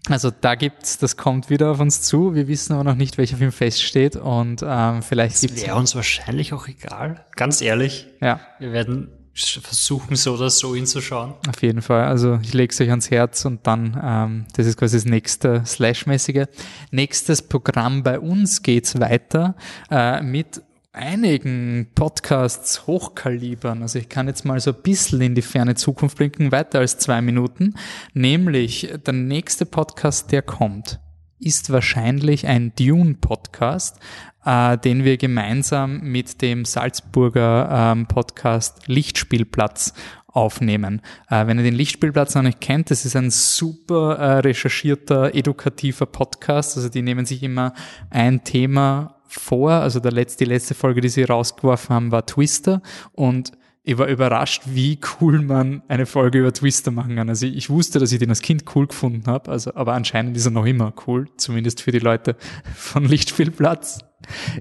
Also 0.08 0.30
da 0.30 0.54
gibt's, 0.54 0.98
das 0.98 1.16
kommt 1.16 1.50
wieder 1.50 1.70
auf 1.72 1.80
uns 1.80 2.02
zu. 2.02 2.34
Wir 2.34 2.46
wissen 2.46 2.72
aber 2.72 2.84
noch 2.84 2.94
nicht, 2.94 3.18
welcher 3.18 3.38
Film 3.38 3.50
feststeht 3.50 4.14
und 4.14 4.62
ähm, 4.64 5.02
vielleicht 5.02 5.34
das 5.34 5.40
gibt's. 5.42 5.62
Wäre 5.62 5.76
uns 5.76 5.94
wahrscheinlich 5.96 6.52
auch 6.52 6.68
egal. 6.68 7.26
Ganz 7.34 7.60
ehrlich. 7.60 8.06
Ja. 8.20 8.40
Wir 8.60 8.72
werden 8.72 9.15
versuchen, 9.36 10.16
so 10.16 10.34
oder 10.34 10.50
so 10.50 10.74
hinzuschauen. 10.74 11.34
Auf 11.48 11.62
jeden 11.62 11.82
Fall. 11.82 12.04
Also 12.04 12.38
ich 12.42 12.54
lege 12.54 12.72
es 12.72 12.80
euch 12.80 12.90
ans 12.90 13.10
Herz 13.10 13.44
und 13.44 13.66
dann, 13.66 14.00
ähm, 14.02 14.46
das 14.56 14.66
ist 14.66 14.78
quasi 14.78 14.96
das 14.96 15.04
nächste 15.04 15.62
Slash-mäßige. 15.64 16.46
Nächstes 16.90 17.42
Programm 17.42 18.02
bei 18.02 18.18
uns 18.18 18.62
geht's 18.62 18.98
weiter 18.98 19.54
äh, 19.90 20.22
mit 20.22 20.62
einigen 20.96 21.88
Podcasts 21.94 22.86
hochkalibern. 22.86 23.82
Also 23.82 23.98
ich 23.98 24.08
kann 24.08 24.28
jetzt 24.28 24.44
mal 24.44 24.58
so 24.60 24.72
ein 24.72 24.82
bisschen 24.82 25.20
in 25.20 25.34
die 25.34 25.42
ferne 25.42 25.74
Zukunft 25.74 26.16
blinken, 26.16 26.52
weiter 26.52 26.78
als 26.78 26.98
zwei 26.98 27.20
Minuten. 27.20 27.74
Nämlich 28.14 28.90
der 29.04 29.12
nächste 29.12 29.66
Podcast, 29.66 30.32
der 30.32 30.40
kommt, 30.40 30.98
ist 31.38 31.70
wahrscheinlich 31.70 32.46
ein 32.46 32.72
Dune-Podcast, 32.78 33.98
äh, 34.44 34.78
den 34.78 35.04
wir 35.04 35.16
gemeinsam 35.16 36.00
mit 36.00 36.40
dem 36.42 36.64
Salzburger 36.64 37.68
ähm, 37.70 38.06
Podcast 38.06 38.86
Lichtspielplatz 38.86 39.92
aufnehmen. 40.26 41.02
Äh, 41.28 41.46
wenn 41.46 41.58
ihr 41.58 41.64
den 41.64 41.74
Lichtspielplatz 41.74 42.34
noch 42.34 42.42
nicht 42.42 42.60
kennt, 42.60 42.90
das 42.90 43.04
ist 43.04 43.16
ein 43.16 43.30
super 43.30 44.16
äh, 44.16 44.38
recherchierter, 44.38 45.34
edukativer 45.34 46.06
Podcast. 46.06 46.76
Also 46.76 46.88
die 46.88 47.02
nehmen 47.02 47.26
sich 47.26 47.42
immer 47.42 47.72
ein 48.10 48.44
Thema 48.44 49.16
vor, 49.26 49.72
also 49.72 49.98
der 50.00 50.12
letzte, 50.12 50.44
die 50.44 50.50
letzte 50.50 50.74
Folge, 50.74 51.00
die 51.00 51.08
sie 51.08 51.24
rausgeworfen 51.24 51.94
haben, 51.94 52.12
war 52.12 52.24
Twister 52.24 52.82
und 53.12 53.52
ich 53.88 53.98
war 53.98 54.08
überrascht, 54.08 54.62
wie 54.66 54.98
cool 55.20 55.42
man 55.42 55.80
eine 55.86 56.06
Folge 56.06 56.40
über 56.40 56.52
Twister 56.52 56.90
machen 56.90 57.14
kann. 57.14 57.28
Also 57.28 57.46
ich, 57.46 57.70
wusste, 57.70 58.00
dass 58.00 58.10
ich 58.10 58.18
den 58.18 58.30
als 58.30 58.42
Kind 58.42 58.64
cool 58.74 58.88
gefunden 58.88 59.22
habe, 59.28 59.48
also, 59.48 59.72
aber 59.76 59.92
anscheinend 59.92 60.36
ist 60.36 60.44
er 60.44 60.50
noch 60.50 60.66
immer 60.66 60.92
cool, 61.06 61.28
zumindest 61.36 61.82
für 61.82 61.92
die 61.92 62.00
Leute 62.00 62.34
von 62.74 63.04
Lichtspielplatz. 63.04 64.00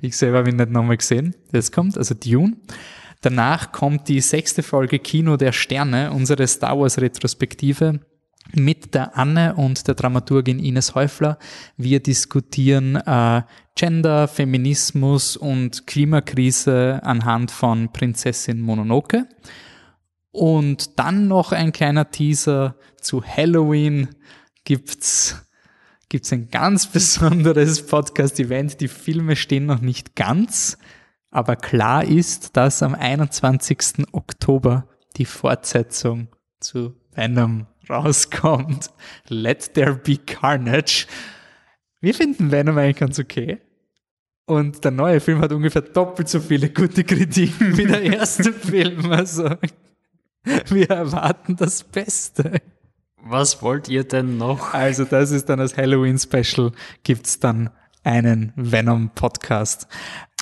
Ich 0.01 0.15
selber 0.15 0.37
habe 0.37 0.51
ihn 0.51 0.57
nicht 0.57 0.69
nochmal 0.69 0.97
gesehen. 0.97 1.35
Das 1.51 1.71
kommt, 1.71 1.97
also 1.97 2.13
Dune. 2.13 2.57
Danach 3.21 3.71
kommt 3.71 4.09
die 4.09 4.21
sechste 4.21 4.61
Folge 4.61 4.99
Kino 4.99 5.37
der 5.37 5.53
Sterne, 5.53 6.11
unsere 6.11 6.45
Star 6.45 6.79
Wars 6.79 7.01
Retrospektive 7.01 8.01
mit 8.53 8.93
der 8.93 9.17
Anne 9.17 9.55
und 9.55 9.87
der 9.87 9.95
Dramaturgin 9.95 10.59
Ines 10.59 10.93
Häufler. 10.93 11.39
Wir 11.77 11.99
diskutieren 11.99 12.95
äh, 12.95 13.41
Gender, 13.75 14.27
Feminismus 14.27 15.35
und 15.35 15.85
Klimakrise 15.85 17.01
anhand 17.03 17.51
von 17.51 17.91
Prinzessin 17.91 18.61
Mononoke. 18.61 19.27
Und 20.31 20.97
dann 20.97 21.27
noch 21.27 21.51
ein 21.51 21.71
kleiner 21.71 22.09
Teaser 22.09 22.75
zu 22.99 23.23
Halloween 23.23 24.09
gibt's 24.63 25.45
gibt's 26.07 26.31
ein 26.31 26.49
ganz 26.49 26.87
besonderes 26.91 27.85
Podcast-Event. 27.85 28.79
Die 28.79 28.87
Filme 28.87 29.35
stehen 29.35 29.65
noch 29.65 29.81
nicht 29.81 30.15
ganz, 30.15 30.77
aber 31.29 31.57
klar 31.57 32.05
ist, 32.05 32.55
dass 32.55 32.81
am 32.81 32.95
21. 32.95 34.05
Oktober 34.13 34.87
die 35.17 35.25
Fortsetzung 35.25 36.29
zu 36.61 36.95
Venom 37.13 37.67
rauskommt. 37.89 38.91
Let 39.27 39.73
There 39.73 39.95
Be 39.95 40.17
Carnage. 40.17 41.07
Wir 42.05 42.13
finden 42.13 42.51
Venom 42.51 42.77
eigentlich 42.77 42.97
ganz 42.97 43.17
okay. 43.17 43.57
Und 44.45 44.83
der 44.83 44.91
neue 44.91 45.19
Film 45.19 45.41
hat 45.41 45.51
ungefähr 45.51 45.81
doppelt 45.81 46.29
so 46.29 46.39
viele 46.39 46.69
gute 46.69 47.03
Kritiken 47.03 47.75
wie 47.79 47.87
der 47.87 48.03
erste 48.03 48.53
Film. 48.53 49.11
Also 49.11 49.49
wir 50.67 50.87
erwarten 50.87 51.55
das 51.55 51.83
Beste. 51.83 52.61
Was 53.23 53.63
wollt 53.63 53.89
ihr 53.89 54.03
denn 54.03 54.37
noch? 54.37 54.75
Also 54.75 55.03
das 55.03 55.31
ist 55.31 55.49
dann 55.49 55.57
das 55.57 55.77
Halloween-Special, 55.77 56.73
gibt's 57.01 57.39
dann 57.39 57.71
einen 58.03 58.53
Venom-Podcast. 58.55 59.87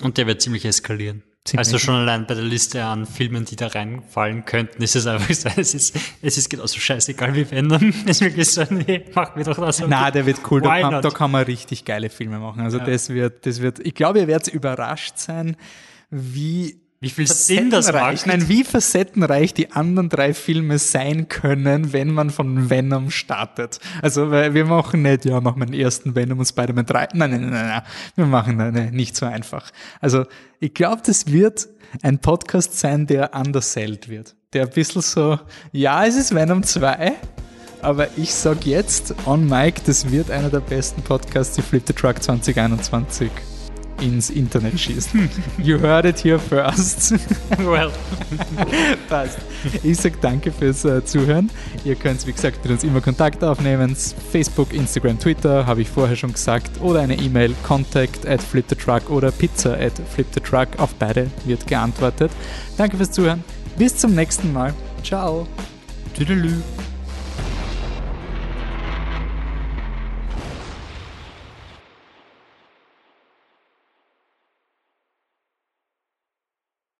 Und 0.01 0.17
der 0.17 0.27
wird 0.27 0.41
ziemlich 0.41 0.65
eskalieren. 0.65 1.23
Also 1.57 1.77
schon 1.77 1.95
allein 1.95 2.25
bei 2.25 2.35
der 2.35 2.43
Liste 2.43 2.83
an 2.85 3.05
Filmen, 3.05 3.43
die 3.43 3.57
da 3.57 3.67
reinfallen 3.67 4.45
könnten, 4.45 4.81
ist 4.81 4.95
es 4.95 5.05
einfach 5.05 5.33
so, 5.33 5.49
es 5.57 5.73
ist, 5.73 5.95
es 6.21 6.37
ist 6.37 6.49
genauso 6.49 6.79
scheißegal 6.79 7.35
wie 7.35 7.51
Venom. 7.51 7.93
Es 8.05 8.05
ist 8.05 8.21
wirklich 8.21 8.49
so, 8.49 8.63
nee, 8.69 9.03
mach 9.13 9.35
mir 9.35 9.43
doch 9.43 9.57
das. 9.57 9.81
Okay. 9.81 9.89
Na, 9.89 10.09
der 10.09 10.25
wird 10.25 10.39
cool, 10.49 10.61
da 10.61 10.79
kann, 10.79 11.01
da 11.01 11.09
kann, 11.09 11.31
man 11.31 11.43
richtig 11.43 11.83
geile 11.83 12.09
Filme 12.09 12.39
machen. 12.39 12.61
Also 12.61 12.77
ja. 12.77 12.85
das 12.85 13.09
wird, 13.09 13.45
das 13.45 13.61
wird, 13.61 13.79
ich 13.79 13.93
glaube, 13.93 14.19
ihr 14.19 14.27
werdet 14.27 14.47
überrascht 14.47 15.17
sein, 15.17 15.57
wie 16.09 16.82
wie 17.03 17.09
viel 17.09 17.27
Sinn 17.27 17.69
das 17.69 17.91
macht. 17.91 18.25
Nein, 18.27 18.47
wie 18.47 18.63
facettenreich 18.63 19.53
die 19.53 19.73
anderen 19.73 20.07
drei 20.07 20.33
Filme 20.33 20.79
sein 20.79 21.27
können, 21.27 21.91
wenn 21.91 22.13
man 22.13 22.29
von 22.29 22.69
Venom 22.69 23.11
startet. 23.11 23.81
Also, 24.01 24.31
weil 24.31 24.53
wir 24.53 24.63
machen 24.63 25.01
nicht, 25.01 25.25
ja, 25.25 25.41
machen 25.41 25.59
wir 25.59 25.65
den 25.65 25.77
ersten 25.77 26.15
Venom 26.15 26.39
und 26.39 26.45
Spider-Man 26.45 26.85
3. 26.85 27.09
Nein, 27.13 27.31
nein, 27.31 27.41
nein, 27.41 27.51
nein, 27.51 27.67
nein. 27.67 27.81
Wir 28.15 28.25
machen 28.25 28.55
nein, 28.55 28.91
nicht 28.93 29.17
so 29.17 29.25
einfach. 29.25 29.69
Also, 29.99 30.25
ich 30.61 30.73
glaube, 30.73 31.01
das 31.05 31.27
wird 31.27 31.67
ein 32.03 32.19
Podcast 32.19 32.79
sein, 32.79 33.05
der 33.05 33.33
undersellt 33.33 34.07
wird. 34.07 34.33
Der 34.53 34.63
ein 34.63 34.69
bisschen 34.69 35.01
so, 35.01 35.37
ja, 35.73 36.05
es 36.05 36.15
ist 36.15 36.33
Venom 36.33 36.63
2, 36.63 37.11
aber 37.81 38.07
ich 38.15 38.33
sag 38.33 38.65
jetzt 38.65 39.13
on 39.25 39.45
Mike, 39.49 39.81
das 39.85 40.09
wird 40.09 40.31
einer 40.31 40.49
der 40.49 40.61
besten 40.61 41.01
Podcasts, 41.01 41.55
die 41.55 41.61
Flip 41.61 41.83
the 41.85 41.91
Truck 41.91 42.23
2021 42.23 43.29
ins 44.03 44.29
Internet 44.29 44.79
schießt. 44.79 45.11
You 45.57 45.79
heard 45.79 46.05
it 46.05 46.23
here 46.23 46.39
first. 46.39 47.11
well. 47.59 47.91
Passt. 49.07 49.37
Ich 49.81 49.97
sage 49.97 50.15
danke 50.21 50.51
fürs 50.51 50.83
uh, 50.85 51.01
Zuhören. 51.01 51.49
Ihr 51.85 51.95
könnt, 51.95 52.25
wie 52.27 52.33
gesagt, 52.33 52.63
mit 52.63 52.71
uns 52.71 52.83
immer 52.83 53.01
Kontakt 53.01 53.43
aufnehmen. 53.43 53.95
Facebook, 54.31 54.73
Instagram, 54.73 55.19
Twitter, 55.19 55.65
habe 55.65 55.81
ich 55.81 55.89
vorher 55.89 56.15
schon 56.15 56.33
gesagt. 56.33 56.81
Oder 56.81 57.01
eine 57.01 57.15
E-Mail, 57.15 57.55
contact 57.63 58.27
at 58.27 58.41
flipthetruck 58.41 59.09
oder 59.09 59.31
pizza 59.31 59.73
at 59.73 59.93
flipthetruck. 60.13 60.67
Auf 60.77 60.93
beide 60.95 61.29
wird 61.45 61.65
geantwortet. 61.67 62.31
Danke 62.77 62.97
fürs 62.97 63.11
Zuhören. 63.11 63.43
Bis 63.77 63.95
zum 63.95 64.13
nächsten 64.13 64.51
Mal. 64.53 64.73
Ciao. 65.03 65.47
Tüdelü. 66.15 66.61